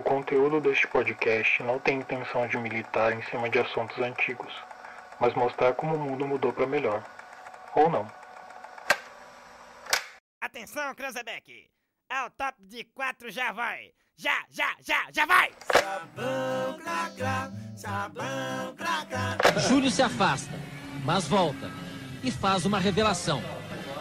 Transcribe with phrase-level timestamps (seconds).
[0.00, 4.50] O conteúdo deste podcast não tem intenção de militar em cima de assuntos antigos,
[5.20, 7.04] mas mostrar como o mundo mudou para melhor.
[7.76, 8.10] Ou não.
[10.40, 11.70] Atenção, Cranzebeck!
[12.08, 13.92] Ao top de quatro já vai!
[14.16, 15.52] Já, já, já, já vai!
[15.70, 19.60] Sabão, cracra, sabão, cracra.
[19.60, 20.54] Júlio se afasta,
[21.04, 21.70] mas volta
[22.24, 23.42] e faz uma revelação.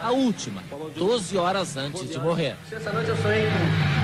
[0.01, 0.63] A última,
[0.95, 2.55] 12 horas antes de morrer.
[2.71, 3.98] Essa noite eu sonhei com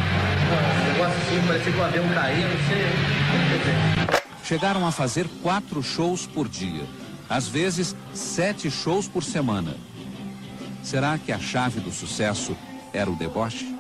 [0.96, 4.26] negócio assim, parecia que o avião caía, não sei.
[4.44, 6.86] Chegaram a fazer quatro shows por dia.
[7.30, 9.76] Às vezes, sete shows por semana.
[10.84, 12.56] Será que a chave do sucesso
[12.94, 13.76] era o deboche?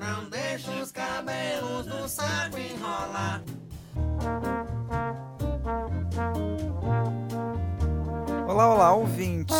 [0.00, 3.42] Não deixe os cabelos do saco enrolar.
[8.48, 9.52] Olá, olá, ouvinte!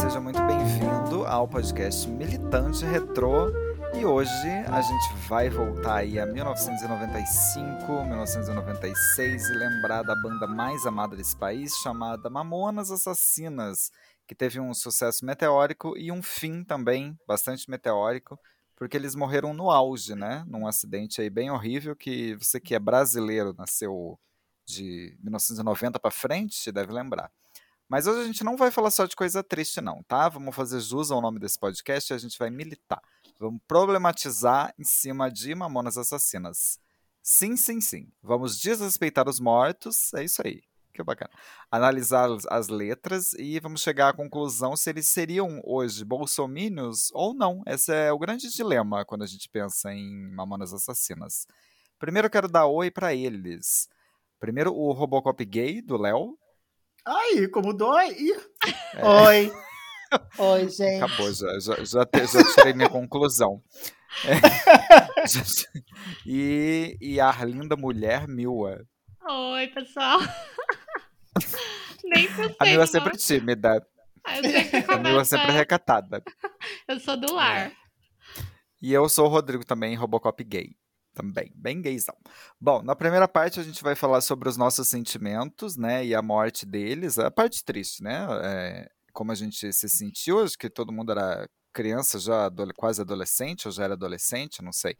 [0.00, 3.52] Seja muito bem-vindo ao podcast Militante Retrô.
[3.98, 4.30] E hoje
[4.70, 11.36] a gente vai voltar aí a 1995, 1996 e lembrar da banda mais amada desse
[11.36, 13.90] país, chamada Mamonas Assassinas,
[14.24, 18.38] que teve um sucesso meteórico e um fim também bastante meteórico,
[18.76, 20.44] porque eles morreram no auge, né?
[20.46, 24.16] Num acidente aí bem horrível que você que é brasileiro, nasceu
[24.64, 27.32] de 1990 para frente, deve lembrar.
[27.88, 30.28] Mas hoje a gente não vai falar só de coisa triste, não, tá?
[30.28, 33.00] Vamos fazer jus ao nome desse podcast e a gente vai militar.
[33.38, 36.78] Vamos problematizar em cima de Mamonas Assassinas.
[37.22, 38.10] Sim, sim, sim.
[38.22, 40.12] Vamos desrespeitar os mortos.
[40.14, 40.62] É isso aí.
[40.92, 41.30] Que bacana.
[41.70, 47.62] Analisar as letras e vamos chegar à conclusão se eles seriam hoje bolsomínios ou não.
[47.66, 51.46] Esse é o grande dilema quando a gente pensa em Mamonas Assassinas.
[51.98, 53.88] Primeiro eu quero dar oi para eles.
[54.40, 56.36] Primeiro o Robocop gay do Léo,
[57.08, 58.14] Ai, como dói!
[58.94, 59.06] É.
[59.06, 59.52] Oi!
[60.38, 61.02] Oi, gente.
[61.02, 63.62] Acabou, já, já, já, já tirei minha conclusão.
[64.24, 64.34] É.
[66.26, 68.84] e, e a linda mulher Mila.
[69.28, 70.20] Oi, pessoal.
[72.04, 72.56] Nem pensei.
[72.58, 73.86] A Mila é sempre tímida.
[74.24, 76.22] Ah, a Mila é sempre recatada.
[76.88, 77.66] Eu sou do lar.
[77.66, 77.72] É.
[78.80, 80.76] E eu sou o Rodrigo também, Robocop gay
[81.18, 82.14] também, bem gaysão.
[82.60, 86.22] Bom, na primeira parte a gente vai falar sobre os nossos sentimentos, né, e a
[86.22, 90.92] morte deles, a parte triste, né, é, como a gente se sentiu, acho que todo
[90.92, 94.96] mundo era criança já, quase adolescente, ou já era adolescente, não sei.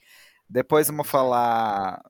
[0.51, 2.03] Depois vamos falar,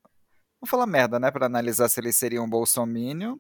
[0.58, 3.38] vamos falar merda, né, para analisar se eles seriam um bolsomínio,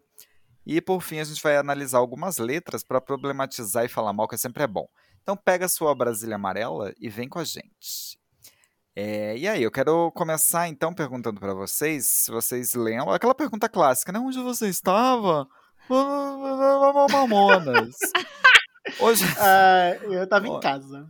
[0.66, 4.36] e por fim a gente vai analisar algumas letras para problematizar e falar mal, que
[4.36, 4.86] sempre é bom.
[5.22, 8.20] Então pega a sua Brasília amarela e vem com a gente.
[8.94, 13.66] É, e aí, eu quero começar então perguntando para vocês, se vocês lembram, aquela pergunta
[13.66, 14.18] clássica, né?
[14.18, 15.48] Onde você estava?
[15.88, 17.96] Mamonas.
[18.98, 19.24] Hoje...
[19.24, 21.08] Uh, eu estava em casa.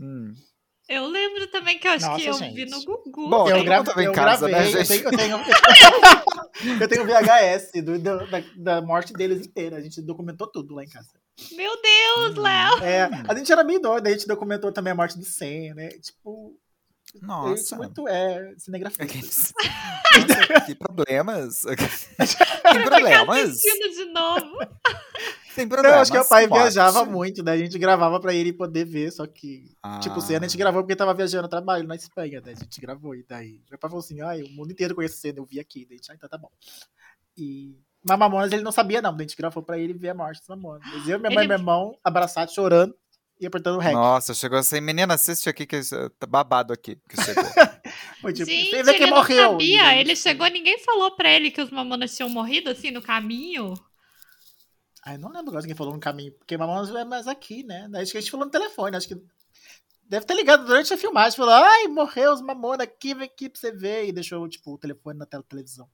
[0.00, 0.34] Hum.
[0.88, 2.54] Eu lembro também que eu acho Nossa, que eu gente.
[2.54, 3.30] vi no Gugu.
[3.30, 7.06] Bom, eu, gravo, eu, em casa, né, gravei, né, eu, tenho, eu, tenho, eu tenho
[7.06, 9.76] VHS do, do, da, da, morte deles inteira.
[9.76, 11.08] A gente documentou tudo lá em casa.
[11.52, 12.42] Meu Deus, hum.
[12.42, 12.84] Léo!
[12.84, 15.88] É, a gente era meio doido, a gente documentou também a morte do Sen, né?
[15.88, 16.54] Tipo,
[17.20, 17.76] nossa.
[17.76, 19.06] muito é cinegrafia.
[20.66, 21.60] que problemas.
[22.72, 23.58] Tem problemas.
[23.58, 24.58] de novo.
[25.54, 25.96] Tem problemas.
[25.96, 27.52] Eu acho que o pai viajava muito, né?
[27.52, 29.70] A gente gravava pra ele poder ver, só que.
[29.82, 29.98] Ah.
[30.00, 32.52] Tipo, cena a gente gravou porque tava viajando a trabalho na Espanha, né?
[32.52, 33.14] A gente gravou.
[33.14, 33.60] E daí.
[33.70, 35.86] Meu pai falou assim: ah, o mundo inteiro conhece cena, eu vi aqui.
[35.88, 36.50] Daí, ah, então tá bom.
[37.36, 37.76] E.
[38.04, 39.14] Mas Mamonas ele não sabia, não.
[39.14, 40.86] A gente gravou pra ele ver a morte dos Mamonas.
[41.06, 42.94] Eu, minha mãe e meu irmão abraçados, chorando
[43.40, 43.92] e apertando o REC.
[43.92, 45.80] Nossa, chegou assim, menina, assiste aqui que
[46.18, 47.44] tá babado aqui que chegou.
[48.20, 49.42] Foi, tipo, Gente, ele morreu.
[49.42, 53.02] Não sabia, ele chegou, ninguém falou pra ele que os Mamonas tinham morrido assim no
[53.02, 53.74] caminho.
[55.04, 57.88] Ai, não lembro agora quem falou no caminho, porque Mamonas é mais aqui, né?
[57.94, 59.20] Acho que a gente falou no telefone, acho que
[60.08, 63.60] deve ter ligado durante a filmagem, falou, ai, morreu os Mamonas aqui, vem aqui pra
[63.60, 65.88] você ver, e deixou, tipo, o telefone na tela da televisão.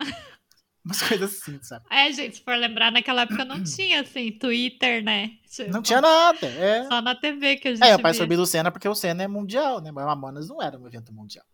[0.84, 1.86] Umas coisas assim, sabe?
[1.90, 5.38] É, gente, se for lembrar, naquela época não tinha, assim, Twitter, né?
[5.48, 6.86] Tipo, não tinha nada, é.
[6.86, 9.22] Só na TV que a gente É, o pai sabia do Senna porque o Senna
[9.22, 9.90] é mundial, né?
[9.92, 11.44] Mas Mamonas não era um evento mundial.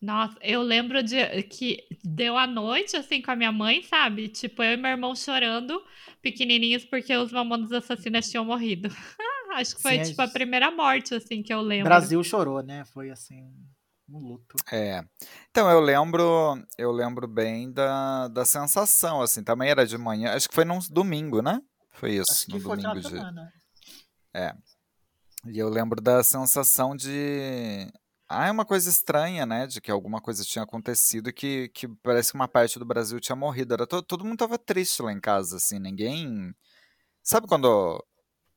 [0.00, 4.28] Nossa, eu lembro de que deu a noite, assim, com a minha mãe, sabe?
[4.28, 5.82] Tipo, eu e meu irmão chorando,
[6.22, 8.88] pequenininhos, porque os Mamonas Assassinas tinham morrido.
[9.54, 11.84] Acho que foi, Sim, tipo, a primeira morte, assim, que eu lembro.
[11.84, 12.84] Brasil chorou, né?
[12.84, 13.48] Foi, assim
[14.08, 14.56] um luto.
[14.72, 15.04] É.
[15.50, 20.48] Então eu lembro, eu lembro bem da, da sensação, assim, também era de manhã, acho
[20.48, 21.60] que foi num domingo, né?
[21.90, 23.08] Foi isso, acho no domingo de.
[23.08, 23.52] Semana.
[24.34, 24.54] É.
[25.46, 27.90] E eu lembro da sensação de
[28.28, 29.66] ah, é uma coisa estranha, né?
[29.66, 33.36] De que alguma coisa tinha acontecido que, que parece que uma parte do Brasil tinha
[33.36, 33.74] morrido.
[33.74, 36.54] Era to, todo mundo tava triste lá em casa, assim, ninguém.
[37.22, 38.04] Sabe quando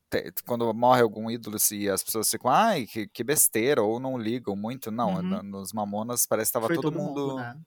[0.09, 4.17] te- quando morre algum ídolo e as pessoas ficam, ai, que, que besteira, ou não
[4.17, 4.89] ligam muito.
[4.91, 5.43] Não, Uhum.
[5.43, 7.35] nos Mamonas parece que tava Foi todo, mundo.
[7.37, 7.59] né?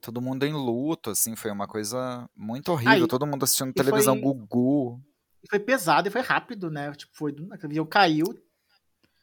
[0.00, 2.92] Todo mundo em luto, assim, foi uma coisa muito horrível.
[3.02, 5.00] Aí, todo mundo assistindo televisão foi- Gugu.
[5.42, 6.92] E foi pesado e foi rápido, né?
[6.92, 7.32] Tipo, foi.
[7.32, 8.26] O avião caiu,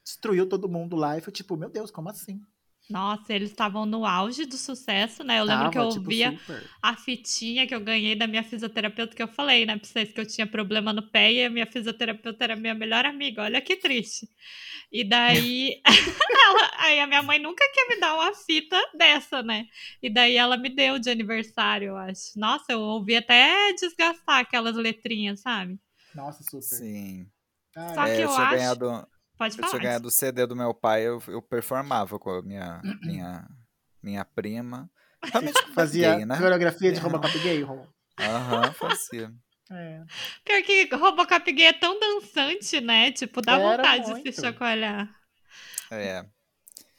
[0.06, 2.40] destruiu todo mundo lá e foi tipo, meu Deus, como assim?
[2.88, 5.40] Nossa, eles estavam no auge do sucesso, né?
[5.40, 6.70] Eu lembro que eu Tava, tipo, via super.
[6.84, 10.22] a fitinha que eu ganhei da minha fisioterapeuta, que eu falei, né, pra vocês que
[10.22, 13.42] eu tinha problema no pé e a minha fisioterapeuta era minha melhor amiga.
[13.42, 14.30] Olha que triste.
[14.92, 15.82] E daí,
[16.46, 19.66] ela- aí a minha mãe nunca quer me dar uma fita dessa, né?
[20.00, 22.38] E daí ela me deu de aniversário, eu acho.
[22.38, 25.80] Nossa, eu ouvi até desgastar aquelas letrinhas, sabe?
[26.14, 26.62] Nossa, super.
[26.62, 27.26] Sim.
[27.76, 29.08] Ai, Só que É, eu eu tinha acho- ganhado.
[29.38, 29.84] Pode Eu tinha falar.
[29.84, 33.00] ganhado o CD do meu pai, eu, eu performava com a minha, Uhum.
[33.04, 33.48] minha,
[34.02, 34.90] minha prima.
[35.24, 36.38] Realmente Fazia gay, né?
[36.38, 37.02] coreografia de É.
[37.02, 37.64] Robocop gay.
[38.20, 39.32] Aham, fazia.
[39.72, 40.02] É.
[40.44, 43.12] Pior que Robocop gay é tão dançante, né?
[43.12, 44.32] Tipo, dá Era vontade de muito.
[44.32, 45.10] se chacoalhar.
[45.92, 46.24] É.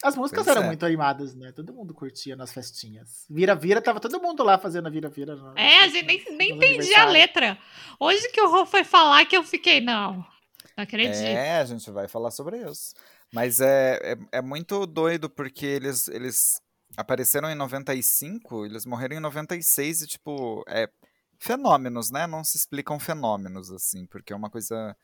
[0.02, 0.68] As músicas Pois eram é.
[0.68, 1.52] muito animadas, né?
[1.52, 3.24] Todo mundo curtia nas festinhas.
[3.30, 5.38] Vira-vira, tava todo mundo lá fazendo a vira-vira.
[5.56, 7.56] É, a gente nem, nem entendia a letra.
[7.98, 10.24] Hoje que o Rô foi falar que eu fiquei, não.
[10.76, 11.24] Acredito.
[11.24, 12.94] É, a gente vai falar sobre isso.
[13.32, 16.60] Mas é, é, é muito doido porque eles, eles
[16.96, 20.88] apareceram em 95, eles morreram em 96 e, tipo, é
[21.38, 22.26] fenômenos, né?
[22.26, 24.96] Não se explicam fenômenos, assim, porque é uma coisa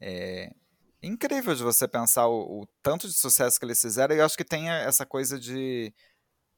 [0.00, 0.52] é,
[1.02, 4.14] incrível de você pensar o, o tanto de sucesso que eles fizeram.
[4.14, 5.92] E eu acho que tem essa coisa de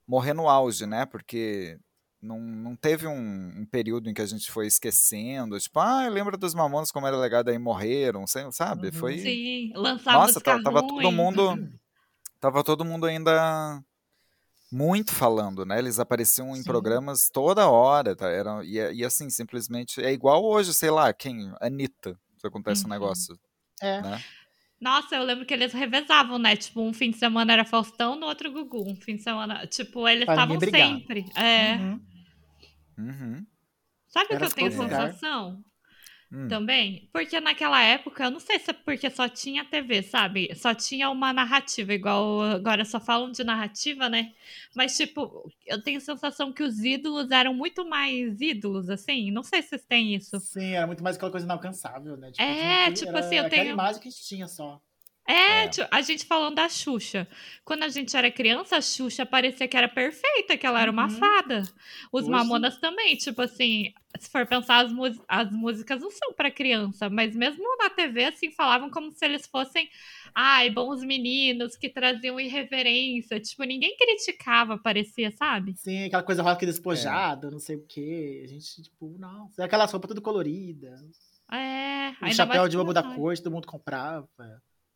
[0.07, 1.07] morrer no auge, né?
[1.07, 1.79] Porque
[2.23, 6.37] não, não teve um, um período em que a gente foi esquecendo, tipo, ah, lembra
[6.37, 8.89] dos Mamonas como era legal, daí morreram, sei- sabe?
[8.89, 8.93] Uhum.
[8.93, 9.19] Foi.
[9.19, 11.69] Sim, lançava Nossa, música ta- tava todo mundo.
[12.41, 13.83] Tava todo mundo ainda
[14.73, 15.79] muito falando, né?
[15.79, 16.65] Eles apareciam em Sim.
[16.65, 18.29] programas toda hora, tá?
[18.29, 20.03] Era, e, e assim, simplesmente.
[20.03, 21.53] É igual hoje, sei lá, quem?
[21.61, 22.19] Anitta.
[22.39, 22.91] Se acontece um Uhum.
[22.91, 23.39] negócio,
[23.83, 24.01] É.
[24.01, 24.23] né?
[24.81, 26.57] Nossa, eu lembro que eles revezavam, né?
[26.57, 28.89] Tipo, um fim de semana era Faustão, no outro Gugu.
[28.89, 29.67] Um fim de semana.
[29.67, 31.27] Tipo, eles estavam sempre.
[31.37, 31.75] É.
[31.77, 32.01] Uhum.
[33.01, 33.47] Uhum.
[34.09, 35.65] Sabe o que eu tenho sensação?
[36.33, 36.47] Hum.
[36.47, 37.09] Também?
[37.13, 40.55] Porque naquela época, eu não sei se é porque só tinha TV, sabe?
[40.55, 44.33] Só tinha uma narrativa, igual agora só falam de narrativa, né?
[44.77, 49.33] Mas, tipo, eu tenho a sensação que os ídolos eram muito mais ídolos, assim.
[49.33, 50.39] Não sei se vocês têm isso.
[50.39, 52.29] Sim, era muito mais aquela coisa inalcançável, né?
[52.29, 54.81] É, tinha que- tipo era assim, eu tenho- imagem que a gente tinha só.
[55.31, 55.71] É, É.
[55.91, 57.29] a gente falando da Xuxa.
[57.65, 61.05] Quando a gente era criança, a Xuxa parecia que era perfeita, que ela era uma
[61.05, 61.11] Uhum.
[61.11, 61.63] fada.
[62.13, 64.93] Os Hoje- Mamonas também, tipo assim, se for pensar, as,
[65.29, 69.47] as músicas não são pra criança, mas mesmo na TV, assim, falavam como se eles
[69.47, 69.89] fossem,
[70.35, 73.39] ai, bons meninos que traziam irreverência.
[73.39, 75.75] Tipo, ninguém criticava, parecia, sabe?
[75.77, 78.43] Sim, aquela coisa rock despojada, não sei o quê.
[78.45, 79.49] A gente, tipo, não.
[79.61, 80.97] Aquela roupa tudo colorida.
[81.53, 84.29] É, O chapéu de bobo da corte, todo mundo comprava.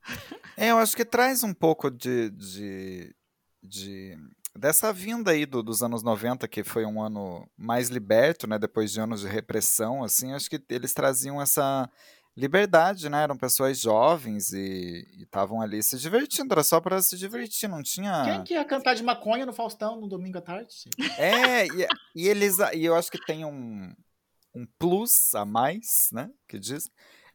[0.57, 3.13] É, eu acho que traz um pouco de, de,
[3.61, 4.17] de-
[4.57, 8.57] dessa vinda aí do- dos anos 90, que foi um ano mais liberto, né?
[8.57, 11.91] Depois de anos de repressão, assim, acho que eles traziam essa
[12.37, 13.25] liberdade, né?
[13.25, 18.23] Eram pessoas jovens e estavam ali se divertindo, era só para se divertir, não tinha.
[18.25, 20.73] Quem que ia cantar de maconha no Faustão no domingo à tarde?
[21.19, 23.93] É, e, e eles, e eu acho que tem um,
[24.55, 26.31] um plus a mais, né?
[26.49, 26.89] Que diz,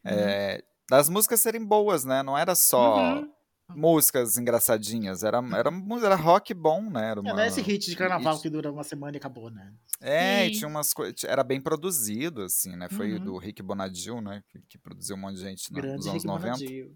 [0.05, 2.23] é, das músicas serem boas, né?
[2.23, 3.31] Não era só Uhum.
[3.75, 7.11] músicas engraçadinhas, era, era, mu- era rock bom, né?
[7.11, 9.17] Era É, uma, não é esse hit de carnaval e- que dura uma semana e
[9.17, 9.71] acabou, né?
[10.01, 10.59] É, e Sim.
[10.59, 11.23] tinha umas coisas.
[11.23, 12.87] Era bem produzido, assim, né?
[12.89, 13.23] Foi Uhum.
[13.23, 14.41] do Rick Bonadil, né?
[14.49, 16.57] Que, que produziu um monte de gente nos anos Rick 90.
[16.57, 16.95] Bonadio.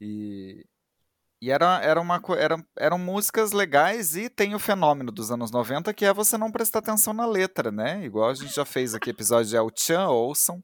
[0.00, 0.66] E,
[1.40, 5.94] e era, era uma, era, eram músicas legais e tem o fenômeno dos anos 90
[5.94, 8.04] que é você não prestar atenção na letra, né?
[8.04, 10.62] Igual a gente já fez aqui episódio de El Chan, ouçam.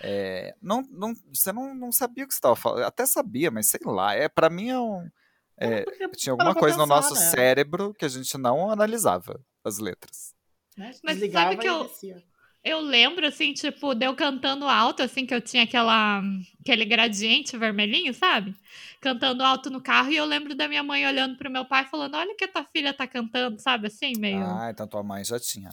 [0.00, 2.84] É, não, não, você não, não sabia o que você estava falando.
[2.84, 4.14] Até sabia, mas sei lá.
[4.14, 5.08] É, para mim é um.
[5.56, 7.20] é, Porque tinha alguma coisa no pensar, nosso né?
[7.30, 10.34] cérebro que a gente não analisava as letras.
[10.76, 10.92] Né?
[11.02, 12.22] Mas Desligava sabe que eu- descia.
[12.64, 16.20] Eu lembro, assim, tipo, de eu cantando alto, assim, que eu tinha aquela,
[16.60, 18.54] aquele gradiente vermelhinho, sabe?
[19.00, 22.16] Cantando alto no carro, e eu lembro da minha mãe olhando pro meu pai falando,
[22.16, 23.86] olha o que a tua filha tá cantando, sabe?
[23.86, 24.44] Assim, meio...
[24.44, 25.70] Ah, então tua mãe já tinha.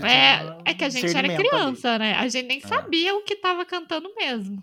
[0.00, 1.48] É, é que a gente era discernimento ali.
[1.48, 2.14] criança, né?
[2.14, 2.66] A gente nem É.
[2.66, 4.62] sabia o que tava cantando mesmo.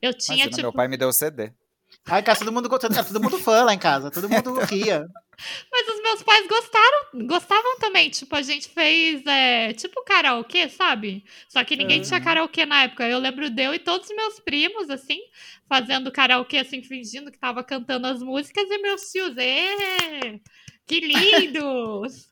[0.00, 0.62] Eu tinha, Imagina, tipo...
[0.62, 1.52] meu pai me deu o CD.
[2.06, 5.06] Ai, cara, todo mundo, todo mundo fã lá em casa, todo mundo ria.
[5.72, 8.08] Mas os meus pais gostaram, gostavam também.
[8.10, 11.24] Tipo, a gente fez, é, tipo, karaokê, sabe?
[11.48, 12.24] Só que ninguém tinha Uhum.
[12.24, 13.08] karaokê na época.
[13.08, 15.18] Eu lembro de eu e todos os meus primos, assim,
[15.68, 18.64] fazendo karaokê, assim, fingindo que tava cantando as músicas.
[18.70, 20.40] E meus tios, "Ê,
[20.86, 22.28] que lindos!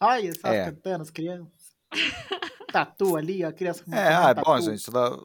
[0.00, 0.64] Olha, só É.
[0.66, 1.53] cantando, as crianças.
[2.72, 4.90] Tatu ali, a criança com É, ah, é bom, gente.
[4.90, 5.16] lá-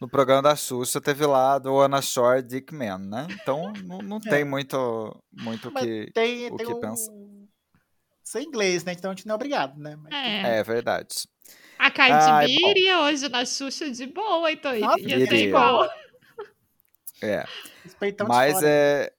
[0.00, 3.26] no programa da Xuxa teve lá do Ana Shore Dickman, né?
[3.30, 4.30] Então não, não É.
[4.30, 6.80] tem muito, muito Mas que, tem, o tem que um...
[6.80, 7.12] pensar.
[8.22, 8.92] Sem inglês, né?
[8.92, 9.96] Então a gente não é obrigado, né?
[9.96, 10.12] Mas...
[10.12, 10.58] É.
[10.58, 11.28] É verdade.
[11.78, 12.70] A Cardi B bom.
[12.70, 15.88] iria hoje na Xuxa de boa, então Nossa, ia ser igual.
[17.22, 17.44] É.
[18.26, 18.66] Mas fora.
[18.68, 19.12] é,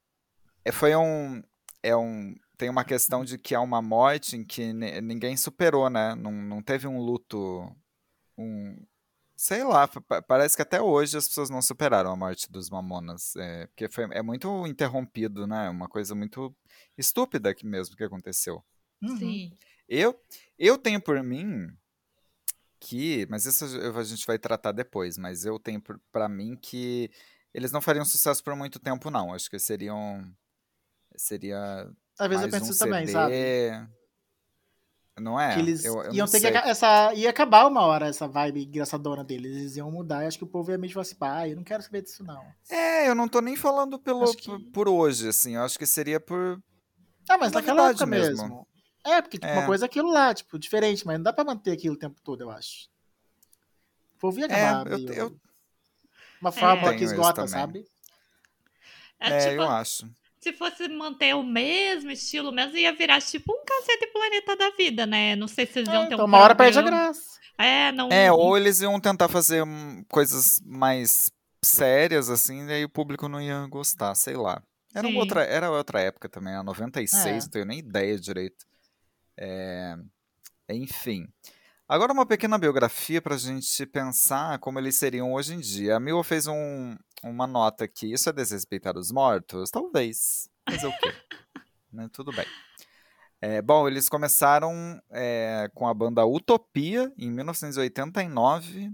[0.65, 0.71] é.
[0.71, 1.41] Foi um.
[1.81, 2.35] É um.
[2.57, 6.15] Tem uma questão de que há uma morte em que ni- ninguém superou, né?
[6.15, 7.69] Não, não teve um luto.
[8.37, 8.75] Um.
[9.37, 13.35] Sei lá, pa- parece que até hoje as pessoas não superaram a morte dos Mamonas.
[13.35, 15.69] É, porque foi, é muito interrompido, né?
[15.69, 16.55] Uma coisa muito
[16.97, 18.63] estúpida que mesmo que aconteceu.
[19.01, 19.17] Uhum.
[19.17, 19.51] Sim.
[19.89, 20.17] Eu,
[20.57, 21.67] eu tenho por mim
[22.79, 27.09] que, mas isso a gente vai tratar depois, mas eu tenho por- pra mim que
[27.53, 29.33] eles não fariam sucesso por muito tempo, não.
[29.33, 30.23] Acho que seriam.
[31.17, 31.89] Seria.
[32.19, 33.89] Às vezes eu penso um isso também, CD, sabe?
[35.17, 35.53] Não é?
[35.53, 36.55] que eles eu, eu iam não ter que sei.
[36.55, 40.37] aca- essa ia acabar uma hora essa vibe engraçadona deles, eles iam mudar, e acho
[40.37, 42.45] que o povo ia meio tipo assim, ah, eu não quero saber disso não.
[42.69, 45.55] É, eu não tô nem falando pelo, que- por, hoje, assim.
[45.55, 46.61] Eu acho que seria por.
[47.29, 48.41] Ah, mas naquela época mesmo.
[48.43, 48.67] mesmo.
[49.05, 49.57] É, porque tipo, É.
[49.57, 52.19] uma coisa é aquilo lá, tipo, diferente, mas não dá pra manter aquilo o tempo
[52.21, 52.89] todo, eu acho.
[54.15, 55.39] O povo ia É, acabar eu- meio- eu-
[56.41, 57.85] uma fórmula Tenho que esgota, sabe?
[59.19, 60.09] É, É, tipo, eu acho.
[60.45, 65.03] Se fosse manter o mesmo estilo mesmo, ia virar tipo um Cacete Planeta da vida,
[65.07, 65.35] né?
[65.35, 67.39] Não sei se eles iam É, ter então um uma hora perde a graça.
[67.57, 68.09] É, não.
[68.11, 71.31] É, ou eles iam tentar fazer hum, coisas mais
[71.63, 74.61] sérias, assim, e aí o público não ia gostar, sei lá.
[74.93, 75.17] Era Sim.
[75.17, 77.31] outra, era outra época também, era 96, É.
[77.39, 78.65] não tenho nem ideia direito.
[79.35, 79.95] É,
[80.69, 81.27] enfim.
[81.87, 85.95] Agora uma pequena biografia pra gente pensar como eles seriam hoje em dia.
[85.95, 88.11] A Mila fez um- uma nota aqui.
[88.11, 89.69] Isso é desrespeitar os mortos?
[89.69, 90.49] Talvez.
[90.67, 91.13] Mas é o quê?
[91.93, 92.45] Né, Tudo bem.
[93.39, 98.91] É, bom, eles começaram é, com a banda Utopia em 1989.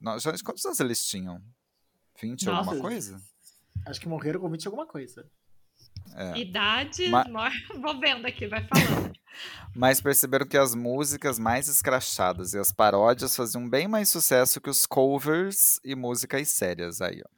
[0.00, 1.42] Não, já- quantos anos eles tinham?
[2.22, 2.80] 20 alguma Nossa.
[2.80, 3.20] coisa?
[3.86, 5.26] Acho que morreram com 20 alguma coisa.
[6.14, 6.38] É.
[6.38, 9.12] Idades, Ma- mor- vou vendo aqui, vai falando.
[9.74, 14.70] Mas perceberam que as músicas mais escrachadas e as paródias faziam bem mais sucesso que
[14.70, 17.28] os covers e músicas sérias aí, ó.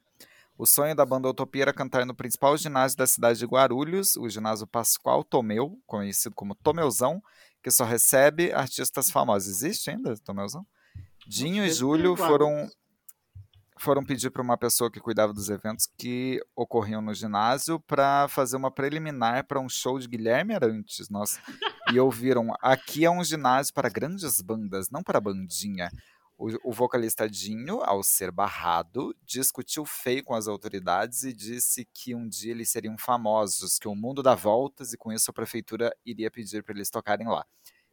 [0.59, 4.27] O sonho da banda Utopia era cantar no principal ginásio da cidade de Guarulhos, o
[4.27, 7.21] ginásio Pascoal Tomeu, conhecido como Tomeuzão,
[7.63, 9.49] que só recebe artistas famosos.
[9.49, 10.65] Existe ainda Tomeuzão?
[11.27, 12.67] Dinho e Júlio foram.
[13.79, 18.57] Foram pedir para uma pessoa que cuidava dos eventos que ocorriam no ginásio para fazer
[18.57, 21.09] uma preliminar para um show de Guilherme Arantes.
[21.09, 21.41] Nossa.
[21.91, 25.89] E ouviram: aqui é um ginásio para grandes bandas, não para bandinha.
[26.37, 32.13] O, o vocalista Dinho, ao ser barrado, discutiu feio com as autoridades e disse que
[32.13, 35.91] um dia eles seriam famosos, que o mundo dá voltas e com isso a prefeitura
[36.05, 37.43] iria pedir para eles tocarem lá.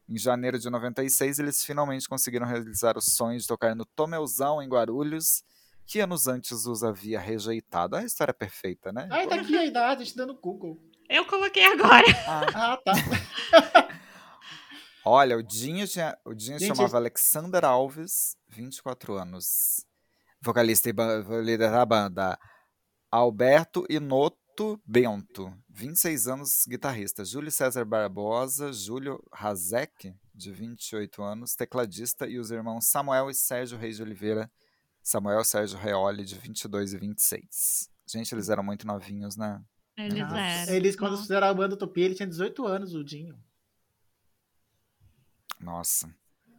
[0.07, 4.69] Em janeiro de 96, eles finalmente conseguiram realizar o sonho de tocar no Tomeuzão, em
[4.69, 5.43] Guarulhos,
[5.85, 7.95] que anos antes os havia rejeitado.
[7.95, 9.07] A história é perfeita, né?
[9.11, 10.79] Ai, tá aqui a idade, a gente dando Google.
[11.09, 12.05] Eu coloquei agora.
[12.27, 12.93] Ah, tá.
[15.07, 19.85] Olha, o Dinho, tinha, o Dinho Gente, chamava Alexander Alves, 24 anos.
[20.41, 20.93] Vocalista e
[21.43, 22.39] líder da banda.
[23.11, 27.23] Alberto Inoto Bento, 26 anos, guitarrista.
[27.23, 32.27] Júlio César Barbosa, Júlio Razek, de 28 anos, tecladista.
[32.27, 34.49] E os irmãos Samuel e Sérgio Reis de Oliveira.
[35.05, 37.89] Samuel Sérgio Reoli, de 22 e 26.
[38.09, 39.61] Gente, eles eram muito novinhos, né?
[39.95, 40.73] Eles Nossa, eram.
[40.73, 41.21] Eles, quando Nossa.
[41.21, 43.37] fizeram a banda Utopia, ele tinha 18 anos, o Dinho.
[45.59, 46.09] Nossa.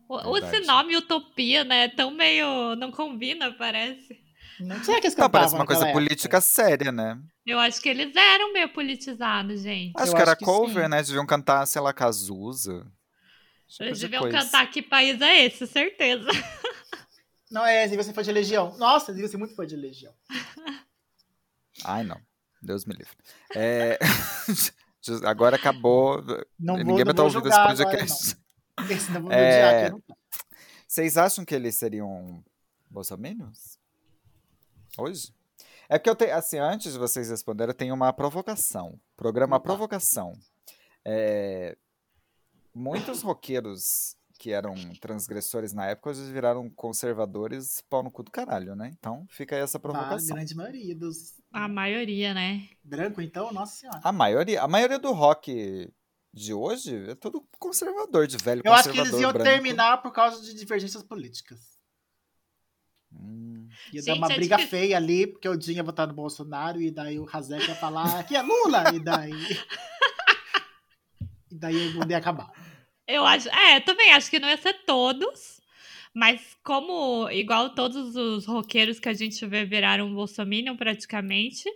[0.09, 1.89] O, esse nome Utopia, né?
[1.89, 2.77] Tão meio.
[2.77, 4.25] Não combina, parece.
[4.61, 5.93] Não sei que eles Não, parece uma coisa época.
[6.01, 7.21] política séria, né?
[7.45, 9.93] Eu acho que eles eram meio politizados, gente.
[9.97, 10.91] Acho Eu que era acho que cover, sim.
[10.91, 11.03] né?
[11.03, 12.87] Deviam cantar, sei lá, Cazuza.
[13.67, 14.39] Tipo Eles de deviam coisa.
[14.39, 16.29] cantar que país é esse, certeza.
[17.51, 18.77] Não, é, devia ser fã de Legião.
[18.77, 20.13] Nossa, devia ser muito fã de Legião.
[21.85, 22.21] Ai, não.
[22.63, 23.13] Deus me livre.
[23.55, 23.99] É,
[25.25, 26.21] Agora acabou.
[26.59, 28.37] Não vou, Ninguém vai não estar vou ouvindo esse julgar agora, podcast.
[28.79, 28.99] não.
[28.99, 29.87] Senão vão me É.
[29.87, 29.91] aqui.
[29.93, 30.03] Não.
[30.89, 32.43] Vocês acham que eles seriam
[32.91, 33.79] bolsominions?
[34.99, 35.33] Hoje?
[35.89, 38.99] É porque eu tenho, assim, antes de vocês responderem, eu tenho uma provocação.
[39.17, 39.61] Programa.
[39.61, 40.33] Provocação.
[41.05, 41.77] É,
[42.75, 48.75] muitos roqueiros que eram transgressores na época hoje viraram conservadores pau no cu do caralho,
[48.77, 48.93] né?
[48.99, 50.37] Então fica aí essa A provocação.
[50.37, 52.69] grande maioria dos A maioria, né?
[52.85, 54.01] branco, então, nossa senhora.
[54.03, 55.91] A maioria, a maioria do rock
[56.33, 59.45] de hoje é tudo conservador, de velho Eu acho que eles iam branco.
[59.51, 61.77] terminar por causa de divergências políticas.
[63.13, 64.79] Hum, Ia Gente, dar uma é briga difícil.
[64.79, 68.19] feia ali, porque o Dinho ia votar no Bolsonaro, e daí o Hazek ia falar
[68.21, 69.33] aqui é Lula, e daí.
[71.51, 72.51] e daí o mundo ia acabar.
[73.07, 73.49] Eu acho.
[73.49, 75.61] É, também acho que não ia ser todos.
[76.15, 81.69] Mas como, igual todos os roqueiros que a gente vê viraram bolsominion praticamente,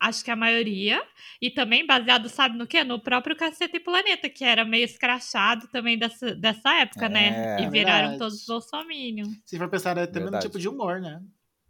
[0.00, 1.02] acho que a maioria,
[1.42, 2.82] e também baseado, sabe no quê?
[2.82, 7.58] No próprio Caceta e Planeta, que era meio escrachado também dessa, dessa época, né?
[7.60, 7.62] É.
[7.62, 8.18] E viraram Verdade.
[8.18, 9.28] todos bolsominion.
[9.44, 10.46] Se for pensar, é também no Verdade.
[10.46, 11.20] tipo de humor, né?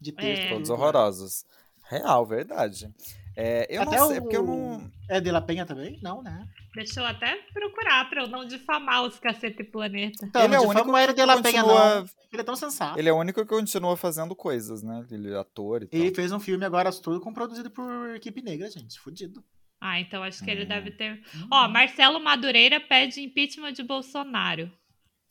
[0.00, 0.45] De texto.
[0.45, 0.49] É.
[0.49, 1.45] Todos horrorosos.
[1.90, 2.88] Real, verdade.
[3.36, 4.22] É, eu Até não sei, o...
[4.22, 4.90] porque eu não.
[5.08, 5.98] É de La Penha também?
[6.02, 6.46] Não, né?
[6.74, 10.24] Deixa eu até procurar pra eu não difamar os Caceta e Planeta.
[10.24, 12.06] Então, Ele é o único fama era de que La Penha, continua- não.
[12.32, 12.98] Ele é tão sensato.
[12.98, 15.04] Ele é o único que continua fazendo coisas, né?
[15.10, 16.00] Ele é ator e tal.
[16.00, 18.98] Ele fez um filme agora tudo com produzido por equipe negra, gente.
[19.00, 19.42] Fudido.
[19.80, 20.68] Ah, então acho que ele Hum.
[20.68, 21.20] deve ter.
[21.34, 21.48] Uhum.
[21.52, 24.70] Ó, Marcelo Madureira pede impeachment de Bolsonaro.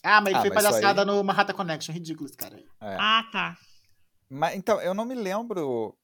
[0.03, 1.93] Ah, mas ele Ah, fez mas palhaçada aí- no Manhattan Connection.
[1.93, 2.65] Ridículo esse cara aí.
[2.81, 2.98] É.
[3.00, 3.58] Ah, tá.
[4.29, 5.96] Mas, então, eu não me lembro.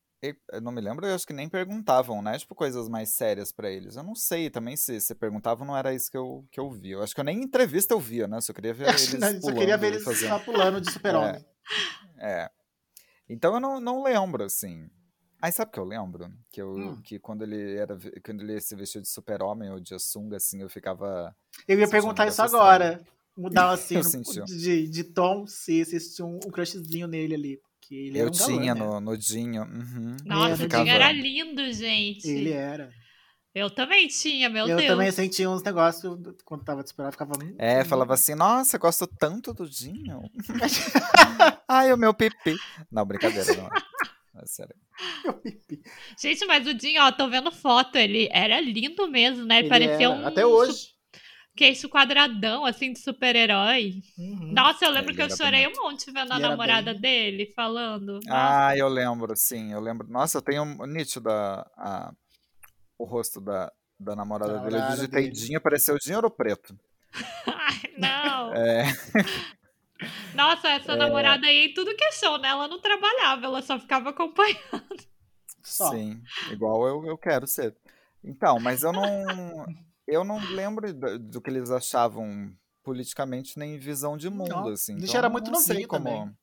[0.51, 2.37] Eu não me lembro, eu acho que nem perguntavam, né?
[2.39, 3.95] Tipo, coisas mais sérias pra eles.
[3.95, 6.91] Eu não sei também se, se perguntavam, não era isso que eu, que eu vi.
[6.91, 8.41] Eu acho que eu nem entrevista eu via, né?
[8.41, 10.39] Só queria ver eles Não, só pulando queria ver eles fazendo.
[10.43, 11.45] pulando de super-homem.
[12.19, 12.49] É.
[13.29, 14.89] Então eu não, não lembro, assim.
[15.39, 16.31] Aí sabe o que eu lembro?
[16.51, 17.01] Que, eu, Hum.
[17.03, 17.95] que quando ele era
[18.25, 21.35] quando ele se vestiu de super-homem ou de sunga, assim, eu ficava.
[21.67, 22.99] Eu ia perguntar isso agora.
[23.37, 27.61] Mudar assim no- de, de tom, se existia um, um crushzinho nele ali.
[27.87, 28.81] Porque ele eu era um galã, tinha né?
[28.81, 29.61] no, no Dinho.
[29.63, 30.17] uhum.
[30.25, 32.27] Nossa, o Dinho era lindo, gente.
[32.27, 32.91] Ele era.
[33.55, 34.87] Eu também tinha, meu eu Deus.
[34.89, 37.31] também sentia uns negócios do- quando tava de esperar, ficava.
[37.57, 40.21] É, falava assim, nossa, eu gosto tanto do Dinho.
[41.67, 42.55] Ai, o meu pipi.
[42.91, 43.67] Não, brincadeira, não.
[44.41, 44.75] É sério.
[46.21, 49.59] Gente, mas o Dinho, ó, tô vendo foto, ele era lindo mesmo, né?
[49.59, 50.89] Ele, Ele parecia era, um Até hoje.
[51.57, 54.01] Queixo quadradão, assim, de super-herói.
[54.17, 54.51] Uhum.
[54.53, 55.79] Nossa, eu lembro Ele que eu chorei bonito.
[55.79, 58.19] um monte vendo a namorada bem- dele falando.
[58.25, 60.07] Nossa, Ah, eu lembro, sim, eu lembro.
[60.07, 62.13] Nossa, eu tenho um nítido a, a-
[62.97, 64.77] o rosto da, da namorada Da dele.
[64.77, 65.33] Eu digitei dele.
[65.33, 66.77] Dinho, apareceu Dinho Ouro Preto.
[67.47, 68.53] Ai, não.
[68.55, 68.83] É,
[70.35, 72.49] Nossa, essa namorada aí, tudo que é show, né?
[72.49, 74.59] Ela não trabalhava, ela só ficava acompanhando.
[75.63, 75.91] Só.
[75.91, 76.21] sim,
[76.51, 77.75] igual eu, eu quero ser.
[78.23, 79.03] Então, mas eu não,
[80.07, 82.51] eu não lembro do, do que eles achavam
[82.83, 84.93] politicamente nem visão de mundo, Não, assim.
[84.93, 86.37] a gente então era muito não sei novinho também.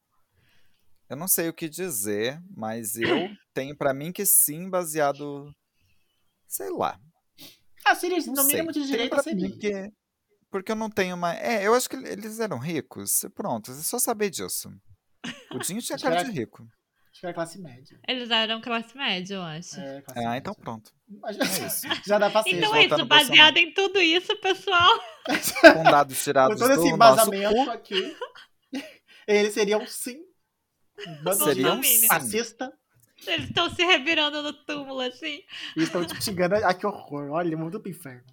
[1.08, 5.54] Eu não sei o que dizer, mas eu tenho pra mim que sim, baseado,
[6.46, 6.98] sei lá.
[7.86, 8.46] Ah, seria Não no sei.
[8.54, 9.58] mínimo de direita pra mim seria.
[9.58, 9.92] que-
[10.50, 11.38] Porque eu não tenho mais.
[11.40, 13.24] É, eu acho que eles eram ricos.
[13.34, 14.70] Pronto, é só saber disso.
[15.52, 16.66] O Dinho tinha cara de rico.
[17.14, 18.00] Acho que era classe média.
[18.09, 19.79] Eles eram classe média, eu acho.
[19.79, 20.38] É, classe Ah, média.
[20.38, 20.90] então pronto.
[21.24, 21.87] É isso.
[22.05, 22.57] Já dá pra ser.
[22.57, 24.98] Então é isso, baseado em tudo isso, pessoal.
[25.62, 28.16] Com dados Com tirados todo esse do nosso embasamento cu, aqui,
[29.29, 30.18] ele seria um sim.
[31.22, 32.07] Bando seria de sim.
[32.09, 32.72] fascista.
[33.29, 35.40] Eles estão se revirando no túmulo, assim.
[35.77, 36.57] E estão tipo, xingando.
[36.57, 37.31] Ai, que horror.
[37.31, 38.24] Olha, mundo pro inferno.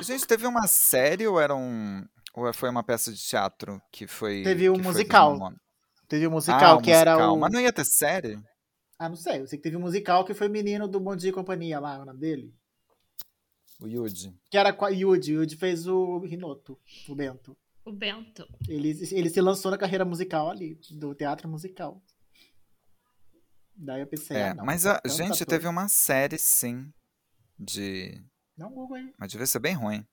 [0.00, 2.02] Gente, teve uma série ou era um.
[2.32, 4.42] Ou foi uma peça de teatro que foi.
[4.42, 5.38] Teve um musical.
[6.14, 7.34] Teve um Ah, musical um que era musical.
[7.34, 7.40] o.
[7.40, 8.40] Mas não ia ter série?
[8.96, 9.40] Ah, não sei.
[9.40, 11.80] Eu sei que teve um musical que foi o menino do Bom Dia e Companhia
[11.80, 12.54] lá, o nome dele.
[13.80, 14.32] O Yuji.
[14.48, 15.32] Que era com a Yudi.
[15.36, 17.56] O Yudi fez o Rinoto, o Bento.
[17.84, 18.46] O Bento.
[18.68, 22.00] Ele, ele se lançou na carreira musical ali, do teatro musical.
[23.76, 24.64] Daí eu pensei, É, ah, não.
[24.64, 25.46] mas a tanto gente ator.
[25.46, 26.92] teve uma série, sim.
[27.58, 28.22] De.
[28.56, 29.12] Não, Google aí.
[29.18, 30.06] Mas devia ser bem ruim.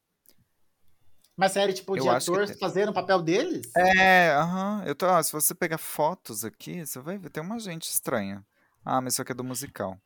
[1.41, 3.63] Mas série, tipo, de Eu que atores te- fazendo o papel deles?
[3.75, 4.83] É, aham.
[4.85, 8.45] Eu tô, ó, se você pegar fotos aqui, você vai ver, tem uma gente estranha.
[8.85, 9.99] Ah, mas isso aqui é do musical.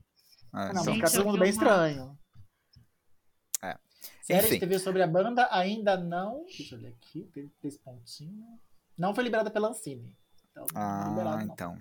[0.53, 2.17] Ah, Ah, não, então- fica todo mundo bem estranho.
[3.61, 3.77] É.
[4.21, 4.53] Série Enfim.
[4.55, 6.45] de TV sobre a banda ainda não.
[6.45, 8.47] Deixa eu ver aqui, tem três pontinhos.
[8.97, 10.15] Não foi liberada pela Ancine.
[10.51, 11.77] Então, Ah, liberado, então.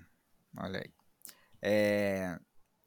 [0.58, 0.90] Olha aí.
[1.62, 2.36] É...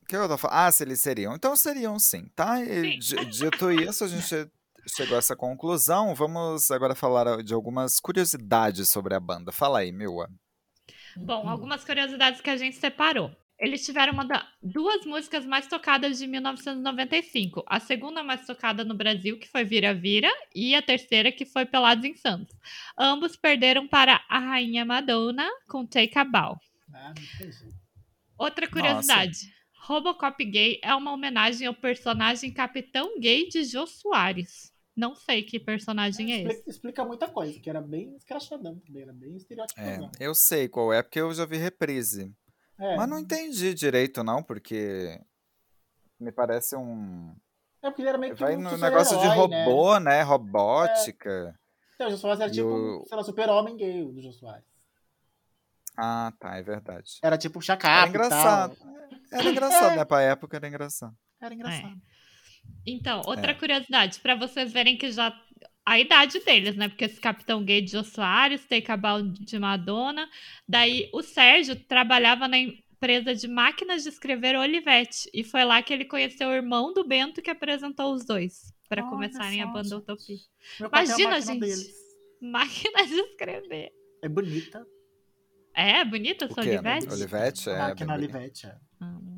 [0.02, 0.58] O que eu tô falando?
[0.58, 1.34] Ah, se eles seriam.
[1.34, 2.62] Então seriam sim, tá?
[2.62, 3.16] E Sim.
[3.18, 4.52] di- Dito isso, a gente
[4.96, 6.14] chegou a essa conclusão.
[6.16, 9.52] Vamos agora falar de algumas curiosidades sobre a banda.
[9.52, 10.30] Fala aí, Mila.
[11.16, 13.32] Bom, algumas curiosidades que a gente separou.
[13.60, 17.64] Eles tiveram uma da- duas músicas mais tocadas de 1995.
[17.68, 21.66] A segunda mais tocada no Brasil, que foi Vira Vira, e a terceira, que foi
[21.66, 22.56] Pelados em Santos.
[22.96, 26.56] Ambos perderam para a Rainha Madonna com Take a Bow.
[26.94, 27.76] Ah, não entendi.
[28.38, 29.38] Outra curiosidade.
[29.82, 34.72] Robocop gay é uma homenagem ao personagem Capitão Gay de Jô Soares.
[34.98, 36.48] Não sei que personagem é esse.
[36.48, 40.12] Explica, explica muita coisa, que era bem escrachadão também, era bem É, estereotipado.
[40.20, 42.34] eu sei qual é, porque eu já vi reprise.
[42.80, 45.22] É, Mas não entendi direito, não, porque
[46.20, 47.36] me parece um.
[47.84, 49.36] é porque ele era meio que Vai um no negócio de né?
[49.36, 50.22] robô, né?
[50.24, 51.56] Robótica.
[51.94, 54.66] Então, o Jô Soares era E tipo, o- sei lá, super-homem gay, do Jô Soares.
[55.96, 57.20] Ah, tá, é verdade.
[57.24, 58.76] Era tipo Era chacap e engraçado.
[58.76, 58.88] tal.
[59.32, 60.06] Era engraçado, né?
[60.06, 61.16] Pra época era engraçado.
[61.40, 62.02] Era engraçado.
[62.86, 63.54] Então, outra É.
[63.54, 65.38] curiosidade, para vocês verem que já
[65.86, 66.90] a idade deles, né?
[66.90, 70.28] Porque esse Capitão Gay de Jô Soares, tem Cabal de Madonna.
[70.68, 75.30] Daí o Sérgio trabalhava na empresa de máquinas de escrever Olivetti.
[75.34, 78.74] E foi lá que ele conheceu o irmão do Bento que apresentou os dois.
[78.90, 79.98] Para começarem a banda.
[79.98, 80.38] Utopia.
[80.80, 81.60] Imagina, gente.
[81.60, 81.88] deles.
[82.42, 83.92] Máquina de escrever.
[84.22, 84.86] É bonita.
[85.74, 86.60] É, bonita essa?
[86.60, 87.14] Olivetti?
[87.14, 87.70] Olivetti?
[87.70, 88.14] a É, máquina.
[88.14, 88.66] Olivetti.
[88.68, 88.76] é.
[89.02, 89.37] Hum.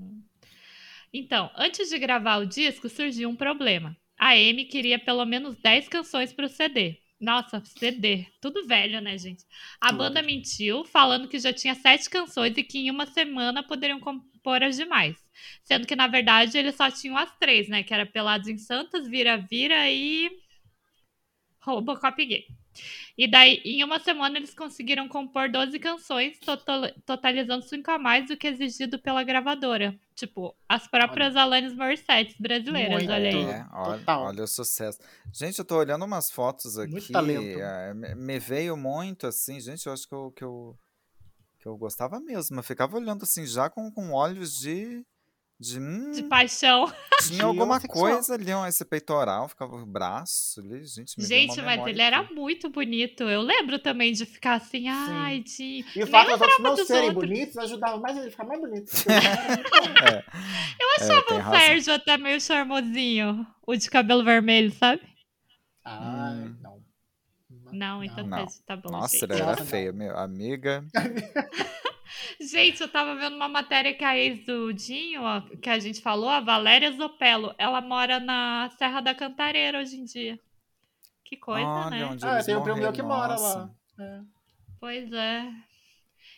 [1.13, 3.95] Então, antes de gravar o disco, surgiu um problema.
[4.17, 6.99] A Amy queria pelo menos 10 canções para o CD.
[7.19, 9.43] Nossa, CD, tudo velho, né, gente?
[9.81, 13.99] A banda mentiu, falando que já tinha sete canções e que em uma semana poderiam
[13.99, 15.17] compor as demais.
[15.63, 17.83] Sendo que, na verdade, eles só tinham as três, né?
[17.83, 20.29] Que era Pelados em Santos, Vira Vira e
[21.61, 22.45] Robocop Gay.
[23.17, 28.27] E daí, em uma semana, eles conseguiram compor 12 canções, total- totalizando 5 a mais
[28.27, 29.99] do que exigido pela gravadora.
[30.19, 33.09] Tipo, as próprias Alanis Morissette brasileiras, Muito.
[33.09, 33.35] olha aí.
[33.45, 34.99] É, olha, olha o sucesso.
[35.31, 36.91] Gente, eu tô olhando umas fotos aqui.
[36.91, 37.57] Muito talento.
[37.95, 40.77] me- me veio muito assim, gente, eu acho que eu, que eu,
[41.57, 42.59] que eu gostava mesmo.
[42.59, 45.05] Eu ficava olhando assim, já com, com olhos de.
[45.59, 46.91] De hum, De paixão.
[47.21, 51.13] tinha de alguma coisa ali, ó, esse peitoral, ficava o braço ali, gente.
[51.17, 53.23] Gente, mas ele era muito bonito.
[53.23, 55.83] Eu lembro também de ficar assim, ai, de.
[55.95, 57.27] E o fato lembrava não serem outros.
[57.29, 58.89] bonitos ajudava mais ele a ficar mais bonito.
[60.79, 61.51] Eu É, achava tem o.
[61.51, 63.45] Sérgio até meio charmosinho.
[63.67, 65.01] O de cabelo vermelho, sabe?
[65.83, 66.55] Ai, Hum.
[66.61, 66.79] não.
[67.71, 68.45] Não, então Não.
[68.45, 68.89] tá- tá bom.
[68.89, 69.31] Nossa, gente.
[69.31, 70.17] ele era feio, meu.
[70.17, 70.83] Amiga.
[72.39, 75.21] Gente, eu tava vendo uma matéria que a ex do Dinho,
[75.61, 80.05] que a gente falou, a Valéria Zopello, ela mora na Serra da Cantareira hoje em
[80.05, 80.39] dia.
[81.25, 82.05] Que coisa, Olha né?
[82.05, 83.69] onde Ah, tem um primo meu que mora lá.
[83.99, 84.21] É.
[84.79, 85.51] Pois é.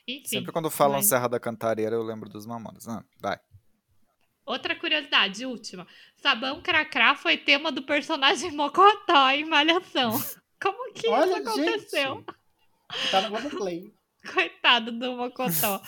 [0.08, 0.26] Enfim.
[0.28, 2.88] Sempre quando falam mas- Serra da Cantareira, eu lembro dos Mamonas.
[2.88, 3.40] Ah, vai.
[4.46, 5.88] Outra curiosidade, última.
[6.18, 10.12] Sabão Cracrá foi tema do personagem Mocotó em Malhação.
[10.62, 12.16] Como que Olha, isso aconteceu?
[12.16, 13.12] gente.
[13.12, 13.94] Tá no Globoplay.
[14.34, 15.82] Coitado do Mocotó.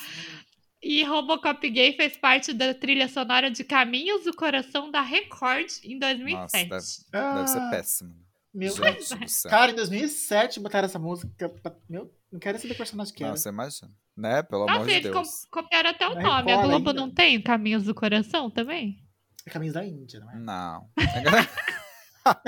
[0.82, 5.98] E Robocop Gay fez parte da trilha sonora de Caminhos do Coração da Record em
[5.98, 6.70] Nossa, 2007.
[6.70, 8.16] deve, deve ser Ah, péssimo.
[8.54, 9.50] Meu Gente do céu.
[9.50, 11.50] Cara, em 2007 botaram essa música.
[11.50, 13.32] pra- Meu, não quero saber que personagem que era.
[13.32, 13.92] Nossa, imagina.
[14.16, 14.44] Né?
[14.44, 15.46] Pelo amor Nossa, de eles co- Deus.
[15.50, 16.52] copiaram até o Na nome.
[16.52, 17.02] A Record Globo ainda.
[17.02, 19.00] não tem Caminhos do Coração também?
[19.46, 20.36] É Caminhos da Índia, não é?
[20.36, 20.90] Não.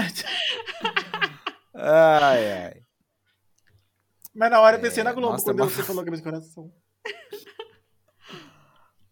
[1.73, 2.84] ai, ai.
[4.35, 6.21] Mas na hora eu pensei É, na Globo nossa, quando é uma- você falou do
[6.21, 6.71] Coração.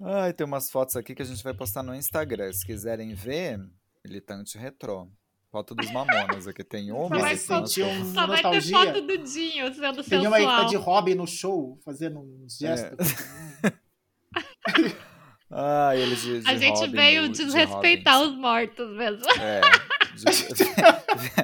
[0.05, 2.51] Ai, tem umas fotos aqui que a gente vai postar no Instagram.
[2.51, 3.57] Se quiserem ver,
[4.05, 5.07] militante retrô.
[5.49, 6.63] Foto dos mamonas aqui.
[6.63, 10.25] Tem uma, Só vai tem fotos- um- Só vai ter foto do Dinho sendo Tem
[10.27, 10.65] uma aí que tá sensual.
[10.69, 12.97] de Robin no show, fazendo uns gestos.
[15.51, 18.33] Ai, eles de, de A gente Robin veio de desrespeitar Robins.
[18.33, 19.23] os mortos mesmo.
[19.39, 19.61] É.
[20.15, 20.63] de-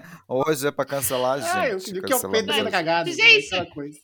[0.30, 1.58] Hoje é pra cancelar a gente.
[1.58, 2.54] Ah, eu, o que eu penso mesmo.
[2.54, 3.12] sendo cagado.
[3.12, 3.48] Gente!
[3.48, 3.98] Aquela coisa.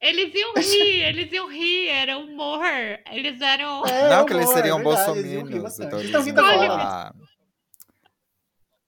[0.00, 2.60] Eles iam rir, eles iam rir, era humor.
[3.10, 3.86] Eles eram.
[3.86, 5.78] É, Não, que eles humor, seriam é bolsominions.
[5.78, 7.14] Então Eles eles estão rindo agora.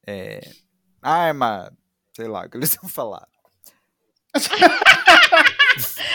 [0.07, 0.41] É.
[1.01, 1.73] Arma.
[2.15, 3.27] Sei lá, o que eles iam falar.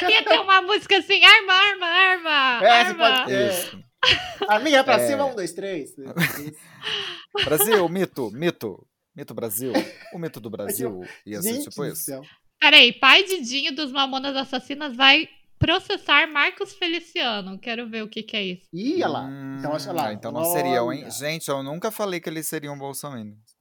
[0.09, 2.65] Ia ter uma música assim: arma, arma, arma.
[2.67, 3.19] É, arma.
[3.19, 3.49] pode- É.
[3.49, 3.83] Isso.
[4.47, 5.07] A minha pra É.
[5.07, 5.91] cima, um, dois, três.
[7.45, 8.85] Brasil, mito, mito.
[9.19, 9.73] Mito Brasil.
[10.13, 12.03] O mito do Brasil ia ser Gente tipo isso.
[12.03, 12.21] céu.
[12.59, 15.27] Peraí, pai de Dinho dos Mamonas Assassinas vai
[15.57, 17.59] processar Marcos Feliciano.
[17.59, 18.67] Quero ver o que, que é isso.
[18.73, 19.29] Ih, olha lá.
[19.59, 20.13] Então, acha lá.
[20.13, 21.09] Então não seriam, hein?
[21.11, 23.57] Gente, eu nunca falei que eles seriam bolsominions.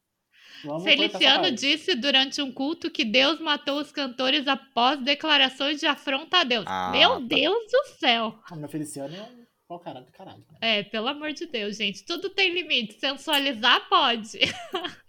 [0.65, 6.39] Vamos Feliciano disse durante um culto que Deus matou os cantores após declarações de afronta
[6.39, 6.65] a Deus.
[6.69, 7.19] Ah, Meu tá.
[7.21, 8.39] Deus do céu!
[8.51, 10.39] Ah, meu Feliciano é um pau caralho do caralho.
[10.39, 10.59] né?
[10.61, 12.05] É, pelo amor de Deus, gente.
[12.05, 12.99] Tudo tem limite.
[12.99, 14.39] Sensualizar pode.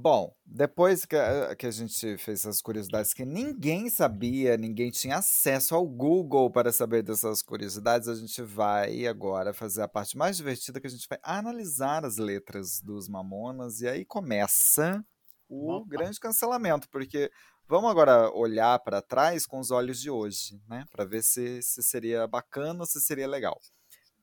[0.00, 5.16] Bom, depois que a, que a gente fez essas curiosidades que ninguém sabia, ninguém tinha
[5.16, 10.36] acesso ao Google para saber dessas curiosidades, a gente vai agora fazer a parte mais
[10.36, 15.04] divertida que a gente vai analisar as letras dos Mamonas e aí começa
[15.48, 15.88] o Opa.
[15.88, 17.28] grande cancelamento, porque
[17.66, 21.82] vamos agora olhar para trás com os olhos de hoje, né, para ver se, se
[21.82, 23.60] seria bacana ou se seria legal.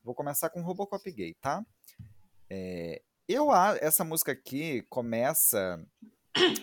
[0.02, 1.62] Vou começar com Robocop Gay, tá?
[2.48, 5.84] É, eu essa música aqui começa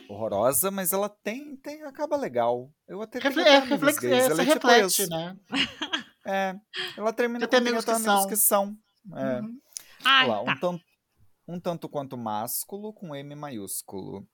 [0.09, 2.71] horrorosa, mas ela tem, tem acaba legal.
[2.87, 5.09] Eu até tenho Refle é, até amigos reflex, gays, é, ela é tipo reflete, isso.
[5.09, 5.37] né?
[6.25, 6.55] É,
[6.95, 8.27] ela termina com amigos que amigos são.
[8.29, 8.77] que são.
[9.13, 9.41] É.
[9.41, 9.59] Uhum.
[10.05, 10.51] Ai, Olha lá, tá.
[10.53, 10.83] um, tanto,
[11.49, 14.25] um tanto quanto másculo com M maiúsculo.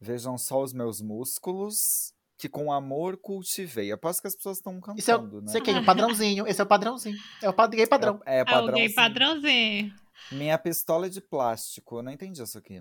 [0.00, 3.90] Vejam só os meus músculos que com amor cultivei.
[3.90, 5.46] Aposto que as pessoas estão cantando, Isso é, o- né?
[5.48, 6.46] isso aqui, o padrãozinho.
[6.46, 7.16] Esse é o padrãozinho.
[7.42, 8.20] É o pad- gay padrão.
[8.24, 9.92] É, é É o gay padrãozinho.
[10.32, 11.98] Minha pistola é de plástico.
[11.98, 12.76] Eu não entendi isso aqui.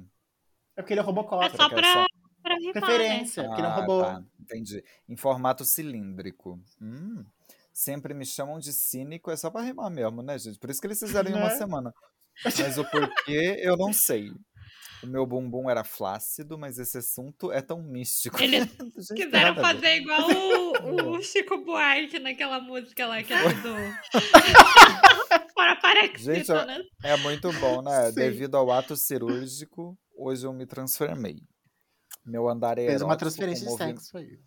[0.76, 1.46] É porque ele é Robocop.
[1.46, 2.06] É só que é pra, só-
[2.44, 2.82] pra rimar, né?
[2.82, 4.02] Preferência, porque ele é um Ah, robô.
[4.04, 4.24] tá.
[4.40, 4.84] Entendi.
[5.10, 6.60] Em formato cilíndrico.
[6.82, 7.24] Hum.
[7.74, 10.58] Sempre me chamam de cínico, é só pra rimar mesmo, né, gente?
[10.58, 11.56] Por isso que eles fizeram em uma Né?
[11.58, 11.94] semana.
[12.44, 14.32] Mas o porquê, eu não sei.
[15.04, 18.42] O meu bumbum era flácido, mas esse assunto é tão místico.
[18.42, 18.68] Eles
[19.16, 23.32] quiseram fazer igual o, o Chico Buarque naquela música lá que.
[23.32, 23.44] Para
[26.18, 26.52] Gente?
[27.04, 28.08] É muito bom, né?
[28.12, 28.16] Sim.
[28.16, 31.42] Devido ao ato cirúrgico, hoje eu me transformei.
[32.26, 34.40] Meu andar é Fez uma transferência com de movi- sexo aí.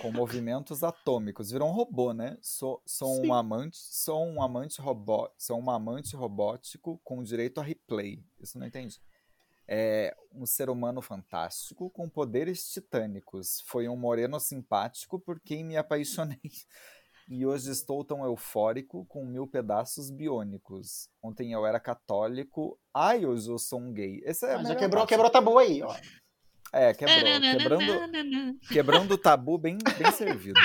[0.00, 1.50] com movimentos atômicos.
[1.50, 2.36] Virou um robô, né?
[2.42, 3.28] Sou, sou Sim.
[3.28, 8.24] um amante, sou um amante robô, sou um amante robótico com direito a replay.
[8.40, 9.00] Isso não entendi.
[9.68, 13.60] É um ser humano fantástico com poderes titânicos.
[13.66, 16.38] Foi um moreno simpático por quem me apaixonei.
[17.28, 21.08] E hoje estou tão eufórico com mil pedaços biônicos.
[21.22, 22.78] Ontem eu era católico.
[22.94, 24.20] Ai, hoje eu sou um gay.
[24.24, 25.08] Esse é a Ah, já melhor quebrou, parte.
[25.08, 25.94] quebrou tabu aí, ó.
[26.72, 27.16] É, quebrou.
[27.16, 30.60] Quebrando, Quebrando o tabu bem, bem servido.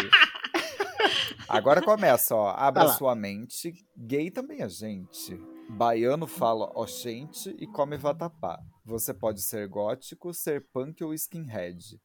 [1.47, 2.49] Agora começa, ó.
[2.49, 2.93] Abra lá.
[2.93, 3.73] sua mente.
[3.97, 5.35] Gay também é gente.
[5.69, 8.59] Baiano fala oxente e come vatapá.
[8.85, 11.99] Você pode ser gótico, ser punk ou skinhead.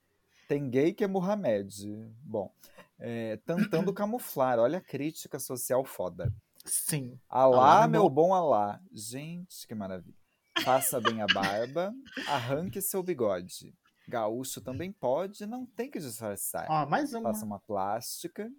[0.49, 1.69] Tem gay que é Muhammad.
[2.23, 2.51] Bom,
[2.99, 4.59] é, tentando camuflar.
[4.59, 6.33] Olha a crítica social foda.
[6.65, 7.19] Sim.
[7.29, 8.81] Alá, Alá, meu bom Alá.
[8.93, 10.17] Gente, que maravilha.
[10.65, 11.93] Faça bem a barba,
[12.29, 13.75] arranque seu bigode.
[14.09, 16.67] Gaúcho também pode, não tem que disfarçar.
[16.71, 17.33] Ó, mais uma.
[17.33, 18.51] Faça uma plástica.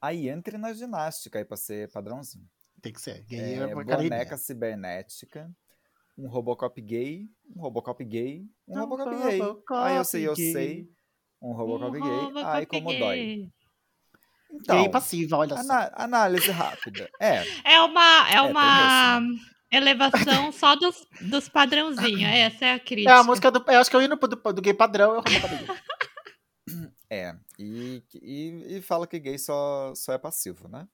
[0.00, 2.48] Aí entre na ginástica aí pra ser padrãozinho.
[2.80, 3.22] Tem que ser.
[3.24, 5.50] Gay É, é, boneca cibernética.
[6.16, 7.28] Um Robocop gay.
[7.54, 8.46] Um Robocop gay.
[8.66, 9.40] Um Robocop gay.
[9.70, 10.52] Ah, eu sei, eu gay.
[10.52, 10.90] sei.
[11.42, 12.10] Um Robocop Um gay.
[12.10, 13.16] Robocop Ai, como dói.
[13.16, 13.48] gay.
[14.52, 15.90] Então, Gay passiva, olha só.
[15.94, 17.08] análise rápida.
[17.20, 19.20] É, É uma, é É, uma
[19.70, 22.22] elevação só dos, dos padrãozinhos.
[22.32, 23.14] Essa é a É crítica.
[23.20, 23.64] a música do.
[23.70, 25.22] Eu acho que eu indo pro do, do gay padrão, eu
[27.08, 27.34] é.
[27.58, 30.86] E, e, e fala que gay só, só é passivo, né?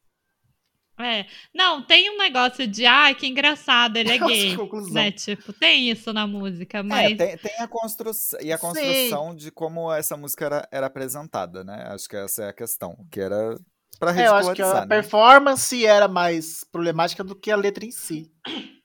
[0.98, 1.26] É.
[1.54, 4.50] Não, tem um negócio de, ai, que engraçado, ele é Nossa, gay.
[4.50, 4.92] que conclusão.
[4.94, 5.10] Né?
[5.12, 7.16] Tipo, tem isso na música, É, mas.
[7.18, 8.62] tem, tem a construção e a Sim.
[8.66, 11.84] construção de como essa música era, era apresentada, né?
[11.88, 13.58] Acho que essa é a questão, que era
[13.98, 14.86] pra É, eu acho que a né?
[14.86, 18.30] performance era mais problemática do que a letra em si.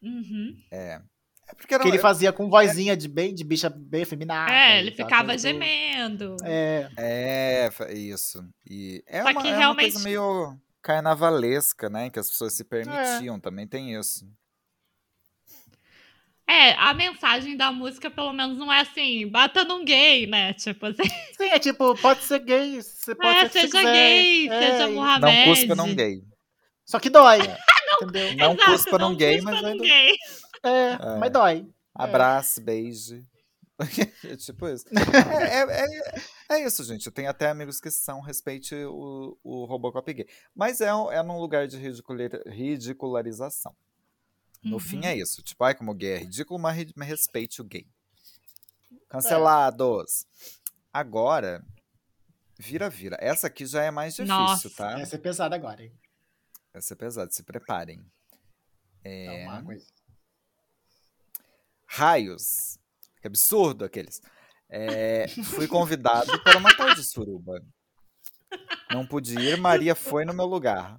[0.01, 0.55] Uhum.
[0.71, 0.99] É.
[1.49, 4.51] É porque era, Que ele fazia com vozinha de bem, de bicha bem afeminada.
[4.53, 6.37] É, ele ficava gemendo.
[6.45, 8.41] É, É, isso.
[8.69, 12.09] E é, Só uma, que é uma realmente- coisa meio carnavalesca, né?
[12.09, 12.55] Que as pessoas É.
[12.57, 14.25] se permitiam, também tem isso.
[16.47, 20.53] É, a mensagem da música, pelo menos, não é assim, bata num gay, né?
[20.53, 21.03] Tipo assim,
[21.37, 25.21] sim, é tipo, pode ser gay, você pode é, ser seja gay, É, seja Muhammad.
[25.33, 26.21] Não cuspa num gay.
[26.85, 27.39] Só que dói.
[28.01, 28.35] Entendeu?
[28.35, 30.15] Não Exato, cuspa num não gay, cuspa mas num ainda gay.
[30.63, 31.17] É, É.
[31.19, 31.65] mas dói.
[31.95, 33.25] abrace, beije.
[34.25, 34.85] É tipo isso.
[34.89, 35.85] É,
[36.51, 37.05] é, isso, gente.
[37.05, 40.27] Eu tenho até amigos que são, respeite o, o Robocop gay.
[40.55, 41.77] Mas é, um- é num lugar de
[42.47, 43.75] ridicularização.
[44.63, 44.79] No Uhum.
[44.79, 45.41] fim é isso.
[45.41, 47.87] Tipo, ai, como gay é ridículo, mas, mas respeite o gay.
[49.09, 50.25] Cancelados.
[50.93, 51.65] Agora,
[52.59, 53.17] vira-vira.
[53.19, 54.69] Essa aqui já é mais difícil, Nossa.
[54.69, 54.99] tá?
[54.99, 55.91] Essa é pesada agora, hein?
[56.73, 58.05] Essa é pesada, se preparem.
[59.03, 59.85] É uma coisa.
[61.87, 62.77] Raios.
[63.19, 64.21] Que absurdo aqueles.
[64.71, 67.61] É, fui convidado para uma tal de suruba.
[68.91, 70.97] Não pude ir, Maria foi no meu lugar.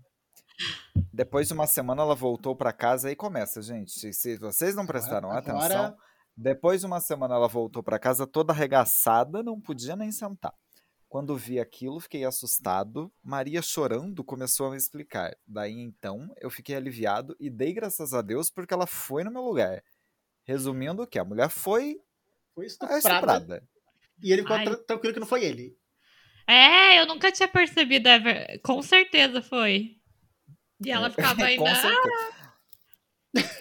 [1.12, 4.12] Depois de uma semana ela voltou para casa e começa, gente.
[4.14, 5.96] Se vocês não prestaram Agora- atenção,
[6.36, 10.54] depois de uma semana ela voltou para casa toda arregaçada, não podia nem sentar.
[11.08, 13.12] Quando vi aquilo, fiquei assustado.
[13.22, 15.34] Maria chorando começou a me explicar.
[15.46, 19.42] Daí então, eu fiquei aliviado e dei graças a Deus porque ela foi no meu
[19.42, 19.82] lugar.
[20.44, 21.98] Resumindo o que a mulher foi
[22.54, 22.98] Foi é estuprada.
[22.98, 23.68] estuprada.
[24.22, 24.76] E ele ficou Ai.
[24.86, 25.76] tranquilo que não foi ele.
[26.46, 28.60] É, eu nunca tinha percebido, Ever.
[28.62, 29.96] Com certeza foi.
[30.84, 31.70] E ela ficava ainda.
[31.72, 32.32] "Ah.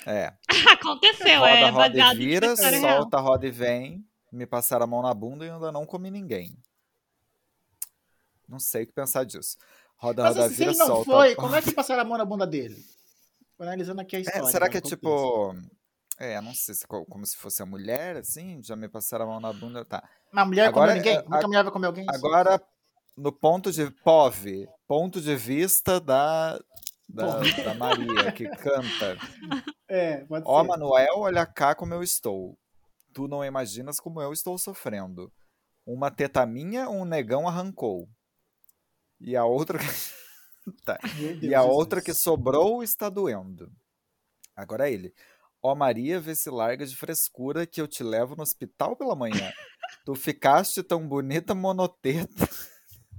[0.05, 0.33] É.
[0.73, 3.01] aconteceu, Roda, é roda e vira, história real.
[3.01, 4.05] solta, roda e vem.
[4.31, 6.57] Me passaram a mão na bunda e ainda não comi ninguém.
[8.47, 9.57] Não sei o que pensar disso.
[9.97, 11.05] Roda, Mas roda, assim, se vira, ele não solta.
[11.11, 12.83] foi, como é que passaram a mão na bunda dele?
[13.59, 14.47] Analisando aqui a É, história.
[14.47, 15.71] será né, que é o contexto.
[16.23, 19.27] É, não sei se co- como se fosse a mulher, assim, já me passaram a
[19.27, 20.07] mão na bunda, tá.
[20.31, 21.15] Uma mulher Agora, comeu ninguém?
[21.17, 22.05] é, é que a mulher vai comer alguém?
[22.09, 22.61] Agora,
[23.17, 26.59] no ponto de POV, ponto de vista da,
[27.09, 29.17] da, da Maria, que canta.
[29.93, 30.67] É, pode Ó, ser.
[30.69, 32.57] Manuel, olha cá como eu estou.
[33.13, 35.29] Tu não imaginas como eu estou sofrendo.
[35.85, 38.07] Uma teta minha, um negão arrancou.
[39.19, 39.79] E a outra,
[40.85, 40.97] Tá.
[41.41, 43.69] E a outra que sobrou está doendo.
[44.55, 45.13] Agora ele.
[45.63, 49.51] Ó Maria, vê se larga de frescura que eu te levo no hospital pela manhã.
[50.05, 52.49] Tu ficaste tão bonita, monoteta.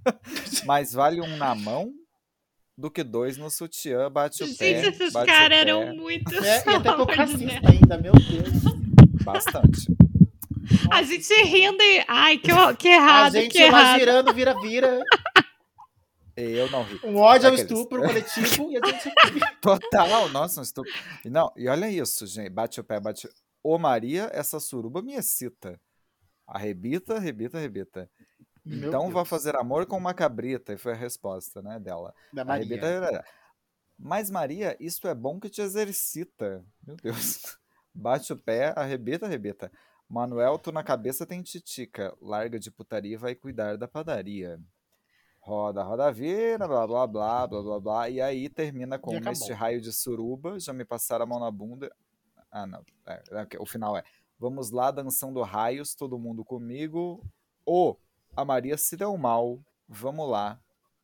[0.67, 1.93] Mais vale um na mão
[2.77, 4.89] do que dois no sutiã, bate o Gente, pé.
[4.89, 6.35] esses bate o caras eram muito.
[6.35, 9.23] É, e até pouco de racista ainda, meu Deus.
[9.25, 9.87] Bastante.
[10.91, 12.05] A gente rindo e.
[12.09, 13.99] Ai, que, que A errado, gente que lá errado.
[13.99, 15.01] girando, vira-vira.
[16.37, 16.99] Eu não ri.
[17.05, 17.71] Um ódio ao Aqueles.
[17.71, 19.11] estupro coletivo e a gente.
[19.61, 20.91] Total, nossa, um estupro.
[21.25, 22.51] E Não, e olha isso, gente.
[22.51, 23.29] Bate o pé, bate.
[23.63, 25.81] Ô Maria, essa suruba me excita.
[26.47, 28.11] Arrebita, arrebita, arrebita.
[28.65, 30.73] Meu Então vá fazer amor com uma cabrita.
[30.73, 32.15] E foi a resposta, né, dela.
[32.33, 32.99] Da Arrebita, Maria.
[32.99, 33.25] arrebita.
[33.99, 36.65] Mas, Maria, isto é bom que te exercita.
[36.85, 37.41] Meu Deus.
[37.95, 39.71] Bate o pé, arrebita, arrebita.
[40.09, 42.15] Manuel, tu na cabeça tem titica.
[42.21, 44.59] Larga de putaria e vai cuidar da padaria.
[45.43, 48.09] Roda, roda, vira, blá, blá, blá, blá, blá, blá.
[48.09, 51.93] E aí termina com este raio de suruba, já me passaram a mão na bunda.
[52.49, 52.85] Ah, não.
[53.05, 54.05] É, é, o final é.
[54.39, 57.25] Vamos lá, dançando raios, todo mundo comigo.
[57.67, 57.97] Ô,
[58.37, 59.59] a Maria se deu mal.
[59.89, 60.61] Vamos lá.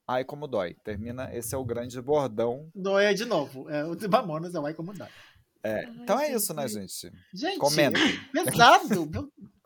[0.06, 0.74] Ai, como dói.
[0.84, 2.70] Termina, esse é o grande bordão.
[2.72, 3.68] Doia de novo.
[3.68, 5.08] É, o de Mamonas é o Vai Como Dá.
[5.64, 7.12] É, então é isso, né, gente?
[7.34, 7.98] Gente, Comenta.
[8.32, 9.10] pesado.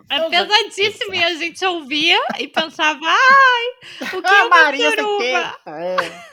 [0.09, 4.91] É pesadíssimo e a gente ouvia e pensava, ai, o que é Ah, uma Maria
[4.91, 5.59] sem suruba?
[5.67, 6.33] É.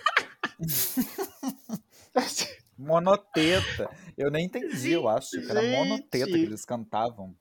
[2.77, 3.89] Monoteta.
[4.17, 5.31] Eu nem entendi, eu acho.
[5.31, 7.35] Que era monoteta que eles cantavam.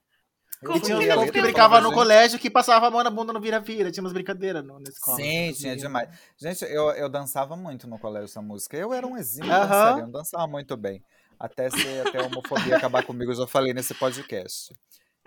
[0.65, 1.89] Como E tinha uns que ler a povos não que letra e brincavam falava, no
[1.89, 3.93] gente, colégio que passava a mão na bunda no vira-vira.
[3.93, 5.17] Tinha umas brincadeiras no, na escola.
[5.17, 6.09] Sim, tinha demais.
[6.37, 8.77] Gente, eu, eu dançava muito no colégio essa música.
[8.77, 9.69] Eu era um exímio Aham.
[9.69, 11.03] dançarino, dançava muito bem.
[11.39, 14.75] Até ser até a homofobia acabar comigo, eu já falei nesse podcast.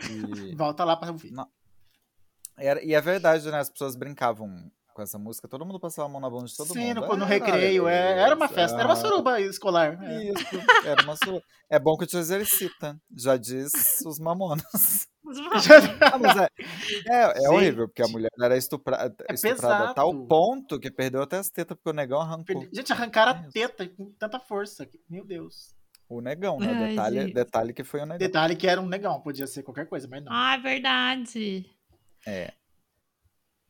[0.09, 1.31] E, Volta lá pra ouvir.
[2.57, 3.59] era, e é verdade, né?
[3.59, 6.73] As pessoas brincavam com essa música, todo mundo passava a mão na bunda de todo
[6.73, 7.01] Sim, mundo.
[7.07, 7.87] no, no Ah, recreio.
[7.87, 8.77] É, era uma festa.
[8.77, 9.97] Era uma suruba escolar.
[10.03, 10.23] é.
[10.25, 10.45] Isso,
[10.85, 11.41] era uma suruba.
[11.69, 13.71] É bom que te exercita, já diz
[14.05, 15.07] os mamonas.
[16.01, 16.47] Ah, mas é,
[17.07, 20.27] é, é horrível, porque a mulher era estupra, é estuprada a tal pesado.
[20.27, 22.67] ponto que perdeu até as tetas, porque o negão arrancou.
[22.73, 24.85] Gente, arrancaram a teta com tanta força.
[25.09, 25.73] Meu Deus.
[26.11, 26.67] O negão, né?
[26.67, 27.33] Ai, detalhe, gente.
[27.33, 28.17] detalhe que foi o negão.
[28.17, 29.21] Detalhe que era um negão.
[29.21, 30.31] Podia ser qualquer coisa, mas não.
[30.33, 31.65] Ah, é verdade.
[32.27, 32.51] É.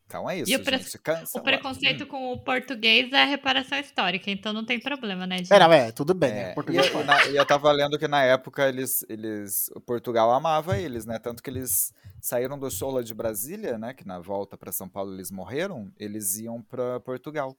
[0.08, 0.98] Então é isso, E o pre- gente.
[0.98, 5.38] Cansa O preconceito com o português é a reparação histórica, então não tem problema, né,
[5.38, 5.54] gente?
[5.54, 6.32] É, não, é, tudo bem.
[6.32, 6.52] É, né?
[6.52, 10.30] e, Português eu, na- e eu tava lendo que na época eles, eles, o Portugal
[10.32, 11.18] amava eles, né?
[11.18, 13.94] Tanto que eles saíram do show lá de Brasília, né?
[13.94, 15.90] Que na volta pra São Paulo eles morreram.
[15.98, 17.56] Eles iam pra Portugal.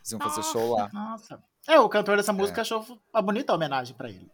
[0.00, 0.90] Eles iam fazer show lá.
[0.92, 1.42] Nossa.
[1.68, 4.30] É, o cantor dessa música achou uma bonita homenagem pra ele.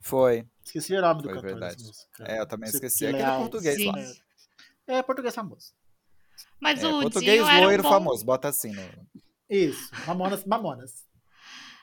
[0.00, 0.46] Foi.
[0.64, 1.76] Esqueci o nome do Foi cantor verdade.
[1.76, 2.24] dessa música.
[2.26, 2.98] É, eu também esqueci.
[3.00, 3.40] que Aquele Leal.
[3.40, 3.90] português Sim.
[3.92, 3.98] lá.
[4.86, 5.72] É, português famoso.
[6.60, 8.24] Mas É, o português Dinho era um, loiro bom, famoso.
[8.24, 8.72] Bota assim.
[8.72, 8.82] No...
[9.48, 11.04] Isso, Mamonas, Mamonas.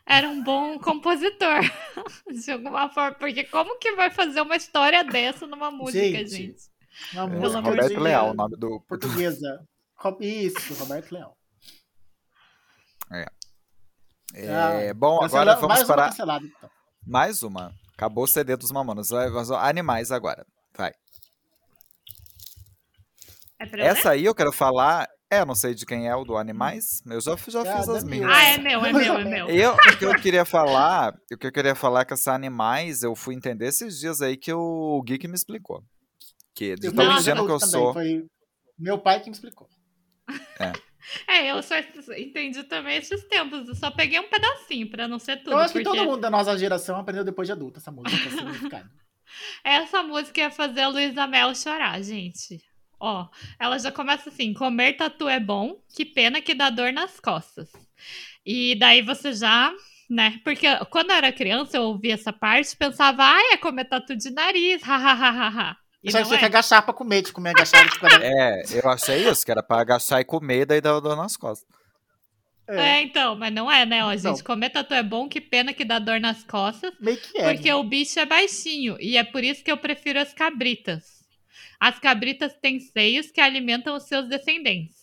[0.05, 1.59] era um bom compositor,
[2.31, 3.15] de alguma forma.
[3.17, 6.63] Porque como que vai fazer uma história dessa numa música, Gente, gente?
[7.13, 8.79] Uma É, música Roberto de- Leal, o nome do.
[8.81, 9.67] portuguesa.
[10.21, 11.37] Isso, Roberto Leal.
[13.11, 13.25] É,
[14.35, 16.69] Ah, bom, agora vamos mais uma para cancelada, então.
[17.05, 17.73] mais uma.
[17.93, 19.11] Acabou o CD dos Mamonas.
[19.11, 20.45] Animais agora.
[20.75, 20.91] Vai.
[23.59, 23.87] É?
[23.87, 25.07] Essa aí eu quero falar.
[25.29, 27.01] É, eu não sei de quem é o do Animais.
[27.05, 28.29] Eu já, já Ah, fiz as minhas.
[28.31, 29.49] Ah, é meu, é meu, é meu.
[29.49, 33.01] Eu, o que eu queria falar, o que eu queria falar é que essa Animais,
[33.03, 35.83] eu fui entender esses dias aí que o Geek me explicou.
[36.53, 37.93] Que de Eu tão Não, ingênuo que eu também, sou.
[37.93, 38.25] Foi
[38.77, 39.67] meu pai que me explicou.
[40.59, 40.71] É,
[41.45, 41.75] eu só
[42.17, 43.67] entendi também esses tempos.
[43.67, 45.51] Eu só peguei um pedacinho pra não ser tudo.
[45.51, 48.29] eu acho que porque todo mundo da nossa geração aprendeu depois de adulta essa música,
[48.29, 48.89] significado.
[49.63, 52.61] Essa música ia fazer a Luísa Mel chorar, gente.
[52.99, 53.27] Ó,
[53.59, 57.69] ela já começa assim: comer tatu é bom, que pena que dá dor nas costas.
[58.45, 59.73] E daí você já,
[60.09, 60.39] né?
[60.43, 64.15] Porque quando eu era criança, eu ouvia essa parte e pensava, ai, é comer tatu
[64.15, 65.77] de nariz, hahaha.
[66.03, 66.37] E Só que você é.
[66.39, 68.23] quer agachar pra comer, de comer agachado de cada...
[68.23, 71.67] É, eu achei isso, que era pra agachar e comer, daí dá dor nas costas.
[72.69, 74.35] É, então, mas não é, né, ó, Então.
[74.35, 74.43] gente?
[74.43, 76.91] Comer tatu é bom, que pena que dá dor nas costas.
[76.99, 77.53] Meio que é.
[77.53, 81.17] Porque o bicho é baixinho e é por isso que eu prefiro as cabritas.
[81.79, 84.97] As cabritas têm seios que alimentam os seus descendentes.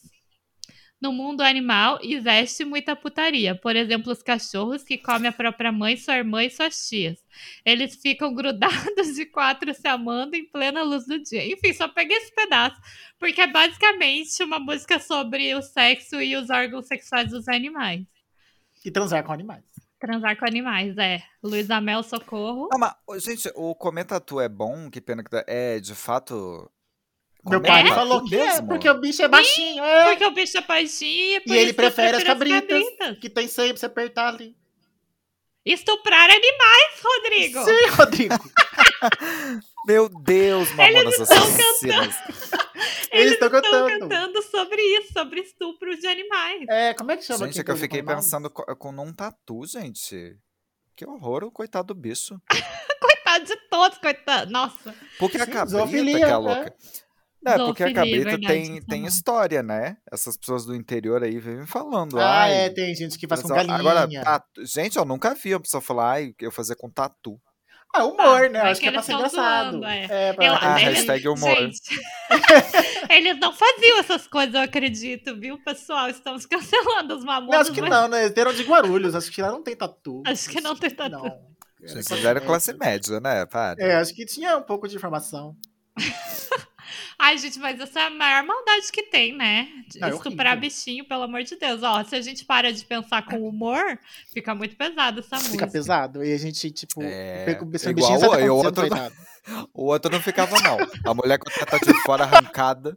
[1.01, 3.55] No mundo animal existe muita putaria.
[3.55, 7.23] Por exemplo, os cachorros que comem a própria mãe, sua irmã e suas tias.
[7.65, 11.47] Eles ficam grudados de quatro se amando em plena luz do dia.
[11.47, 12.81] Enfim, só peguei esse pedaço,
[13.19, 18.07] porque é basicamente uma música sobre o sexo e os órgãos sexuais dos animais.
[18.85, 19.65] E transar com animais.
[19.99, 21.23] Transar com animais, é.
[21.43, 22.69] Luísa Mel, socorro.
[22.71, 25.43] Não, mas, gente, o comer tatu é bom, que pena que dá.
[25.47, 26.71] É, de fato.
[27.47, 28.69] Meu comer pai tatu falou que é, mesmo?
[28.69, 30.05] porque o bicho é baixinho, é.
[30.11, 33.81] Porque o bicho é baixinho e ele prefere as prefiro cabritas, que tem seio pra
[33.81, 34.57] você apertar ali.
[35.65, 37.65] Estuprar animais, Rodrigo!
[37.65, 38.35] Sim, Rodrigo.
[39.87, 42.15] Meu Deus, mamonas estão assassinas.
[43.11, 44.09] Eles estão estão cantando.
[44.09, 46.65] cantando sobre isso, sobre estupro de animais.
[46.69, 49.13] É, como é que chama Gente, é que eu fiquei com pensando co- com um
[49.13, 50.37] tatu, gente.
[50.97, 52.41] Que horror, o coitado do bicho.
[53.01, 54.51] Coitado de todos, coitado.
[54.51, 54.95] Nossa.
[55.19, 56.73] Porque a Sim, cabrita zoofilia, que é né?
[57.47, 59.97] É, porque a Zoofilia, cabrita verdade, tem, isso tem história, né?
[60.13, 62.19] Essas pessoas do interior aí vivem falando.
[62.19, 63.77] Ah, ai, é, tem gente que faz com galinha.
[63.77, 67.39] Agora, tatu- gente, eu nunca vi uma pessoa falar, ai, eu fazer com tatu.
[67.97, 68.61] Ah, humor, Ah, né?
[68.63, 69.71] Acho que é pra ser engraçado.
[69.71, 70.07] zoando, é.
[70.11, 70.45] É, pra...
[70.45, 71.55] Eu- Ah, eles- hashtag humor.
[71.57, 71.81] Gente,
[73.09, 76.09] eles não faziam essas coisas, eu acredito, viu, pessoal?
[76.09, 77.53] Estamos cancelando os mamonas.
[77.55, 78.25] Não, acho que mas não, né?
[78.25, 80.23] Eles eram de Guarulhos, acho que lá não tem tatu.
[80.27, 81.11] Acho que não tem tatu.
[81.13, 81.55] Não.
[81.87, 83.47] Vocês fizeram classe média, né?
[83.47, 83.81] Para.
[83.81, 85.55] É, acho que tinha um pouco de informação.
[87.19, 89.69] Ai, gente, mas essa é a maior maldade que tem, né?
[89.89, 90.71] De Não, é Estuprar horrível.
[90.71, 91.83] bichinho, pelo amor de Deus.
[91.83, 93.99] Ó, se a gente para de pensar com humor,
[94.33, 95.67] fica muito pesado essa Fica música.
[95.69, 96.25] pesado.
[96.25, 99.15] E a gente, tipo, É, pega o bichinho, igual bichinho sabe o outro- coitado.
[99.75, 100.79] O outro não ficava, não.
[101.05, 102.97] A mulher com a de fora arrancada.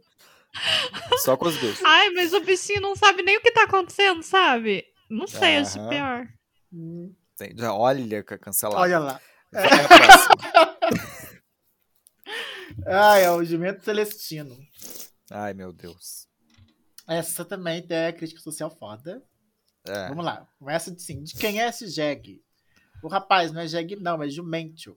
[1.18, 1.84] Só com os bichos.
[1.84, 4.82] Ai, mas o bichinho não sabe nem o que tá acontecendo, sabe?
[5.10, 6.26] Não sei, acho pior.
[6.72, 7.12] Hum,
[7.74, 8.80] Olha, cancelado.
[8.80, 9.20] Olha lá.
[9.50, 10.77] Próxima.
[12.86, 14.56] Ah, é o Jumento Celestino.
[15.30, 16.26] Ai, meu Deus.
[17.06, 19.22] Essa também é crítica social foda.
[19.86, 20.08] É.
[20.08, 20.46] Vamos lá.
[20.58, 21.22] Começa assim.
[21.22, 22.42] De quem é esse jegue?
[23.02, 24.96] O rapaz não é jegue, não, é jumento.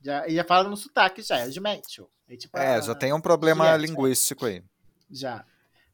[0.00, 2.10] Já, e já fala no sotaque já, é jumento.
[2.28, 4.64] Aí, tipo, É, ah, já tem um problema Juliette, linguístico aí.
[5.10, 5.44] Já.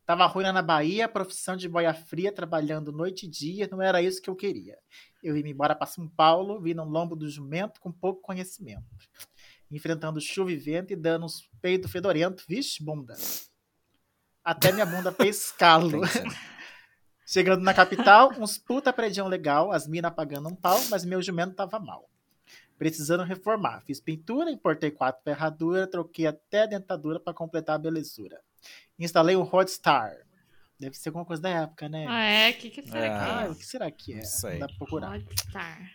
[0.06, 4.22] Tava ruim na Bahia, profissão de boia fria, trabalhando noite e dia, não era isso
[4.22, 4.78] que eu queria.
[5.22, 8.86] Eu vim embora para São Paulo, vi no lombo do jumento com pouco conhecimento.
[9.70, 13.14] Enfrentando chuva e vento e dando uns peitos fedorentos, vixe, bunda.
[14.42, 16.00] Até minha bunda fez calo.
[17.26, 21.54] Chegando na capital, uns puta predião legal, as minas pagando um pau, mas meu jumento
[21.54, 22.08] tava mal.
[22.78, 23.82] Precisando reformar.
[23.82, 28.40] Fiz pintura, importei quatro ferraduras, troquei até a dentadura para completar a belezura.
[28.98, 30.16] Instalei um Hotstar.
[30.80, 32.06] Deve ser alguma coisa da época, né?
[32.08, 32.50] Ah, é?
[32.50, 33.10] O que, que será É.
[33.10, 34.16] Ah, que o que será que é?
[34.16, 34.58] Não sei.
[34.58, 34.78] Dá pra é?
[34.78, 35.18] procurar.
[35.18, 35.90] Hotstar.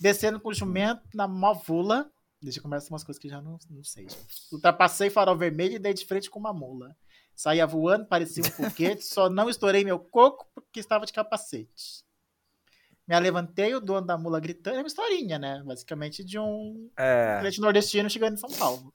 [0.00, 2.10] Descendo com o jumento na movula.
[2.42, 4.06] Deixa eu começar umas coisas que já não, não sei.
[4.50, 6.96] Ultrapassei farol vermelho e dei de frente com uma mula.
[7.34, 12.02] Saía voando, parecia um foguete, só não estourei meu coco porque estava de capacete.
[13.06, 14.76] Me levantei, o dono da mula gritando.
[14.76, 15.62] É uma historinha, né?
[15.64, 17.38] Basicamente de um É.
[17.40, 18.94] cliente nordestino chegando em São Paulo.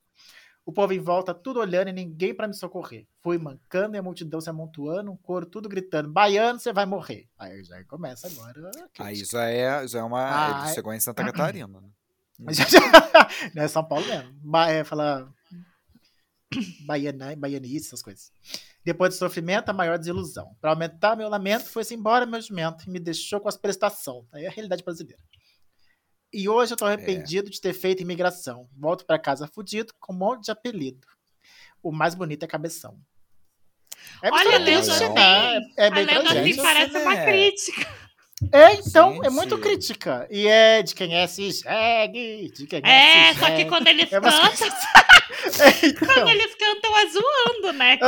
[0.66, 3.06] O povo em volta, tudo olhando e ninguém para me socorrer.
[3.22, 7.30] Fui mancando e a multidão se amontoando, um coro tudo gritando: Baiano, você vai morrer.
[7.38, 8.72] Aí já começa agora.
[8.98, 10.64] Aí já é, já é uma.
[10.64, 11.68] Ah, ele chegou em Santa Catarina.
[11.82, 11.90] Né?
[13.54, 14.34] Não é São Paulo mesmo.
[14.44, 15.32] Ba é, fala.
[16.86, 18.32] Baiana, baianice, essas coisas.
[18.84, 20.56] Depois do sofrimento, a maior desilusão.
[20.62, 24.26] Para aumentar meu lamento, foi-se embora meu jumento e me deixou com as prestações.
[24.32, 25.22] Aí é a realidade brasileira.
[26.32, 28.70] E hoje eu tô arrependido de ter feito imigração.
[28.78, 31.08] Volto para casa fudido com um monte de apelido.
[31.82, 33.00] O mais bonito é cabeção.
[34.22, 35.60] É Olha, mistura lendo triste, assim- né?
[35.78, 36.52] É A bem lenda tragédia.
[36.52, 37.26] assim parece uma né?
[37.26, 38.10] crítica.
[38.52, 39.30] É, então, é Gente.
[39.30, 40.28] muito crítica.
[40.30, 43.88] E é de quem é se jegue, de quem É, é se só que quando
[43.88, 44.32] eles É cantam,
[45.62, 46.08] É, então.
[46.08, 47.98] quando eles cantam é zoando, né?
[47.98, 48.06] Com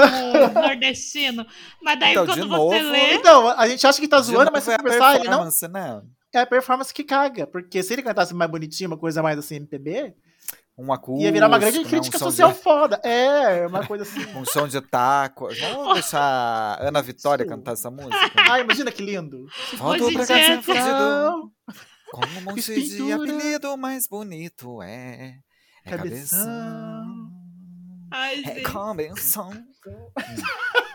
[0.59, 1.45] o nordestino.
[1.81, 3.13] Mas daí Então, quando você novo, lê.
[3.13, 5.43] Então, a gente acha que tá zoando, mas se é a conversar, ele não.
[5.43, 6.01] performance, né?
[6.33, 7.47] É a performance que caga.
[7.47, 10.13] Porque se ele cantasse mais bonitinho, uma coisa mais assim, MPB,
[10.79, 11.83] Um acústico, ia virar uma grande né?
[11.85, 13.01] Um crítica som social de- foda.
[13.03, 14.19] É, uma coisa assim.
[14.37, 15.47] Um som de taco.
[15.59, 17.49] Vamos deixar a Ana Vitória Isso.
[17.51, 18.15] cantar essa música?
[18.51, 19.45] Ai, imagina que lindo.
[19.75, 21.51] Volto pra casa é fugido.
[22.11, 22.61] Como um monte
[22.95, 25.35] de apelido mais bonito é.
[25.83, 26.37] É cabeção.
[26.45, 27.31] Cabeção.
[28.11, 28.61] Ai, É gente.
[28.61, 29.51] cabeção.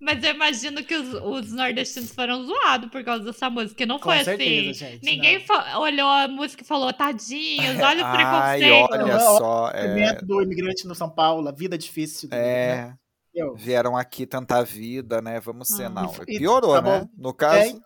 [0.00, 3.74] Mas eu imagino que os, os nordestinos foram zoados por causa dessa música.
[3.74, 4.92] Que não Com foi certeza, assim.
[4.92, 5.44] gente, Ninguém
[5.76, 8.92] olhou a música e falou, tadinhos, olha o Ai, preconceito.
[8.92, 9.70] olha Aham, só.
[9.70, 12.28] É, sofrimento do imigrante no São Paulo, a vida difícil.
[12.28, 12.38] né?
[12.38, 12.92] é,
[13.34, 13.56] Eu.
[13.56, 15.40] vieram aqui tentar a vida, né?
[15.40, 15.90] Vamos ser, Ah.
[15.90, 16.14] não.
[16.28, 17.00] E- Piorou, tá né?
[17.00, 17.08] bom.
[17.16, 17.80] No caso.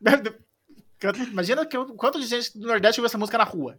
[1.30, 3.78] Imagina que, o quanto de gente do Nordeste ouviu essa música na rua.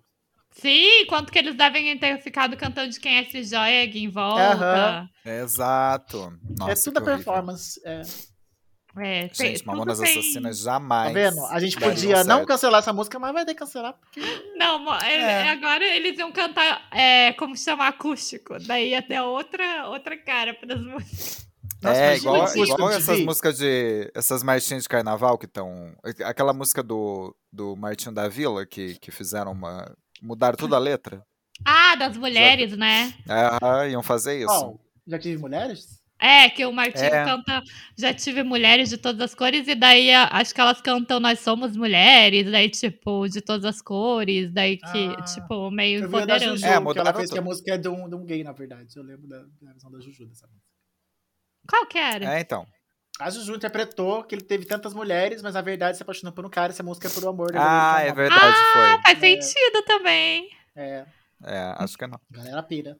[0.52, 4.41] Sim, quanto que eles devem ter ficado cantando de quem é esse jegue em volta.
[4.54, 5.10] Aham.
[5.26, 6.34] Exato.
[6.58, 7.80] Nossa, é tudo a performance.
[7.86, 8.02] É.
[8.97, 11.14] É, tem- Gente, tudo Mamonas tem- Assassinas jamais.
[11.14, 11.45] Tá vendo?
[11.45, 13.93] A gente podia não cancelar essa música, mas vai ter que cancelar.
[13.93, 14.20] Porque...
[14.58, 15.50] Não, É.
[15.50, 18.58] agora eles iam cantar, é, como chama, acústico.
[18.66, 21.47] Daí ia ter outra, outra cara para as músicas.
[21.82, 24.12] Nossa, é, igual, igual essas músicas de.
[24.14, 25.95] Essas marchinhas de carnaval que estão.
[26.26, 29.95] Aquela música do, do Martinho da Vila, que, que fizeram uma.
[30.22, 31.24] Mudaram toda a letra.
[31.65, 33.13] Ah, das mulheres, né?
[33.28, 34.49] Ah, iam fazer isso.
[34.51, 35.99] Ó, já tive mulheres?
[36.22, 37.24] É, que o Martinho É.
[37.24, 37.63] canta
[37.97, 41.39] Já tive mulheres de todas as cores, e daí a- acho que elas cantam Nós
[41.39, 46.57] Somos Mulheres, daí, tipo, de todas as cores, daí que, Ah, tipo, meio empoderando.
[46.57, 48.51] Juju, É, que ela fez que a música é de um, de um gay, na
[48.51, 48.89] verdade.
[48.97, 50.67] Eu lembro da, da versão da Juju dessa música.
[51.70, 52.36] Qual que era?
[52.38, 52.65] É, então.
[53.20, 56.49] A Juju interpretou que ele teve tantas mulheres, mas na verdade se apaixonou por um
[56.49, 57.59] cara e essa música é por o amor dele.
[57.67, 59.01] Ah, é verdade, Ah, foi.
[59.03, 60.49] faz sentido também.
[60.76, 61.05] É,
[61.43, 62.20] É, acho que não.
[62.32, 62.97] galera pira.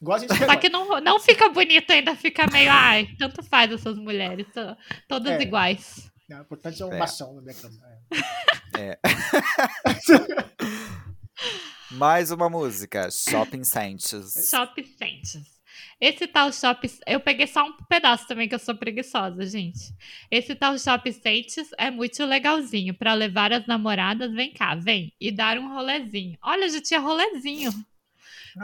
[0.00, 3.70] Igual a gente Só que não, não fica bonito ainda, fica meio, ai, tanto faz
[3.70, 4.76] essas mulheres, to-
[5.08, 5.42] todas É.
[5.42, 6.10] iguais.
[6.30, 6.98] O importante é um É.
[6.98, 7.76] machão na minha cama.
[8.78, 8.80] É.
[8.80, 8.98] É.
[11.92, 14.10] Mais uma música, Shopping Saints.
[14.50, 15.53] Shop Sentes.
[16.00, 16.88] Esse tal Shop.
[17.06, 19.94] Eu peguei só um pedaço também, que eu sou preguiçosa, gente.
[20.30, 22.94] Esse tal Shop Sentes é muito legalzinho.
[22.94, 25.12] Pra levar as namoradas, vem cá, vem.
[25.20, 26.38] E dar um rolezinho.
[26.42, 27.72] Olha, já tinha rolezinho.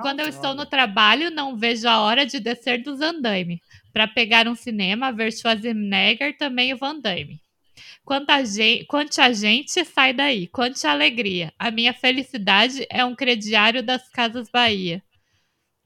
[0.03, 3.61] Quando eu Nossa, estou no trabalho, não vejo a hora de descer dos andaime.
[3.93, 7.41] Pra pegar um cinema, ver Schwarzenegger, também o Van Damme.
[8.05, 11.53] Quanta gente, quanta gente sai daí, quanta alegria.
[11.59, 15.03] A minha felicidade é um crediário das Casas Bahia.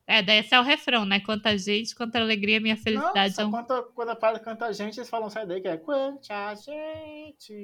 [0.06, 1.18] É, daí esse é o refrão, né?
[1.20, 3.50] Quanta gente, quanta alegria, minha felicidade Nossa, é um.
[3.50, 7.54] quando, quando a parte canta a gente, eles falam sai daí, que é quanta gente.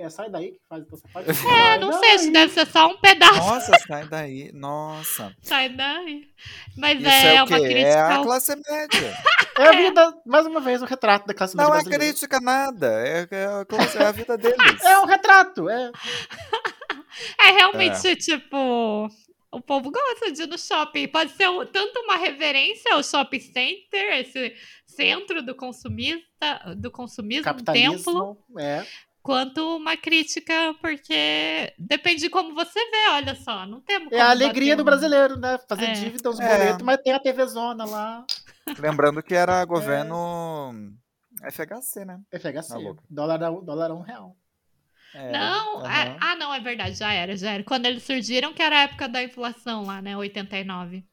[0.00, 1.30] É sai daí que faz essa parte.
[1.30, 3.36] É, não sei, se deve ser só um pedaço.
[3.38, 4.50] Nossa, sai daí.
[4.52, 5.32] Nossa.
[5.40, 6.28] Sai daí.
[6.76, 7.68] Mas Isso é, é, o uma quê?
[7.68, 7.88] crítica.
[7.88, 9.16] É a classe média.
[9.58, 12.04] É a vida, mais uma vez, o retrato da classe média Não é brasileira.
[12.04, 12.86] crítica nada.
[13.06, 13.66] É, é
[13.98, 14.84] é a vida deles.
[14.84, 15.92] É um retrato, é.
[17.40, 19.08] É realmente, tipo.
[19.50, 21.08] O povo gosta de ir no shopping.
[21.08, 24.54] Pode ser um- tanto uma reverência ao shopping center, esse
[24.86, 28.84] centro do consumista, do consumismo, um templo, Capitalismo, é.
[29.22, 33.64] quanto uma crítica, porque depende de como você vê, olha só.
[33.64, 35.58] Não temos É a alegria do um- brasileiro, né?
[35.66, 35.92] Fazer É.
[35.92, 36.46] dívida, os É.
[36.58, 38.26] boletos, mas tem a TV Zona lá.
[38.78, 39.64] Lembrando que era
[40.04, 40.74] governo
[41.42, 42.20] FHC, né?
[42.30, 42.74] FHC.
[42.74, 44.36] Tá dólar, a- dólar a um real.
[45.14, 45.90] É, Não, aham.
[45.92, 47.64] é- ah, não, é verdade, já era, já era.
[47.64, 50.16] Quando eles surgiram, que era a época da inflação lá, né?
[50.16, 51.04] 89.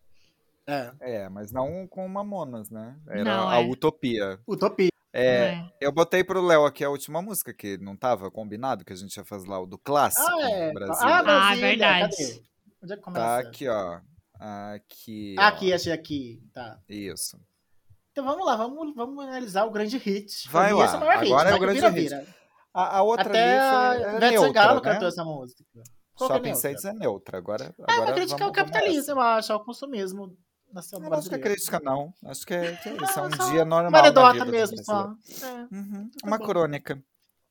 [0.68, 0.91] É.
[1.00, 2.96] É, mas não com Mamonas, né?
[3.08, 3.66] Era Não, a é.
[3.66, 4.39] Utopia.
[4.48, 4.89] Utopia.
[5.14, 5.66] É, É.
[5.80, 9.16] Eu botei pro Léo aqui a última música, que não tava combinado, que a gente
[9.16, 10.74] ia fazer lá o do clássico Ah, é.
[10.74, 11.08] Brasil.
[11.08, 11.68] Ah, Ah, Brasília.
[11.68, 12.18] verdade.
[12.18, 12.41] Cadê?
[12.84, 13.26] Onde é que começa?
[13.26, 14.00] tá aqui, ó.
[14.74, 15.36] Aqui.
[15.39, 15.48] Ah, ó.
[15.48, 16.43] Aqui, achei aqui.
[16.54, 16.80] Tá.
[16.89, 17.39] Isso.
[18.12, 20.50] Então vamos lá, vamos, vamos analisar o grande hit.
[20.50, 21.32] Vai lá, é maior hit.
[21.32, 22.02] agora é o grande vira, hit.
[22.10, 22.28] vira.
[22.76, 24.91] A, a outra Até ali foi, é Ivete neutra, Sangalo né?
[24.91, 25.63] cantou essa música.
[26.17, 26.61] Qual é Shopping neutra?
[26.61, 27.38] Saints é neutra.
[27.38, 30.38] Agora, É agora uma crítica vamos- vamos capitalismo, eu acho, ao consumismo
[30.73, 32.13] nacional Eu não acho que é crítica, não.
[32.26, 33.19] Acho que é, que é isso.
[33.19, 33.89] É um Ah, só dia normal.
[33.89, 35.13] Uma anedota mesmo, só.
[35.41, 35.76] É.
[35.76, 36.45] Uhum, Tá Uma bom.
[36.45, 37.01] crônica.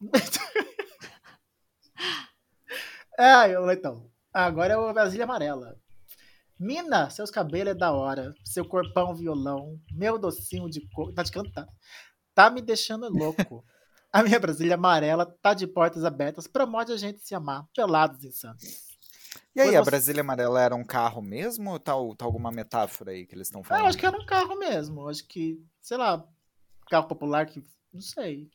[3.19, 4.11] É, então.
[4.33, 5.77] Agora é o Brasília Amarela.
[6.59, 8.33] Mina, seus cabelos é da hora.
[8.45, 9.79] Seu corpão violão.
[9.93, 11.13] Meu docinho de cor.
[11.13, 11.67] Tá de cantar.
[12.35, 13.65] Tá me deixando louco.
[14.15, 16.47] A minha Brasília Amarela tá de portas abertas.
[16.47, 17.67] Promove a gente se amar.
[17.75, 18.85] Pelados em Santos.
[19.57, 23.27] E aí, a Brasília Amarela era um carro mesmo ou tá, tá alguma metáfora aí
[23.27, 23.83] que eles estão Ah, falando?
[23.83, 25.09] eu acho que era um carro mesmo.
[25.09, 26.25] Acho que, sei lá,
[26.89, 27.65] carro popular que.
[27.93, 28.49] Não sei.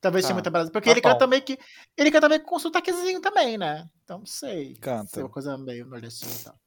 [0.00, 0.28] Talvez Tá.
[0.28, 0.72] tinha muita Brasília.
[0.72, 1.30] Porque Tá ele canta bom.
[1.30, 1.56] meio que.
[1.96, 3.88] Ele canta meio que com sotaquezinho também, né?
[4.02, 4.74] Então não sei.
[4.76, 5.20] Canta.
[5.20, 6.58] É uma coisa meio nordestina e tal.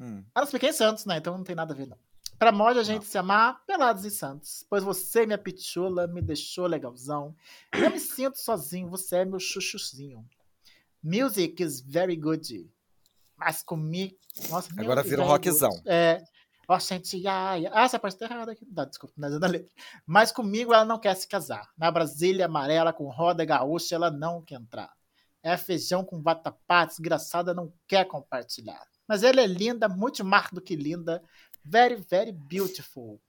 [0.00, 0.24] Hum.
[0.34, 1.16] Ah, não se fiquei em Santos, né?
[1.16, 1.98] Então não tem nada a ver, não.
[2.38, 4.66] Pra mod a gente se amar, pelados em Santos.
[4.68, 7.34] Pois você, minha pitula, me deixou legalzão.
[7.72, 10.24] Eu me sinto sozinho, você é meu chuchuzinho.
[11.02, 12.68] Music is very good.
[13.36, 14.16] Mas comigo.
[14.50, 15.70] Nossa, Agora vira um rockzão.
[15.70, 15.82] good.
[15.88, 16.22] É.
[16.68, 18.64] Ó, gente, ai, ah, essa parte tá errada aqui.
[18.68, 19.68] Dá, desculpa, mas é da letra.
[20.06, 21.68] Mas comigo ela não quer se casar.
[21.76, 24.90] Na Brasília amarela com roda gaúcha ela não quer entrar.
[25.42, 28.80] É feijão com vatapá, desgraçada não quer compartilhar.
[29.08, 31.22] Mas ela é linda, muito mais do que linda.
[31.64, 33.20] Very, very beautiful.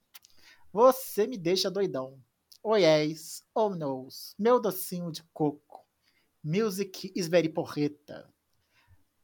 [0.72, 2.18] Você me deixa doidão.
[2.62, 5.84] Oh yes, oh no's, meu docinho de coco.
[6.42, 8.28] Music is very porreta.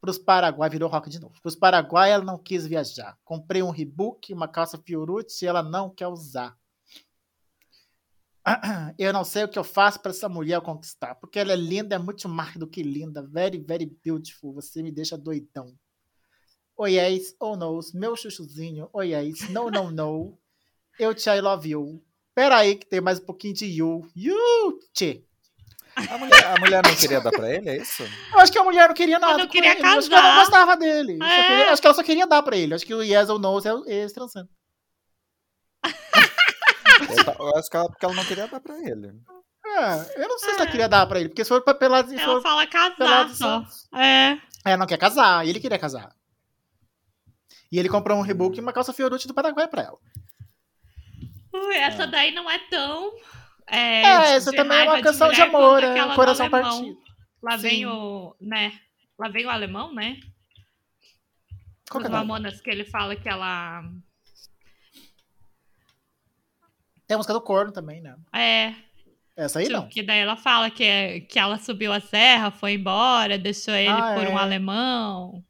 [0.01, 1.41] Pros Paraguai, virou rock de novo.
[1.43, 3.19] Pros Paraguai, ela não quis viajar.
[3.25, 6.57] Comprei um Rebook, uma calça Fiorucci, ela não quer usar.
[8.99, 11.97] Eu não sei o que eu faço para essa mulher conquistar, porque ela é linda,
[11.97, 13.23] é muito mais do que linda.
[13.23, 14.55] Very, very beautiful.
[14.55, 15.77] Você me deixa doidão.
[16.83, 18.89] Oh yes, oh no's, meu chuchuzinho.
[18.91, 20.39] Oh yes, no, no, no.
[20.99, 22.03] Eu te I love you.
[22.35, 24.09] Pera aí que tem mais um pouquinho de you.
[24.17, 25.23] You, tchê.
[25.95, 28.03] A, mulher, a mulher não queria dar pra ele, é isso?
[28.33, 29.83] Eu acho que a mulher não queria nada não com queria ele.
[29.83, 30.41] Eu acho que ela não casar.
[30.47, 31.19] gostava dele.
[31.23, 31.43] É.
[31.43, 32.73] queria- acho que ela só queria dar pra ele.
[32.73, 34.49] Acho que o yes ou no é eles transando.
[35.85, 39.13] Eu, eu acho que ela, porque ela não queria dar pra ele.
[39.67, 40.71] É, eu não sei se ela É.
[40.71, 43.65] queria dar pra ele, porque se for pra pelados e Ela for fala casar só.
[43.99, 44.39] É.
[44.65, 45.47] É, não quer casar.
[45.47, 46.11] E ele queria casar.
[47.73, 49.99] E ele comprou um rebook e uma calça Fiorucci do Paraguai pra ela.
[51.53, 53.13] Ui, essa daí não é tão.
[53.67, 56.99] É, É, essa também é uma raiva canção de amor, é um coração partido.
[57.43, 57.87] Lá vem Sim.
[57.87, 58.35] o.
[58.41, 58.73] né?
[59.19, 60.19] Lá vem o alemão, né?
[61.91, 62.27] Qual Os que é o nome?
[62.29, 63.83] Mamonas que ele fala que ela.
[67.07, 68.17] Tem a música do corno também, né?
[68.33, 68.75] É.
[69.37, 69.89] Essa aí tipo, não.
[69.89, 73.89] Que daí ela fala que, é- que ela subiu a serra, foi embora, deixou ele
[73.89, 74.43] Ah, por um é.
[74.43, 75.43] alemão.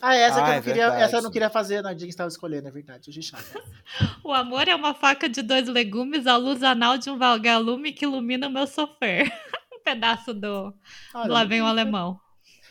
[0.00, 0.82] Ah, essa que Ah, eu é não queria.
[0.84, 1.02] verdade.
[1.02, 3.10] Essa eu não queria fazer na dia que estava escolhendo, é verdade.
[3.10, 3.42] Hoje chata.
[4.24, 8.04] O amor é uma faca de dois legumes, a luz anal de um vagalume que
[8.04, 9.30] ilumina o meu sofrer.
[9.72, 10.74] um pedaço do, do
[11.14, 12.18] Olha, Lá Vem o Alemão.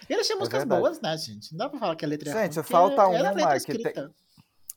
[0.10, 0.82] E eles tinham músicas verdade.
[0.82, 1.52] boas, né, gente?
[1.52, 4.10] Não dá pra falar que a letra é ruim, Gente, falta uma que tem-.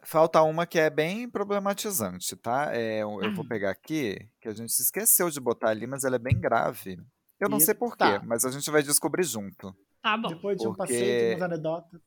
[0.04, 2.68] Falta uma que é bem problematizante, tá?
[2.72, 3.48] É, eu eu vou Hum.
[3.48, 6.96] pegar aqui, que a gente se esqueceu de botar ali, mas ela é bem grave.
[7.40, 7.80] Eu não sei Eita.
[7.80, 9.74] porquê, mas a gente vai descobrir junto.
[10.00, 10.28] Tá bom.
[10.28, 12.00] Depois de um porque- passeio, tem umas anedotas.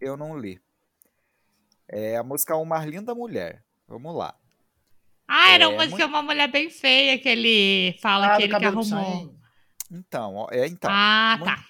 [0.00, 0.60] Eu não li.
[1.88, 3.64] É a música Uma Linda Mulher.
[3.86, 4.34] Vamos lá.
[5.26, 8.36] Ah, era É, uma, muito- que é uma mulher bem feia que ele fala Ah,
[8.36, 9.34] que ele que arrumou.
[9.90, 10.90] Então, é então.
[10.92, 11.64] ah, muito- tá.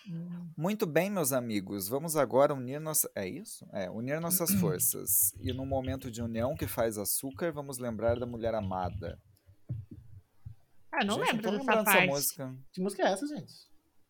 [0.56, 1.88] Muito bem, meus amigos.
[1.88, 3.08] Vamos agora unir nossa.
[3.14, 3.64] É isso?
[3.72, 5.32] É, unir nossas forças.
[5.40, 9.20] E num momento de união que faz açúcar, vamos lembrar da mulher amada.
[11.00, 12.06] Eu não Gente, lembro tô dessa parte.
[12.08, 12.56] música.
[12.72, 13.52] Que música é essa, gente?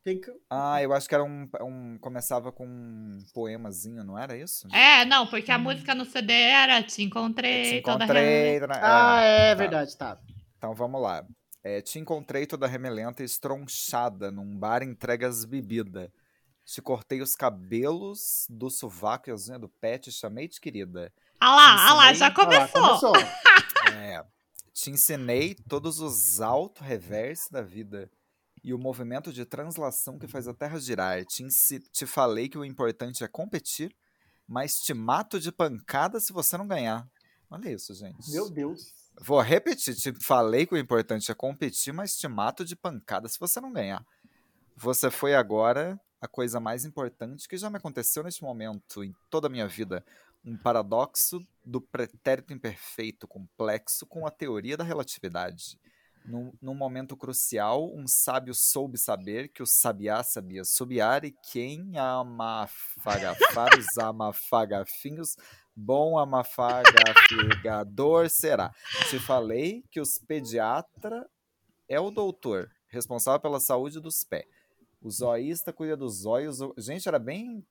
[0.08, 0.32] Tem que...
[0.48, 1.98] Ah, eu acho que era um, um.
[1.98, 4.66] Começava com um poemazinho, não era isso?
[4.72, 8.22] É, não, porque a música no CD era Te Encontrei, Te toda encontrei.
[8.24, 8.66] remelenta.
[8.68, 8.80] né?
[8.82, 9.54] Ah, é tá.
[9.54, 10.18] verdade, tá.
[10.56, 11.26] Então vamos lá.
[11.62, 16.10] É, te encontrei toda remelenta e estronchada num bar entregas bebida.
[16.64, 21.12] Te cortei os cabelos do sovaco e as unhas do pé, te chamei de querida.
[21.38, 23.12] Ah lá, ah lá, ensinei- já Ah lá, começou.
[23.12, 23.12] começou.
[23.94, 24.22] É,
[24.72, 28.10] te ensinei todos os auto-reverse da vida
[28.62, 31.24] e o movimento de translação que faz a Terra girar.
[31.24, 31.46] Te,
[31.92, 33.94] te falei que o importante é competir,
[34.46, 37.08] mas te mato de pancada se você não ganhar.
[37.50, 38.30] Olha isso, gente.
[38.30, 38.92] Meu Deus.
[39.20, 43.38] Vou repetir, te falei que o importante é competir, mas te mato de pancada se
[43.38, 44.04] você não ganhar.
[44.76, 49.46] Você foi agora a coisa mais importante que já me aconteceu neste momento em toda
[49.48, 50.04] a minha vida.
[50.44, 55.78] Um paradoxo do pretérito imperfeito complexo com a teoria da relatividade.
[56.28, 61.96] Num, num momento crucial, um sábio soube saber que o sabiá sabia subiar e quem
[61.96, 65.38] amafagafar os amafagafinhos
[65.74, 68.74] bom amafagafigador será.
[69.08, 71.26] Te falei que os pediatra
[71.88, 74.44] é o doutor, responsável pela saúde dos pés.
[75.00, 76.58] O zoísta cuida dos olhos.
[76.76, 77.64] Gente, era bem.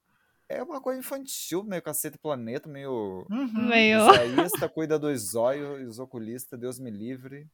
[0.50, 3.28] É uma coisa infantil, meio cacete planeta, meio.
[3.30, 3.68] Uhum.
[3.68, 4.00] Meio.
[4.00, 7.48] O zoísta cuida dos olhos os oculistas, Deus me livre.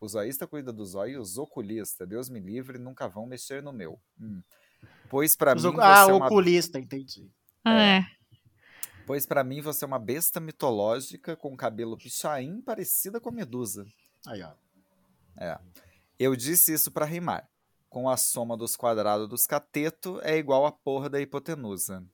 [0.00, 3.72] O zoísta cuida dos olhos e os oculistas, Deus me livre, nunca vão mexer no
[3.72, 4.00] meu.
[4.20, 4.42] Hum.
[5.08, 7.30] Pois pra Os mim Ah, é uma oculista, entendi.
[7.66, 8.04] É.
[9.06, 13.86] Pois pra mim você é uma besta mitológica com cabelo pichain parecida com a medusa.
[14.26, 14.52] Aí, ó.
[15.36, 15.58] É.
[16.18, 17.48] Eu disse isso pra rimar.
[17.88, 22.04] Com a soma dos quadrados dos cateto é igual a porra da hipotenusa.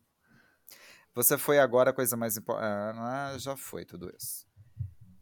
[1.15, 2.99] Você foi agora a coisa mais importante.
[2.99, 4.47] Ah, já foi tudo isso.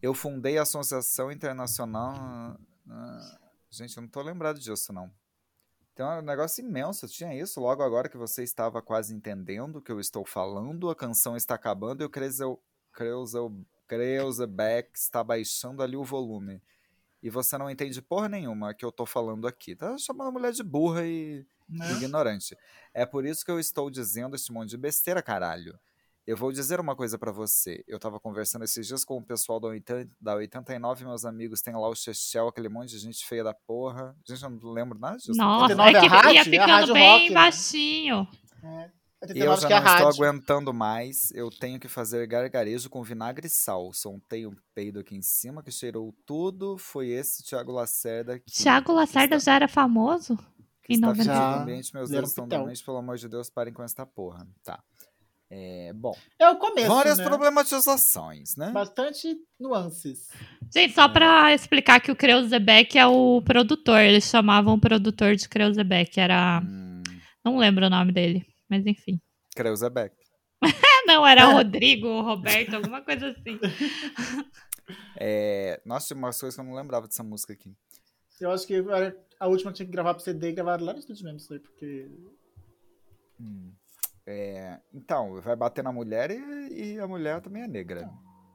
[0.03, 2.59] Eu fundei a Associação Internacional.
[2.91, 3.39] ah,
[3.71, 5.09] gente, eu não tô lembrado disso, não.
[5.95, 7.07] Tem um negócio imenso.
[7.07, 10.91] Tinha isso logo agora que você estava quase entendendo o que eu estou falando.
[10.91, 12.61] A canção está acabando e o Krezel,
[12.93, 13.55] Krezel,
[13.87, 16.61] Kreuzebeck está baixando ali o volume.
[17.23, 19.77] E você não entende porra nenhuma que eu tô falando aqui.
[19.77, 21.93] Tá chamando a mulher de burra e Né?
[21.93, 22.59] ignorante.
[22.93, 25.79] É por isso que eu estou dizendo esse monte de besteira, caralho.
[26.25, 27.83] Eu vou dizer uma coisa pra você.
[27.87, 31.61] Eu tava conversando esses dias com o pessoal da, 80, da 89, meus amigos.
[31.61, 34.17] Tem lá o Chechel, aquele monte de gente feia da porra.
[34.27, 35.33] Gente, eu não lembro nada disso.
[35.35, 37.35] Nossa, 89 é que é rádio, ia é ficando rádio bem rock, né?
[37.35, 38.29] baixinho.
[38.63, 38.91] É.
[39.23, 40.25] Eu 89 já que é não estou rádio.
[40.25, 41.31] aguentando mais.
[41.33, 43.93] Eu tenho que fazer gargarejo com vinagre e sal.
[43.93, 46.79] Soltei um peido aqui em cima que cheirou tudo.
[46.79, 50.39] Foi esse Thiago Lacerda que Tiago Lacerda está, já era famoso?
[50.83, 51.25] que em está 90.
[51.25, 51.95] fedido Já, o ambiente.
[51.95, 52.49] Meus um estão.
[52.85, 54.47] Pelo amor de Deus, parem com essa porra.
[54.65, 54.83] Tá.
[55.55, 57.25] É, bom, É o começo, várias né?
[57.25, 58.71] problematizações, né?
[58.71, 60.31] Bastante nuances.
[60.73, 64.01] Gente, só pra explicar que o Kreuzebeck é o produtor.
[64.01, 66.19] Eles chamavam o produtor de Kreuzebeck.
[66.19, 66.63] Era.
[66.65, 67.03] Hum,
[67.45, 69.21] Não lembro o nome dele, mas enfim.
[69.55, 70.17] Kreuzebeck.
[71.07, 73.61] Não, era Rodrigo, Roberto, alguma coisa assim.
[75.19, 77.75] É, nossa, tinha umas coisas que eu não lembrava dessa música aqui.
[78.41, 78.83] Eu acho que
[79.39, 81.53] a última que tinha que gravar pro CD e gravar lá no estúdio mesmo, isso
[81.53, 82.09] aí, porque.
[83.39, 83.73] Hum,
[84.27, 88.09] é, então, vai bater na mulher e, e a mulher também é negra.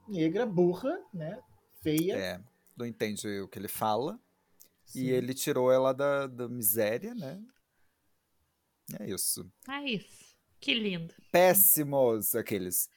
[0.08, 1.40] Negra, burra, né?
[1.82, 2.16] Feia.
[2.18, 2.42] É,
[2.76, 4.20] não entende o que ele fala.
[4.86, 5.02] Sim.
[5.02, 7.40] E ele tirou ela da, da miséria, né?
[9.00, 9.46] É isso.
[9.70, 10.36] É isso.
[10.60, 11.14] Que lindo.
[11.32, 12.90] Péssimos aqueles.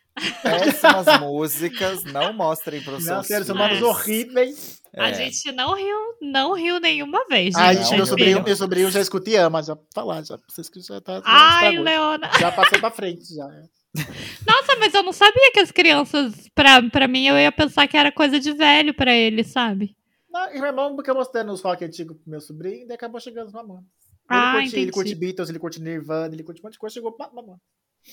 [0.42, 3.80] Péssimas músicas, não mostrem para os Não, seus sério, são filhos.
[3.80, 4.82] nomes horríveis.
[4.96, 5.14] A É.
[5.14, 7.62] gente não riu, não riu nenhuma vez, gente.
[7.62, 10.38] Ai, gente, meu sobrinho, meu sobrinho já escuta e ama, já pra falar, já.
[10.48, 11.16] Vocês que já tá.
[11.16, 11.78] já Ai.
[11.78, 12.30] Leona.
[12.38, 13.44] Já passou pra frente, já.
[13.44, 13.62] é.
[14.46, 17.96] Nossa, mas eu não sabia que as crianças, pra, pra mim, eu ia pensar que
[17.96, 19.96] era coisa de velho pra eles, sabe?
[20.30, 23.20] Não, e meu irmão, porque eu mostrando os rock antigos pro meu sobrinho, daí acabou
[23.20, 23.82] chegando os Mamonas.
[24.30, 26.94] Ele, Ah, curte, ele curte Beatles, ele curte Nirvana, ele curte um monte de coisa,
[26.94, 27.58] chegou pra Mamonas.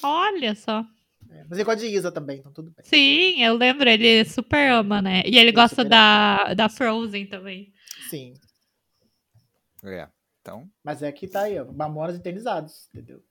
[0.01, 0.84] Olha só.
[1.30, 2.84] É, mas ele gosta de Isa também, então tudo bem.
[2.84, 5.22] Sim, eu lembro, ele super ama, né?
[5.26, 7.72] E ele gosta super da, da Frozen também.
[8.10, 8.34] Sim.
[9.84, 10.08] É.
[10.41, 11.66] Então, Mas é que tá aí, ó.
[11.66, 13.22] Mamonas internizados, entendeu?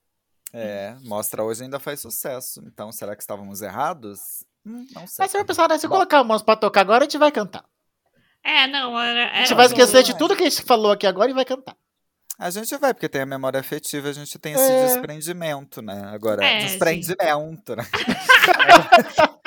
[0.52, 2.62] é, mostra hoje ainda faz sucesso.
[2.66, 4.44] Então, será que estávamos errados?
[4.64, 5.24] Hum, não sei.
[5.24, 5.94] Mas se eu pensar, né, se Bom.
[5.94, 7.64] colocar o mouse pra tocar agora, a gente vai cantar.
[8.42, 9.32] É, não, era.
[9.32, 11.44] A gente vai do- esquecer de tudo que a gente falou aqui agora e vai
[11.44, 11.76] cantar.
[12.38, 14.86] A gente vai, porque tem a memória afetiva, a gente tem esse É.
[14.86, 16.02] desprendimento, né?
[16.12, 17.82] Agora, É, desprendimento, né?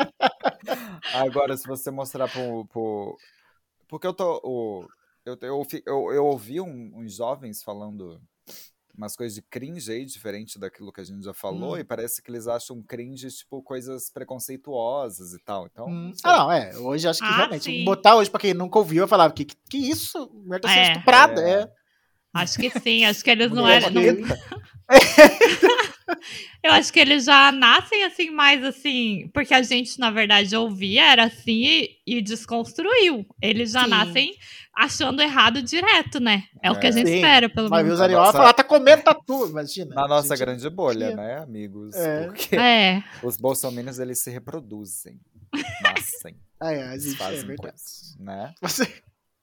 [1.14, 2.66] Agora, se você mostrar pro.
[2.66, 3.18] pro...
[3.88, 4.40] Porque eu tô.
[4.44, 4.88] O...
[5.30, 8.20] Eu, eu, eu, eu ouvi um- uns jovens falando
[8.98, 11.78] umas coisas de cringe aí, diferente daquilo que a gente já falou, Hum.
[11.78, 15.68] e parece que eles acham cringe, tipo, coisas preconceituosas e tal.
[15.68, 16.12] Então, Hum.
[16.22, 16.32] não.
[16.32, 16.78] Ah, não, é.
[16.78, 17.64] Hoje acho que Ah, realmente.
[17.64, 17.86] sim.
[17.86, 20.30] Botar hoje pra quem nunca ouviu, eu falava, que, que isso?
[20.34, 20.92] Mulher tá sendo É.
[20.92, 21.42] estuprada.
[21.42, 21.62] É.
[21.62, 21.72] É.
[22.34, 23.88] Acho que sim, acho que eles não eram.
[26.64, 29.30] Eu acho que eles já nascem assim, mais assim.
[29.34, 33.26] Porque a gente, na verdade, ouvia, era assim e, e desconstruiu.
[33.42, 33.90] Eles já Sim.
[33.90, 34.34] nascem
[34.76, 36.44] achando errado direto, né?
[36.64, 36.92] É, o que a É.
[36.94, 37.16] gente Sim.
[37.16, 37.94] espera, pelo menos.
[37.94, 39.94] os Ariola nossa- falar, tá comendo tatu, imagina.
[39.96, 41.96] Na nossa Gente, grande bolha, né, amigos?
[41.96, 42.26] É.
[42.28, 43.04] Porque É.
[43.24, 45.20] os bolsominions, eles se reproduzem.
[45.84, 46.36] Nascem.
[46.62, 47.58] Ah, é, a Eles gente, é fazem verdade.
[47.72, 48.54] coisas, né?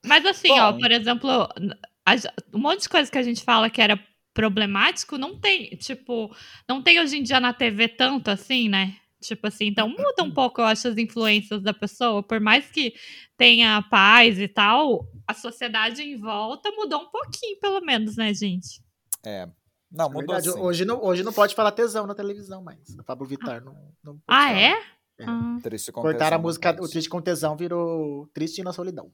[0.05, 0.79] Mas assim, ó, Bom.
[0.79, 2.15] por exemplo, a-
[2.53, 3.99] um monte de coisa que a gente fala que era
[4.37, 6.31] problemático, não tem, tipo,
[6.69, 8.95] não tem hoje em dia na TV tanto assim, né?
[9.19, 12.21] Tipo assim, então muda um pouco, eu acho, as influências da pessoa.
[12.21, 12.93] Por mais que
[13.35, 18.79] tenha paz e tal, a sociedade em volta mudou um pouquinho, pelo menos, né, gente?
[19.25, 19.47] É.
[19.91, 20.59] Não, mudou Verdade, sim.
[20.59, 22.95] hoje, não, hoje não pode falar tesão na televisão mais.
[22.99, 23.73] A Pablo Vittar não,
[24.03, 24.59] não pode Ah, falar.
[24.59, 24.83] é?
[25.19, 25.25] É.
[25.27, 25.57] Ah.
[25.63, 29.11] Triste com Cortaram a tesão, música, não o Triste com Tesão virou Triste na Solidão.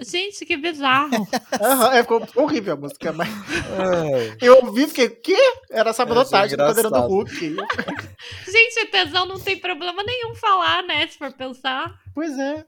[0.00, 1.10] Gente, que bizarro.
[1.60, 4.36] Aham, é, ficou horrível a música, mas pode.
[4.40, 5.36] eu ouvi e fiquei, quê?
[5.70, 6.90] Era sabotagem do engraçado.
[6.92, 7.56] Poderoso Hulk.
[8.50, 11.06] gente, tesão não tem problema nenhum falar, né?
[11.06, 11.98] Se for pensar.
[12.14, 12.64] Pois é.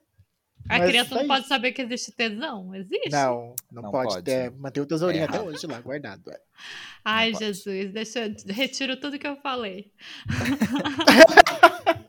[0.69, 1.49] A Mas criança é não pode isso.
[1.49, 2.75] saber que existe tesão.
[2.75, 3.09] Existe?
[3.11, 4.13] Não, não, Não pode.
[4.13, 4.25] pode.
[4.25, 6.31] ter- manter o tesourinho É até hoje lá, guardado.
[6.31, 6.39] é.
[7.03, 7.45] Ai, pode.
[7.45, 9.91] Jesus, deixa eu retiro tudo que eu falei.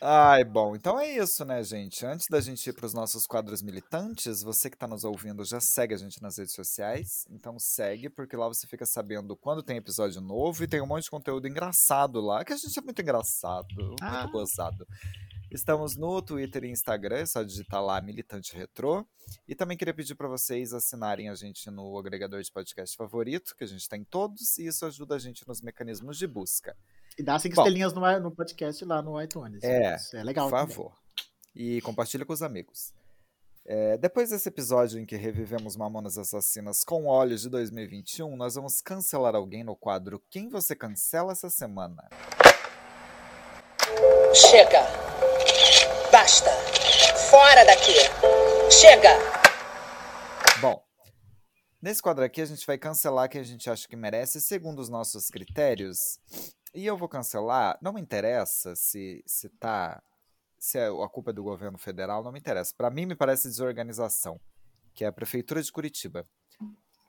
[0.00, 2.06] Ai, bom, então é isso, né, gente?
[2.06, 5.60] Antes da gente ir para os nossos quadros militantes, você que está nos ouvindo já
[5.60, 7.26] segue a gente nas redes sociais.
[7.30, 11.04] Então segue, porque lá você fica sabendo quando tem episódio novo e tem um monte
[11.04, 14.24] de conteúdo engraçado lá, que a gente é muito engraçado, muito Ah.
[14.26, 14.86] gozado.
[15.50, 19.04] Estamos no Twitter e Instagram, é só digitar lá Militante Retrô.
[19.48, 23.64] E também queria pedir para vocês assinarem a gente no agregador de podcast favorito, que
[23.64, 26.76] a gente tem todos, e isso ajuda a gente nos mecanismos de busca.
[27.18, 27.62] E dá cinco Bom.
[27.62, 29.62] estrelinhas no, no podcast lá no iTunes.
[29.64, 30.48] É, Isso é legal.
[30.48, 30.74] Por também.
[30.74, 30.92] favor.
[31.54, 32.92] E compartilhe com os amigos.
[33.66, 38.80] É, depois desse episódio em que revivemos Mamonas Assassinas com olhos de 2021, nós vamos
[38.80, 42.08] cancelar alguém no quadro Quem Você Cancela essa semana?
[44.32, 44.80] Chega!
[46.10, 46.50] Basta!
[47.28, 47.92] Fora daqui!
[48.70, 49.10] Chega!
[50.62, 50.82] Bom,
[51.82, 54.88] nesse quadro aqui a gente vai cancelar quem a gente acha que merece segundo os
[54.88, 56.18] nossos critérios.
[56.74, 60.02] E eu vou cancelar, não me interessa se, se tá.
[60.58, 62.74] Se é a culpa é do governo federal, não me interessa.
[62.76, 64.40] Para mim, me parece desorganização,
[64.92, 66.26] que é a Prefeitura de Curitiba.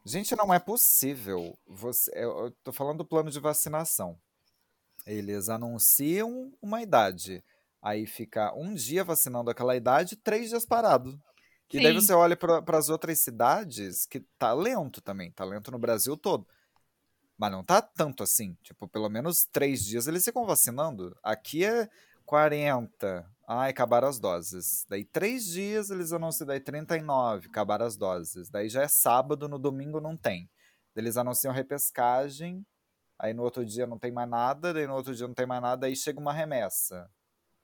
[0.05, 1.57] Gente, não é possível.
[1.67, 4.19] Você, eu, tô falando do plano de vacinação.
[5.05, 7.43] Eles anunciam uma idade.
[7.81, 11.19] Aí fica um dia vacinando aquela idade, três dias parado.
[11.71, 12.01] E daí Sim.
[12.01, 16.47] você olha para as outras cidades que tá lento também, tá lento no Brasil todo.
[17.39, 18.55] Mas não tá tanto assim.
[18.61, 21.17] Tipo, pelo menos três dias eles ficam vacinando.
[21.23, 21.89] Aqui é
[22.25, 23.25] 40.
[23.47, 24.85] Ai, acabaram as doses.
[24.89, 28.49] Daí três dias eles anunciam, daí 39, acabaram as doses.
[28.49, 30.49] Daí já é sábado, no domingo não tem.
[30.95, 32.65] Eles anunciam repescagem,
[33.17, 35.61] aí no outro dia não tem mais nada, daí no outro dia não tem mais
[35.61, 37.09] nada, aí chega uma remessa.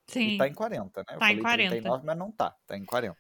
[0.08, 0.36] Sim.
[0.36, 1.06] E tá em 40, né?
[1.16, 1.70] Eu Tá em falei 40.
[1.72, 3.18] 39, mas não tá, tá em 40.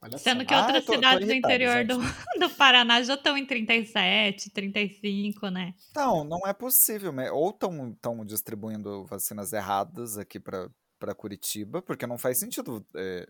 [0.00, 0.18] Olha só.
[0.18, 2.14] Sendo que Ah, outras eu tô- tô cidades do irritado, interior do, gente.
[2.40, 5.74] do Paraná já estão em 37, 35, né?
[5.94, 7.12] Não, não é possível.
[7.32, 12.86] Ou estão distribuindo vacinas erradas aqui para Curitiba, porque não faz sentido.
[12.94, 13.26] é,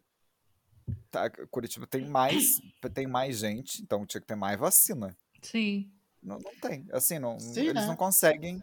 [1.10, 2.44] tá, Curitiba tem mais,
[2.94, 5.16] tem mais gente, então tinha que ter mais vacina.
[5.42, 5.90] Sim.
[6.22, 6.86] Não, não tem.
[6.92, 7.86] Assim, não, Sim, eles né?
[7.86, 8.60] não conseguem.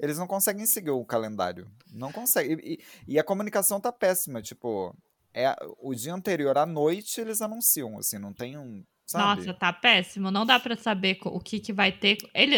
[0.00, 1.70] Eles não conseguem seguir o calendário.
[1.92, 2.58] Não conseguem.
[2.62, 2.80] E, e-
[3.14, 4.40] e a comunicação tá péssima.
[4.40, 4.96] Tipo,
[5.34, 8.84] é o dia anterior à noite eles anunciam, assim, não tem um.
[9.06, 9.40] Sabe?
[9.40, 10.30] Nossa, tá péssimo.
[10.30, 12.16] Não dá pra saber o que, que vai ter.
[12.34, 12.56] Ele,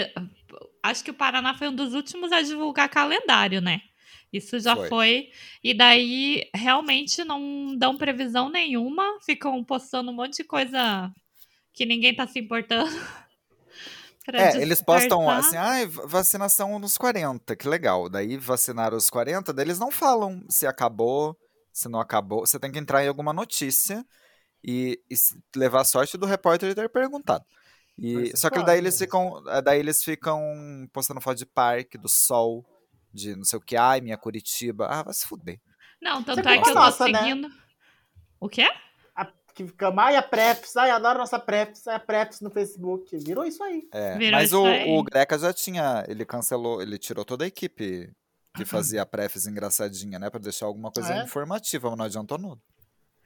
[0.82, 3.80] acho que o Paraná foi um dos últimos a divulgar calendário, né?
[4.32, 4.88] Isso já Foi.
[4.88, 5.30] foi.
[5.62, 9.20] E daí, realmente, não dão previsão nenhuma.
[9.24, 11.12] Ficam postando um monte de coisa
[11.72, 12.90] que ninguém tá se importando.
[14.32, 18.08] É, eles postam assim, va- vacinação nos 40, que legal.
[18.08, 21.36] Daí vacinaram os 40, daí eles não falam se acabou,
[21.74, 22.46] se não acabou.
[22.46, 24.06] Você tem que entrar em alguma notícia
[24.62, 27.44] e, e se- levar a sorte do repórter ter perguntado.
[27.98, 29.06] E, é só que daí eles né?
[29.06, 32.64] ficam, eh, daí eles ficam postando foto de parque, do sol,
[33.12, 34.86] de não sei o que, ai, minha Curitiba.
[34.88, 35.60] Ah, vai se fuder.
[36.00, 37.18] Não, tanto Sempre é que eu tô nossa, né?
[37.18, 37.48] seguindo.
[38.40, 38.68] O quê?
[39.14, 43.16] A, que fica, ai, a Preps, ai, adoro nossa Preps, ai, a Preps no Facebook.
[43.18, 43.88] Virou isso aí.
[43.92, 44.90] É, Virou mas isso o, aí.
[44.90, 48.12] o Greca já tinha, ele cancelou, ele tirou toda a equipe
[48.54, 51.24] que fazia a prefs engraçadinha, né, Pra deixar alguma coisa Ah, é?
[51.24, 52.60] informativa, mas não adiantou nada.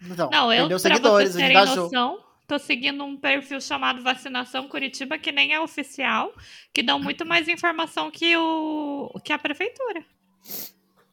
[0.01, 1.85] Então, Não, eu, pra seguidores, vocês terem engajou.
[1.85, 6.33] noção, tô seguindo um perfil chamado Vacinação Curitiba, que nem é oficial,
[6.73, 10.05] que dão muito mais informação que, o, que a prefeitura.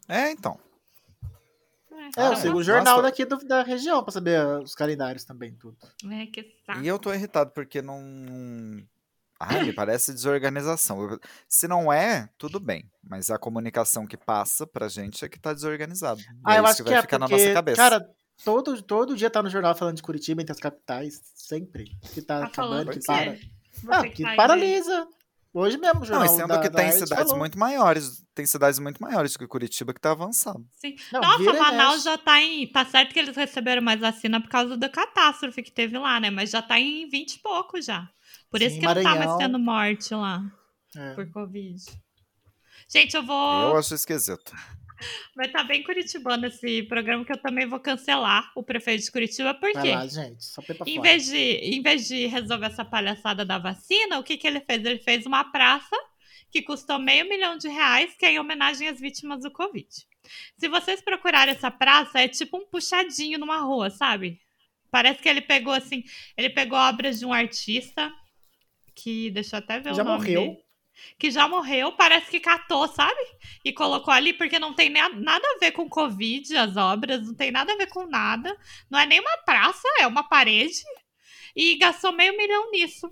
[0.07, 0.57] É, então.
[2.15, 2.63] É, eu Ah, sigo o é.
[2.63, 3.01] jornal Nossa.
[3.09, 5.75] daqui do- da região pra saber os calendários também, tudo.
[6.11, 6.79] É, que saco.
[6.81, 7.99] E eu tô irritado porque não.
[9.39, 11.19] Ai, me parece desorganização.
[11.47, 12.89] Se não é, tudo bem.
[13.03, 16.21] Mas a comunicação que passa pra gente é que tá desorganizado.
[16.43, 17.77] Ah, é eu isso acho que, vai é ficar porque, na nossa cabeça.
[17.77, 18.09] cara,
[18.43, 21.85] todo, todo dia tá no jornal falando de Curitiba entre as capitais, sempre.
[22.13, 23.37] Que tá, Tá acabando, falando que para.
[23.89, 25.07] Ah, que que paralisa.
[25.53, 27.37] Hoje mesmo o não, jornal e sendo da, que da tem cidades falou.
[27.37, 28.21] muito maiores.
[28.33, 30.65] Tem cidades muito maiores que Curitiba que tá avançado.
[30.73, 30.97] Sim.
[31.13, 32.67] Não, Nossa, Manaus já tá em.
[32.67, 36.29] Tá certo que eles receberam mais vacina por causa da catástrofe que teve lá, né?
[36.29, 38.05] Mas já tá em 20 e pouco já.
[38.55, 39.37] Por isso Sim, que não tá mais Maranhão.
[39.37, 40.43] tendo morte lá
[40.95, 41.13] É.
[41.13, 41.83] por Covid.
[42.87, 43.63] Gente, eu vou.
[43.69, 44.53] Eu acho esquisito.
[45.35, 49.53] Vai estar bem curitibano esse programa que eu também vou cancelar o prefeito de Curitiba,
[49.53, 49.91] por Vai quê?
[49.93, 53.57] lá, gente, só põe pra Em vez, de, em vez de resolver essa palhaçada da
[53.57, 54.85] vacina, o que, que ele fez?
[54.85, 55.95] Ele fez uma praça
[56.49, 59.85] que custou meio milhão de reais, que é em homenagem às vítimas do Covid.
[60.57, 64.39] Se vocês procurarem essa praça, é tipo um puxadinho numa rua, sabe?
[64.89, 66.05] Parece que ele pegou assim,
[66.37, 68.09] ele pegou obras de um artista
[68.95, 70.41] que, deixa eu até ver Já o nome morreu.
[70.41, 70.65] dele,
[71.19, 73.19] que já morreu, parece que catou, sabe?
[73.63, 77.51] E colocou ali porque não tem nada a ver com Covid, as obras, não tem
[77.51, 78.55] nada a ver com nada.
[78.89, 80.81] Não é nem uma praça, é uma parede.
[81.55, 83.11] E gastou meio milhão nisso.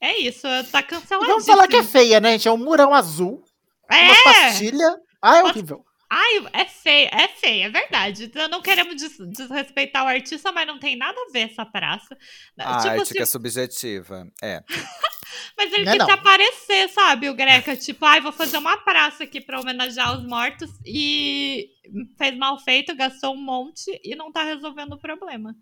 [0.00, 1.26] É isso, tá cancelado.
[1.26, 2.48] vamos falar que é feia, né, gente?
[2.48, 3.42] É um murão azul,
[3.90, 4.22] É!
[4.24, 4.96] pastilhas.
[5.22, 5.84] Ah, é horrível.
[6.08, 8.24] Ai, é feio, é feio, é verdade.
[8.26, 12.16] Então, não queremos des- desrespeitar o artista, mas não tem nada a ver essa praça.
[12.58, 14.26] A tipo, arte se- que é subjetiva.
[14.42, 14.62] É.
[15.58, 16.14] Mas ele Não é quis não.
[16.14, 17.76] aparecer, sabe, o Greca?
[17.76, 20.70] Tipo, ai, vou fazer uma praça aqui pra homenagear os mortos.
[20.84, 21.70] E
[22.16, 25.54] fez mal feito, gastou um monte e não tá resolvendo o problema.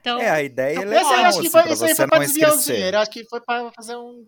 [0.00, 1.88] Então, É, a ideia é legal, Esse aí acho que assim, foi, pra esse aí
[1.90, 2.98] você foi pra não desviar dinheiro.
[2.98, 4.26] Acho que foi pra fazer um,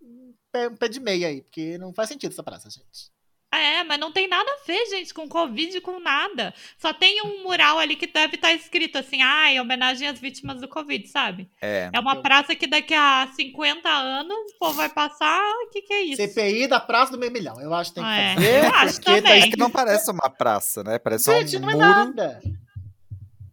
[0.00, 3.10] um pé, um pé de meia aí, porque não faz sentido essa praça, gente.
[3.50, 6.52] É, mas não tem nada a ver, gente, com Covid, com nada.
[6.76, 10.60] Só tem um mural ali que deve estar escrito assim, ah, em homenagem às vítimas
[10.60, 11.48] do Covid, sabe?
[11.62, 11.88] É.
[11.90, 15.92] É uma praça que daqui a 50 anos o povo vai passar, o que que
[15.94, 16.16] é isso?
[16.22, 17.58] CPI da Praça do Meio Milhão.
[17.58, 18.64] Eu acho que tem que É, fazer.
[18.66, 19.42] eu acho porque tá também.
[19.42, 20.98] É que não parece uma praça, né?
[20.98, 21.86] Parece Gente, um não é muro.
[21.88, 22.40] nada.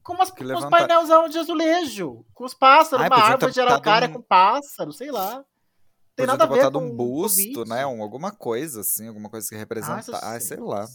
[0.03, 2.25] Com, as, que com os levanta- painelzão de azulejo.
[2.33, 5.41] Com os pássaros, Ai, uma árvore de araucária um- com pássaro, sei lá.
[6.15, 7.85] Tem nada ter a ver botado com um busto, né?
[7.85, 10.19] Um, alguma coisa, assim, alguma coisa que representa.
[10.23, 10.85] Ai, sei lá.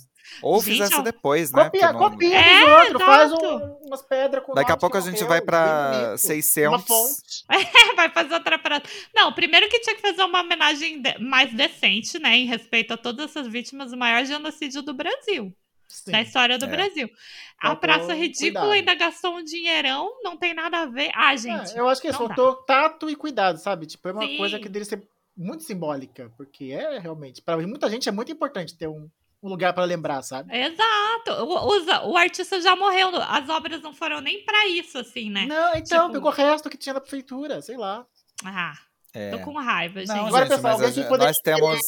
[0.42, 1.64] Ou Gente, fizesse eu- depois, né?
[1.64, 5.00] Copia, não- copia É, dos outros, faz um- umas pedras com Daqui a pouco a
[5.00, 6.18] gente vai pra bonito.
[6.18, 6.68] 600.
[6.68, 7.44] Uma fonte.
[7.96, 8.82] vai fazer outra praça.
[9.14, 13.30] Não, primeiro que tinha que fazer uma homenagem mais decente, né, em respeito a todas
[13.30, 15.52] essas vítimas do maior genocídio do Brasil.
[15.90, 16.12] Sim.
[16.12, 16.68] da história do É.
[16.68, 17.10] Brasil.
[17.58, 18.72] A Faltou praça ridícula cuidado.
[18.72, 21.10] ainda gastou um dinheirão, não tem nada a ver.
[21.14, 21.76] Ah, gente.
[21.76, 22.16] É, eu acho que dá.
[22.16, 23.86] faltou tato e cuidado, sabe?
[23.86, 24.36] Tipo, é uma Sim.
[24.38, 25.02] coisa que deveria ser
[25.36, 29.08] muito simbólica, porque é realmente, para muita gente é muito importante ter um,
[29.42, 30.54] um lugar para lembrar, sabe?
[30.56, 31.32] Exato.
[31.44, 33.10] O, o artista já morreu.
[33.16, 35.46] As obras não foram nem pra isso, assim, né?
[35.46, 38.06] Não, então, Tipo- pegou o resto que tinha na prefeitura, sei lá.
[38.44, 38.74] Ah,
[39.12, 39.30] É.
[39.32, 40.08] tô com raiva, gente.
[40.08, 41.80] Não, Agora, gente, pessoal, mas a alguém que gente- poderia nós temos.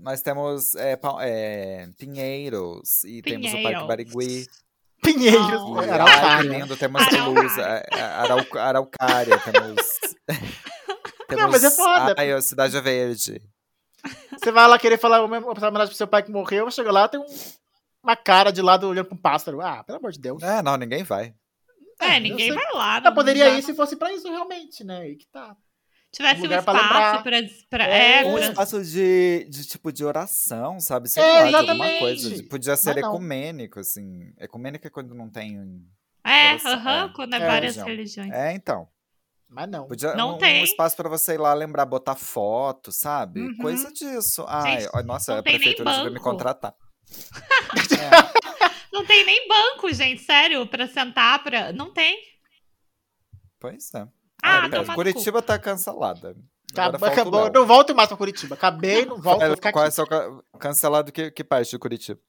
[0.00, 3.86] Nós temos é, é, Pinheiros e temos o Parque.
[3.86, 4.46] Barigui.
[5.02, 5.80] Pinheiros, Não.
[5.82, 6.48] E, é, ai, que Araucária.
[6.58, 7.24] lindo, temos Araucária.
[7.24, 9.86] Toulouse, a- a- Arau- Araucária, temos.
[11.28, 12.14] temos mas é foda.
[12.18, 13.40] Ai, a Cidade Verde.
[14.32, 17.20] Você vai lá querer falar uma homenagem pro seu pai que morreu, chega lá, tem
[17.20, 17.26] um-
[18.02, 19.60] uma cara de lado olhando pra um pássaro.
[19.60, 20.42] Ah, pelo amor de Deus.
[20.42, 21.34] É, não, ninguém vai.
[22.00, 22.54] É, ninguém sei.
[22.54, 23.00] vai lá.
[23.00, 24.98] Não- poderia ir se fosse pra isso realmente, né?
[25.02, 25.56] Aí que tá.
[26.10, 29.92] Tivesse um lugar pra espaço pra, pra- É, é, Um pra- espaço de, de tipo
[29.92, 31.08] de oração, sabe?
[31.08, 32.30] Sei É, lá, de alguma coisa.
[32.30, 33.10] de- Podia ser não.
[33.10, 34.32] ecumênico, assim.
[34.38, 35.58] Ecumênico é quando não tem.
[36.24, 37.86] é, aham, é, quando é, é, várias religião.
[37.86, 38.32] religiões.
[38.32, 38.88] É, então.
[39.50, 39.86] Mas não.
[39.86, 40.60] Podia, Não um, tem.
[40.60, 43.40] um espaço pra você ir lá lembrar, botar foto, sabe?
[43.40, 43.56] Uhum.
[43.58, 44.44] Coisa disso.
[44.48, 46.74] Ai, Gente, nossa, não a prefeitura devia me contratar.
[48.92, 51.72] Não tem nem banco, gente, sério, pra sentar, pra...
[51.72, 52.18] Não tem.
[53.60, 54.06] Pois é.
[54.42, 56.36] Ah, É, no Curitiba tá cancelada.
[56.76, 57.50] Agora Acabou, o.
[57.52, 58.54] Não volto mais pra Curitiba.
[58.54, 59.44] Acabei, não volto.
[59.46, 59.94] Vou ficar Qual é aqui.
[59.96, 62.20] seu ca- cancelado que, que parte de Curitiba?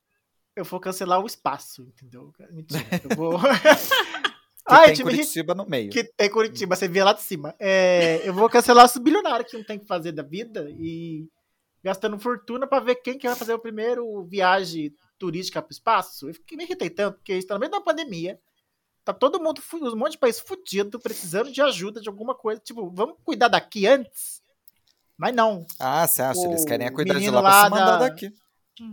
[0.56, 2.32] Eu vou cancelar o espaço, entendeu?
[2.52, 2.84] Mentira.
[3.10, 3.40] Eu vou.
[3.40, 5.90] Que Ai, tem time Curitiba no meio.
[5.92, 7.56] que tem Curitiba, você vê lá de cima.
[7.60, 11.28] É, eu vou cancelar os bilionários que não tem o que fazer da vida e
[11.84, 16.30] gastando fortuna pra ver quem que vai fazer o primeiro viagem turística pro espaço.
[16.30, 18.40] Eu fiquei, me irritei tanto, porque está no meio da pandemia.
[19.06, 22.62] Tá todo mundo, um monte de país fudido, precisando de ajuda de alguma coisa.
[22.64, 24.42] Tipo, vamos cuidar daqui antes?
[25.18, 25.66] Mas não.
[25.80, 26.42] Ah, você acha?
[26.46, 28.34] Eles querem é cuidar de menino lá pra lá se mandar da- daqui.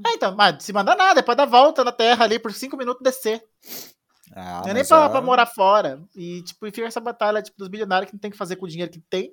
[0.05, 2.77] É, então, mas se mandar nada, é pra dar volta na Terra ali por cinco
[2.77, 3.45] minutos descer.
[4.33, 6.03] Ah, não é nem pra, já- pra morar fora.
[6.15, 8.65] E, tipo, e fica essa batalha tipo, dos bilionários que não tem que fazer com
[8.65, 9.33] o dinheiro que tem.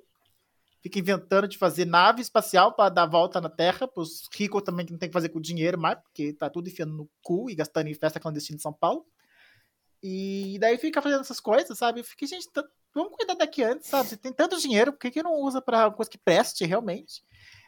[0.80, 3.88] Fica inventando de fazer nave espacial pra dar volta na Terra.
[3.88, 6.68] Pros ricos também que não tem que fazer com o dinheiro mais, porque tá tudo
[6.68, 9.04] enfiando no cu e gastando em festa clandestina em São Paulo.
[10.06, 12.00] E daí fica fazendo essas coisas, sabe?
[12.00, 12.46] Eu fiquei, gente,
[12.94, 14.06] vamos cuidar daqui antes, sabe?
[14.10, 17.22] Você tem tanto dinheiro, por que, que não usa pra coisa que preste realmente?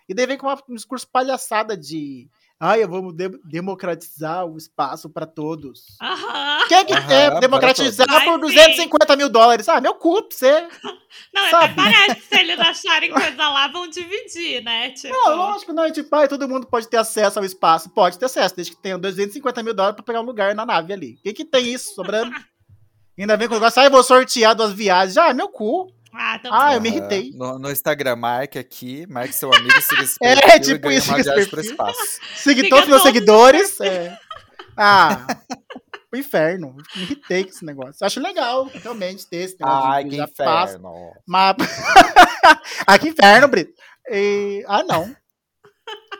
[0.07, 2.28] E daí vem com uma- um discurso palhaçada de.
[2.59, 5.82] Ai, eu vou de- democratizar o espaço pra todos.
[6.00, 6.64] Aham.
[6.68, 8.57] Quem que Aham, é para democratizar por Vai sim.
[8.57, 9.68] 250 mil dólares?
[9.68, 10.66] Ah, meu cu, pra você.
[11.34, 11.72] Não, Sabe?
[11.80, 14.90] até parece que se eles acharem coisa lá, vão dividir, né?
[14.90, 15.84] Tipo, Não, lógico, não.
[15.84, 17.90] é Tipo, ai, todo mundo pode ter acesso ao espaço.
[17.90, 20.92] Pode ter acesso, desde que tenha 250 mil dólares pra pegar um lugar na nave
[20.94, 21.18] ali.
[21.22, 22.30] Quem que tem isso sobrando?
[23.18, 25.16] Ainda vem com o negócio, ah, eu vou sortear duas viagens.
[25.18, 25.90] Ah, meu cu.
[26.18, 27.30] Ah, então Ah, eu me irritei.
[27.34, 31.06] No, no Instagram, marque aqui, marque seu amigo, siga esse É, perfil e tipo isso,
[31.06, 31.60] siga esse perfil.
[31.72, 31.98] espaço.
[32.36, 33.80] Segui Siga todos os meus seguidores.
[33.80, 34.16] é.
[34.78, 35.26] Ah,
[36.12, 36.76] o inferno.
[36.94, 38.04] Me irritei com esse negócio.
[38.04, 39.88] Acho legal, realmente, ter esse negócio.
[39.90, 40.74] Ai, que passa.
[40.76, 41.12] inferno.
[41.26, 41.56] Mas...
[42.86, 43.72] ah, que inferno, Brito.
[44.10, 45.16] E- Ah, não.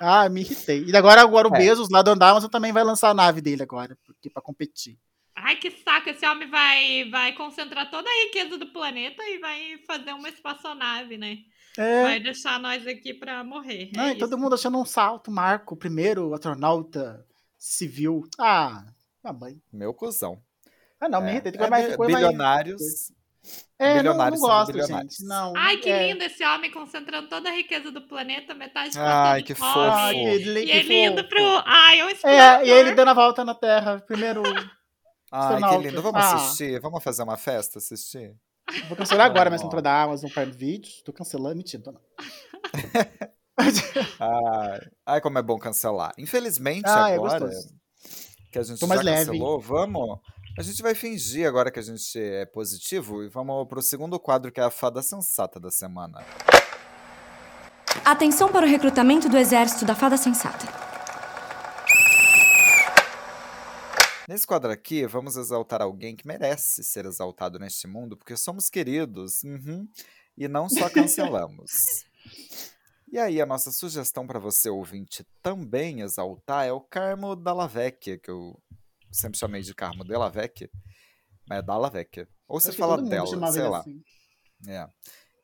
[0.01, 0.85] Ah, me irritei.
[0.87, 1.59] E agora, agora o É.
[1.59, 4.97] Bezos lá do Amazon também vai lançar a nave dele agora, porque pra competir.
[5.37, 6.09] Ai, que saco.
[6.09, 11.19] Esse homem vai, vai concentrar toda a riqueza do planeta e vai fazer uma espaçonave,
[11.19, 11.39] né?
[11.77, 12.03] É.
[12.05, 13.91] Vai deixar nós aqui pra morrer.
[13.95, 14.39] Não, é e todo isso.
[14.39, 17.25] mundo achando um salto, Marco, o primeiro astronauta
[17.59, 18.23] civil.
[18.41, 18.85] Ah,
[19.23, 19.61] ah, mãe.
[19.71, 20.41] Meu cuzão.
[20.99, 21.53] Ah, não, me É, irritei.
[21.53, 23.13] Tem é mais- bilionários.
[23.79, 25.17] É, não, não gosto, bilionários.
[25.19, 25.29] gente.
[25.29, 25.53] Não.
[25.55, 26.09] Ai, que é.
[26.09, 29.79] lindo esse homem concentrando toda a riqueza do planeta, metade Ai, que fofo.
[29.79, 31.29] Ah, que, E ele indo fofo.
[31.29, 31.63] pro.
[31.67, 34.01] Ai, é um É, e ele dando a volta na Terra.
[34.01, 34.43] Primeiro.
[35.33, 36.03] Ai, que lindo.
[36.03, 36.35] Vamos Ah.
[36.37, 36.81] assistir?
[36.81, 38.35] Vamos fazer uma festa, assistir?
[38.89, 40.91] Vou cancelar agora, mas não pra dar Amazon Prime Video.
[41.05, 42.01] Tô cancelando, mentira, tô não.
[44.21, 46.13] Ai, ai, como é bom cancelar.
[46.19, 47.75] Infelizmente, Ah, é agora gostoso.
[48.53, 49.27] que a gente Tô já mais leve.
[49.31, 50.19] cancelou, vamos.
[50.59, 54.53] A gente vai fingir agora que a gente é positivo e vamos pro segundo quadro,
[54.53, 56.23] que é a fada sensata da semana.
[58.05, 60.67] Atenção para o recrutamento do exército da Fada Sensata.
[64.29, 69.45] Nesse quadro aqui, vamos exaltar alguém que merece ser exaltado neste mundo, porque somos queridos
[69.45, 69.89] uhum,
[70.37, 71.71] e não só cancelamos.
[73.07, 78.31] e aí, a nossa sugestão para você, ouvinte, também exaltar é o Carmo Dallavecchia, que
[78.31, 78.61] eu
[79.13, 80.69] sempre chamei de Carmo Delavecchia,
[81.49, 82.29] mas é Dallavecchia.
[82.49, 83.79] Ou você fala dela, sei lá.
[83.79, 84.03] assim.
[84.67, 84.89] É.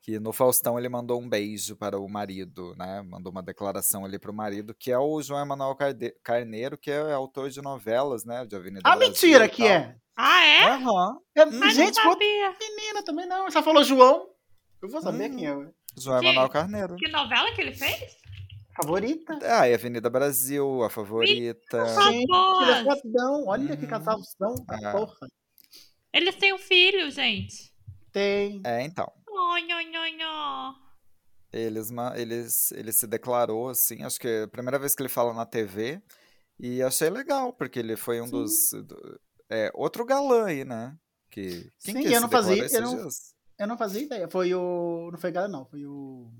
[0.05, 3.01] Que no Faustão ele mandou um beijo para o marido, né?
[3.03, 6.91] Mandou uma declaração ali para o marido, que é o João Emanuel Carde- Carneiro, que
[6.91, 8.45] é autor de novelas, né?
[8.45, 9.95] De Avenida Ah, Brasil mentira que é.
[10.15, 10.63] Ah, é?
[10.71, 11.17] Aham.
[11.33, 12.53] É, Ai, gente, não sabia.
[12.59, 13.49] menina também não.
[13.49, 14.27] Você falou João.
[14.81, 15.35] Eu vou saber Hum.
[15.37, 15.71] quem é.
[15.97, 16.95] João Que- Emanuel Carneiro.
[16.97, 18.17] Que novela que ele fez?
[18.75, 19.39] Favorita.
[19.41, 21.85] Ah, e Avenida Brasil, a favorita.
[22.11, 23.23] Gente, ele é.
[23.47, 23.89] Olha que Hum.
[23.89, 24.55] casalzão.
[24.67, 24.91] Ah.
[24.91, 25.27] Porra.
[26.11, 27.71] Eles têm um filho, gente.
[28.11, 28.61] Tem.
[28.65, 29.09] É, então.
[29.35, 30.73] Oh.
[31.51, 35.33] Eles, eles, ele se declarou, assim, acho que é a primeira vez que ele fala
[35.33, 36.01] na TV.
[36.59, 38.31] E achei legal, porque ele foi um Sim.
[38.31, 38.51] dos.
[38.85, 39.19] do-
[39.49, 40.95] é, outro galã aí, né?
[41.29, 43.07] Que, quem Sim, que eu não fazia- eu não-?
[43.59, 44.27] Eu não fazia ideia.
[44.29, 45.09] Foi o.
[45.11, 45.65] Não foi Galo, não.
[45.65, 46.31] Foi o.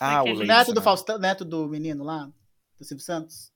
[0.00, 0.84] Ah, o O Leite, neto do né?
[0.84, 2.30] Faustão, neto do menino lá,
[2.78, 3.50] do Silvio Santos.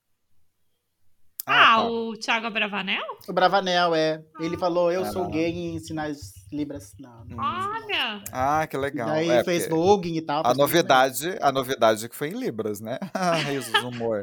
[1.47, 1.91] Ah, tá.
[1.91, 3.03] o Thiago Bravanel?
[3.29, 4.25] O Bravanel, é.
[4.41, 5.31] Ele falou, eu Ah, sou não.
[5.31, 6.95] gay em sinais libras.
[6.99, 7.39] Não, não.
[7.39, 8.23] Olha.
[8.31, 9.09] Ah, que E legal.
[9.09, 10.43] daí É, fez voguing e tal.
[10.47, 12.99] a novidade, a novidade é que foi em Libras, né?
[13.47, 14.23] Risos, humor.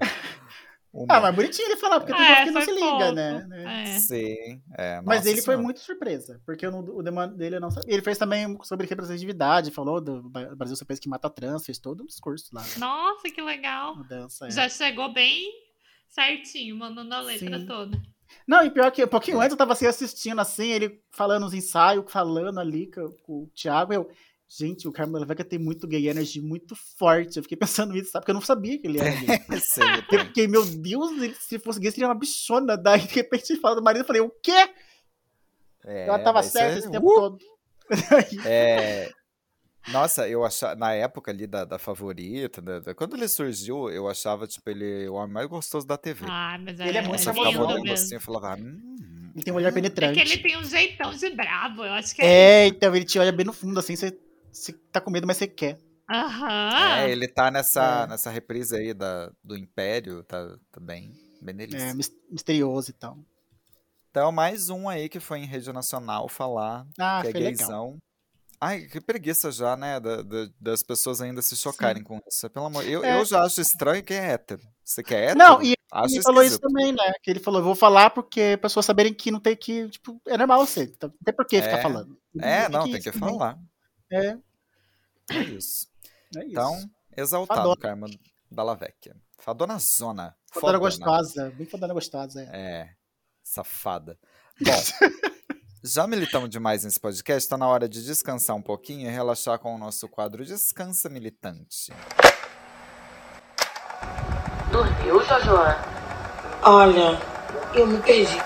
[0.93, 1.07] humor.
[1.09, 3.45] Ah, mas bonitinho ele falar, porque tem É, gente que não foi se liga, né?
[3.47, 3.83] né?
[3.95, 3.99] É.
[3.99, 5.63] Sim, é, Mas ele foi senhora.
[5.63, 7.93] muito surpresa, porque eu não- o demanda dele eu não sabia.
[7.93, 12.03] Ele fez também sobre representatividade, falou do Brasil ser país que mata trans, fez todo
[12.03, 12.63] um discurso lá.
[12.77, 13.95] Nossa, que legal.
[13.95, 14.51] Mudança, é.
[14.51, 15.47] Já chegou bem
[16.07, 17.65] certinho, mandando a letra Sim.
[17.65, 18.01] toda.
[18.47, 21.53] Não, e pior que um pouquinho antes eu tava assim assistindo assim, ele falando os
[21.53, 24.09] ensaios, falando ali com, o Thiago, eu.
[24.51, 27.37] Gente, o Carmen Vega tem muito gay energy muito forte.
[27.37, 28.23] Eu fiquei pensando nisso, sabe?
[28.23, 29.27] Porque eu não sabia que ele era gay.
[30.11, 32.75] Eu fiquei, meu Deus, ele, se fosse gay, seria uma bichona.
[32.75, 34.73] Daí, de repente, ele fala do marido, eu falei, o quê?
[35.85, 37.15] É, Ela tava ser- certa esse tempo Uh!
[37.15, 37.37] todo.
[38.45, 39.11] É,
[39.87, 40.75] Nossa, eu achava.
[40.75, 45.13] Na época ali da, da favorita, da- quando ele surgiu, eu achava, tipo, ele o
[45.15, 46.25] homem mais gostoso da TV.
[46.29, 48.05] Ah, mas Ele é muito Nossa, eu famoso, ficava lindo olhando mesmo.
[48.05, 50.13] assim, eu falava, hum, Ele tem um olhar É penetrante.
[50.13, 52.65] que ele tem um jeitão de bravo, eu acho que é.
[52.65, 54.15] É, então ele te olha bem no fundo, assim, você,
[54.51, 55.79] você tá com medo, mas você quer.
[56.09, 57.01] Aham.
[57.03, 58.07] É, ele tá nessa, É.
[58.07, 61.87] nessa reprise aí da, do Império, tá, tá bem, bem delícia.
[61.89, 63.17] É, mis- misterioso e tal.
[64.11, 67.95] Então, mais um aí que foi em rede nacional falar Ah, que é legal.
[68.61, 69.99] Ai, que preguiça já, né?
[70.01, 72.49] da- da- das pessoas ainda se chocarem com isso.
[72.49, 73.17] Pelo amor, eu, É.
[73.19, 74.61] eu já acho estranho quem é hétero.
[74.83, 75.39] Você quer hétero?
[75.39, 77.13] Não, e acho ele falou isso também, né?
[77.23, 80.37] Que ele falou, eu vou falar porque pessoas saberem que não tem que, tipo, é
[80.37, 80.83] normal você.
[80.83, 81.81] Então, não tem por que ficar É.
[81.81, 82.19] falando.
[82.41, 83.57] É, não, que tem que falar.
[84.11, 84.37] É,
[85.31, 85.87] É isso.
[86.35, 86.51] é isso.
[86.51, 87.77] Então, exaltado, Fadona.
[87.77, 89.15] Karma Vecchia.
[89.37, 90.35] Fadona Zona.
[90.51, 90.79] Fodona Fodona.
[90.79, 92.49] gostosa, bem fodona gostosa, é.
[92.51, 92.89] É,
[93.41, 94.19] safada.
[94.59, 94.71] Bom,
[95.83, 99.73] já militamos demais nesse podcast, tá na hora de descansar um pouquinho e relaxar com
[99.73, 101.91] o nosso quadro Descansa Militante.
[104.71, 105.55] Dormiu, Jojo?
[106.63, 107.17] Olha,
[107.73, 108.37] eu me perdi.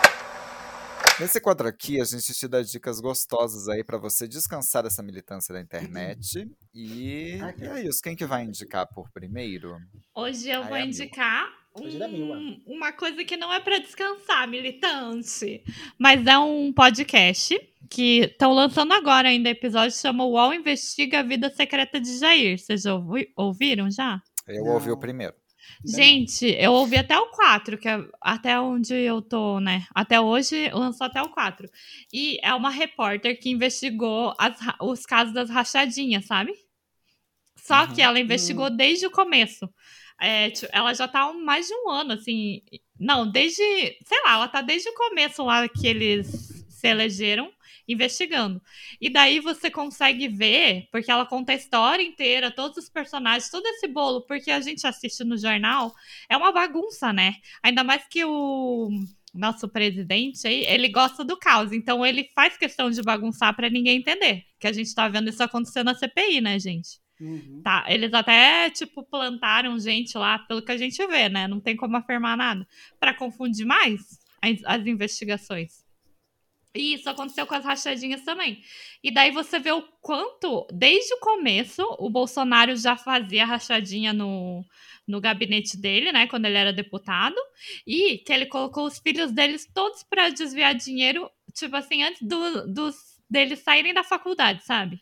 [1.19, 5.53] Nesse quadro aqui, a gente te dá dicas gostosas aí pra você descansar dessa militância
[5.53, 6.49] da internet.
[6.73, 7.67] E Ok.
[7.67, 8.01] é isso.
[8.01, 9.77] Quem que vai indicar por primeiro?
[10.15, 11.45] Hoje eu Ai, vou indicar
[11.75, 15.63] um- uma coisa que não é pra descansar, militante,
[15.97, 17.59] mas é um podcast
[17.89, 22.57] que estão lançando agora ainda episódio chama UOL Investiga a Vida Secreta de Jair.
[22.59, 24.21] Vocês já ouvi- ouviram já?
[24.47, 24.73] Eu Não.
[24.73, 25.33] ouvi o primeiro.
[25.85, 29.85] Gente, eu ouvi até o 4, que é até onde eu tô, né?
[29.95, 31.69] Até hoje lançou até o 4.
[32.11, 36.53] E é uma repórter que investigou as os casos das rachadinhas, sabe?
[37.57, 37.93] Só Uhum.
[37.93, 39.69] que ela investigou desde o começo.
[40.19, 42.61] É, ti- ela já tá há mais de um ano, assim.
[42.99, 43.61] Não, desde.
[44.05, 46.27] Sei lá, ela tá desde o começo lá que eles
[46.69, 47.51] se elegeram
[47.87, 48.61] investigando.
[48.99, 53.65] E daí você consegue ver, porque ela conta a história inteira, todos os personagens, todo
[53.67, 55.93] esse bolo, porque a gente assiste no jornal,
[56.29, 57.35] é uma bagunça, né?
[57.61, 58.89] Ainda mais que o
[59.33, 63.97] nosso presidente aí, ele gosta do caos, então ele faz questão de bagunçar pra ninguém
[63.97, 64.43] entender.
[64.59, 67.02] Que a gente tá vendo isso acontecer na CPI, né, gente?
[67.19, 67.61] Uhum.
[67.63, 71.47] Tá, eles até, tipo, plantaram gente lá, pelo que a gente vê, né?
[71.47, 72.67] Não tem como afirmar nada.
[72.99, 75.83] Pra confundir mais as, as investigações.
[76.75, 78.63] E isso aconteceu com as rachadinhas também.
[79.03, 84.65] E daí você vê o quanto, desde o começo, o Bolsonaro já fazia rachadinha no,
[85.07, 86.25] no gabinete dele, né?
[86.25, 87.35] Quando ele era deputado.
[87.85, 92.67] E que ele colocou os filhos deles todos pra desviar dinheiro, tipo assim, antes do,
[92.73, 92.95] dos,
[93.29, 94.99] deles saírem da faculdade, sabe?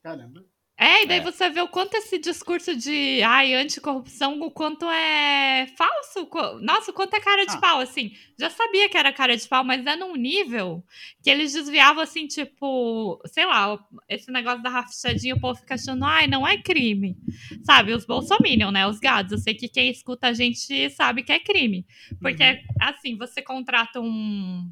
[0.00, 0.44] Caramba.
[0.78, 1.22] É, e daí É.
[1.22, 6.28] você vê o quanto esse discurso de ai, anticorrupção, o quanto é falso.
[6.60, 7.58] Nossa, o quanto é cara de Ah.
[7.60, 8.12] pau, assim.
[8.38, 10.82] Já sabia que era cara de pau, mas é num nível
[11.22, 16.04] que eles desviavam, assim, tipo, sei lá, esse negócio da rachadinha, o povo fica achando,
[16.04, 17.16] ai, não é crime.
[17.64, 19.30] Sabe, os bolsominion, né, os gados.
[19.32, 21.86] Eu sei que quem escuta a gente sabe que é crime.
[22.20, 22.42] Porque,
[22.80, 24.68] assim, você contrata um,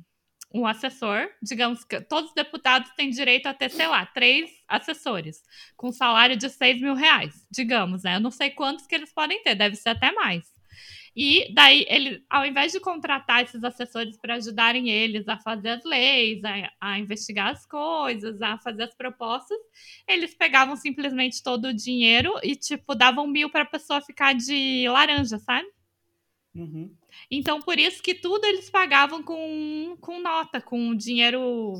[0.53, 5.43] um assessor, digamos que todos os deputados têm direito a ter, sei lá, três assessores,
[5.77, 8.17] com salário de 6 mil reais, digamos, né?
[8.17, 10.45] Eu não sei quantos que eles podem ter, deve ser até mais.
[11.15, 15.85] E daí, ele, ao invés de contratar esses assessores para ajudarem eles a fazer as
[15.85, 19.59] leis, a, a investigar as coisas, a fazer as propostas,
[20.07, 24.89] eles pegavam simplesmente todo o dinheiro e, tipo, davam mil para a pessoa ficar de
[24.89, 25.67] laranja, sabe?
[26.55, 26.95] Uhum.
[27.31, 31.75] Então, por isso que tudo eles pagavam com, com nota, com dinheiro.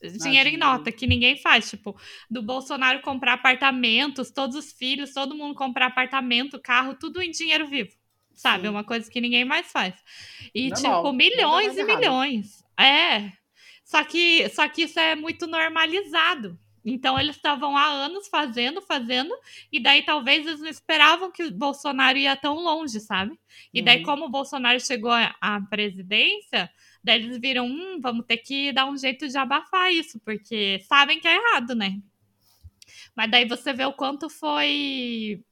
[0.00, 0.58] Dinheiro em dinheiro.
[0.58, 1.70] nota, que ninguém faz.
[1.70, 1.96] Tipo,
[2.28, 7.68] do Bolsonaro comprar apartamentos, todos os filhos, todo mundo comprar apartamento, carro, tudo em dinheiro
[7.68, 7.92] vivo.
[8.34, 8.62] Sabe?
[8.62, 8.66] Sim.
[8.66, 9.94] É uma coisa que ninguém mais faz.
[10.54, 12.64] E, Normal, tipo, milhões e milhões.
[12.78, 13.30] É.
[13.84, 16.58] Só que, só que isso é muito normalizado.
[16.84, 19.32] Então, eles estavam há anos fazendo, fazendo,
[19.70, 23.38] e daí talvez eles não esperavam que o Bolsonaro ia tão longe, sabe?
[23.72, 24.02] E daí, Uhum.
[24.02, 26.70] como o Bolsonaro chegou à presidência,
[27.02, 31.20] daí eles viram, hum, vamos ter que dar um jeito de abafar isso, porque sabem
[31.20, 31.98] que é errado, né?
[33.14, 35.42] Mas daí você vê o quanto foi.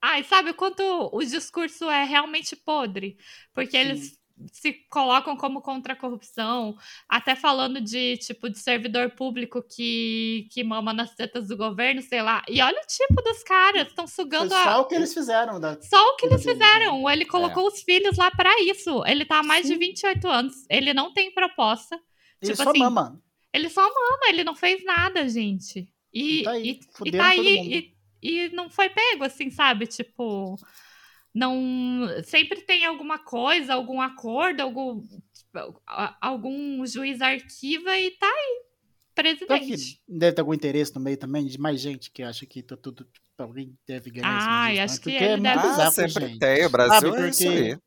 [0.00, 0.82] Ai, sabe o quanto
[1.12, 3.16] o discurso é realmente podre?
[3.54, 4.18] Porque eles
[4.52, 6.76] se colocam como contra a corrupção,
[7.08, 12.22] até falando de tipo de servidor público que, que mama nas tetas do governo, sei
[12.22, 12.42] lá.
[12.48, 15.60] E olha o tipo dos caras, estão Foi sugando a, só o que eles fizeram.
[15.60, 15.80] Da...
[15.80, 17.08] só o que eles fizeram.
[17.10, 19.04] Ele colocou os filhos lá pra isso.
[19.06, 20.54] Ele tá há mais de 28 anos.
[20.68, 21.96] Ele não tem proposta.
[22.40, 23.20] Ele tipo só assim, mama.
[23.52, 25.88] Ele só mama, ele não fez nada, gente.
[26.12, 27.92] E, E tá aí, e, e tá aí,
[28.22, 29.86] e, e não foi pego, assim, sabe?
[29.86, 30.56] Tipo,
[31.34, 32.06] não.
[32.24, 35.82] Sempre tem alguma coisa, algum acordo, algum, tipo,
[36.20, 38.62] algum juiz arquiva e tá aí.
[39.14, 40.00] Presidente.
[40.08, 43.04] deve ter algum interesse no meio também de mais gente que acha que tá tudo.
[43.04, 44.84] tipo, alguém deve ganhar Ai, disso, né?
[44.84, 46.38] acho que ele é muito deve- Ah, sempre gente.
[46.38, 46.64] tem.
[46.66, 47.78] O Brasil Sabe, é isso porque- aí.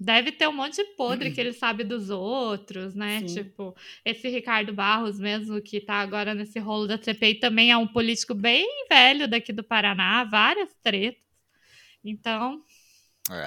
[0.00, 3.18] Deve ter um monte de podre que ele sabe dos outros, né?
[3.26, 3.42] Sim.
[3.42, 7.88] Tipo, esse Ricardo Barros mesmo, que tá agora nesse rolo da CPI, também é um
[7.88, 11.26] político bem velho daqui do Paraná, várias tretas.
[12.04, 12.62] Então,
[13.30, 13.46] É.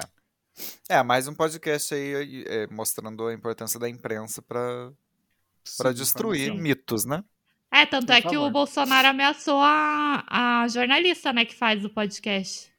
[0.96, 4.92] É, mais um podcast aí é, mostrando a importância da imprensa pra,
[5.78, 6.62] pra Sim, destruir informação.
[6.62, 7.24] mitos, né?
[7.70, 8.50] é, tanto Por é que o favor.
[8.50, 10.24] Bolsonaro ameaçou a,
[10.62, 12.70] a jornalista, né, que faz o podcast.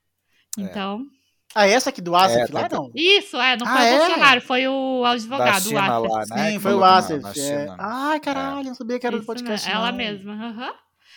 [0.58, 1.08] Então,
[1.56, 2.92] Ah, essa aqui do Asif É, lá, tá- não?
[2.96, 3.96] isso, é, não Ah, foi é?
[3.96, 6.10] o Bolsonaro, foi o Da advogado, o Asif.
[6.10, 6.52] lá, né?
[6.52, 7.40] Sim, foi o Asif.
[7.40, 7.76] é.
[7.80, 9.68] Ai, caralho, não sabia que era do Isso podcast.
[9.68, 9.98] mesmo, ela não.
[9.98, 10.74] mesma, aham.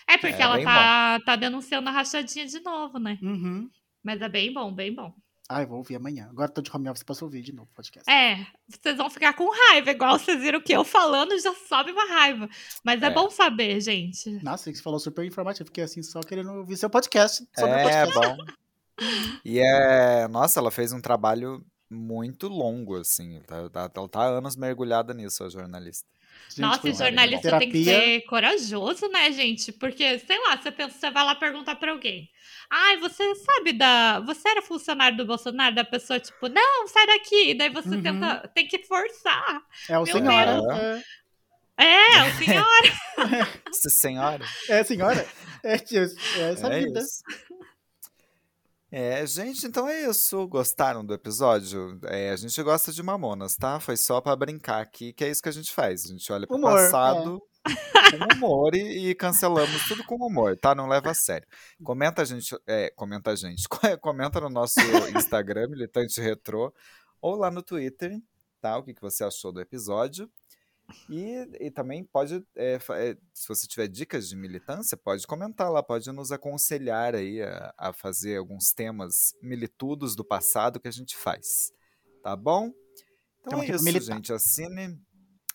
[0.09, 3.19] É porque É, ela tá, tá denunciando a rachadinha de novo, né?
[3.23, 3.69] Uhum.
[4.03, 5.13] Mas é bem bom, bem bom.
[5.49, 6.27] Ai, vou ouvir amanhã.
[6.29, 8.11] Agora tô de home office, posso ouvir de novo o podcast.
[8.11, 12.05] É, vocês vão ficar com raiva, igual vocês viram que eu falando já sobe uma
[12.09, 12.49] raiva.
[12.83, 13.11] Mas é, É.
[13.11, 14.29] bom saber, gente.
[14.43, 15.67] Nossa, você falou super informativo.
[15.67, 17.47] Fiquei assim, só querendo ouvir seu podcast.
[17.57, 18.15] Sobre o É, podcast.
[18.15, 18.37] bom.
[19.45, 20.27] E é.
[20.29, 23.41] Nossa, ela fez um trabalho muito longo, assim.
[23.47, 26.09] Tá- tá- Ela tá há anos mergulhada nisso, a jornalista.
[26.49, 29.71] Gente, Nossa, e jornalista tem que ser corajoso, né, gente?
[29.73, 32.29] Porque, sei lá, você pensa, você vai lá perguntar pra alguém.
[32.71, 34.21] Ai, você sabe da.
[34.21, 35.75] Você era funcionário do Bolsonaro?
[35.75, 37.51] Da pessoa, tipo, não, sai daqui.
[37.51, 38.03] E daí você Uhum.
[38.03, 38.49] tenta.
[38.55, 39.63] Tem que forçar.
[39.89, 40.53] É o Meu senhora.
[40.61, 41.05] Deus.
[41.79, 42.83] É, É, o senhor.
[43.69, 44.45] Essa senhora.
[44.69, 45.27] é senhora.
[45.63, 47.01] É, tio, é essa é vida.
[47.01, 47.23] isso.
[48.91, 50.47] É, gente, então é isso.
[50.49, 51.99] Gostaram do episódio?
[52.05, 53.79] É, a gente gosta de mamonas, tá?
[53.81, 56.05] Foi só pra brincar aqui, que é isso que a gente faz.
[56.05, 56.89] A gente olha pro Humor, é.
[57.67, 60.75] Com humor e, e cancelamos tudo com humor, tá?
[60.75, 61.47] Não leva a sério.
[61.83, 63.67] Comenta a gente, é, comenta a gente,
[64.01, 64.81] comenta no nosso
[65.17, 66.73] Instagram, Militante Retrô,
[67.21, 68.19] ou lá no Twitter,
[68.61, 68.77] tá?
[68.79, 70.31] O que, que você achou do episódio.
[71.11, 75.83] E, e também pode, é, é, se você tiver dicas de militância, pode comentar lá,
[75.83, 81.17] pode nos aconselhar aí a, a fazer alguns temas militudos do passado que a gente
[81.17, 81.73] faz.
[82.23, 82.73] Tá bom?
[83.41, 84.15] Então Tamo é isso, militar.
[84.15, 84.33] gente.
[84.33, 85.01] Assine,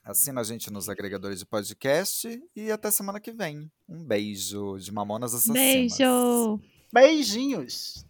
[0.04, 3.72] assina a gente nos agregadores de podcast e até semana que vem.
[3.88, 5.58] Um beijo de Mamonas Assassinas.
[5.62, 6.60] Beijo.
[6.94, 8.06] Beijinhos.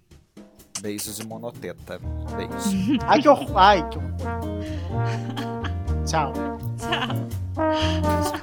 [0.82, 2.00] Beijo de monoteta.
[2.36, 3.00] Beijo.
[3.06, 3.58] Ai, que horror.
[3.58, 4.16] Ai, que horror.
[6.06, 6.34] Tchau.
[6.78, 8.41] Tchau.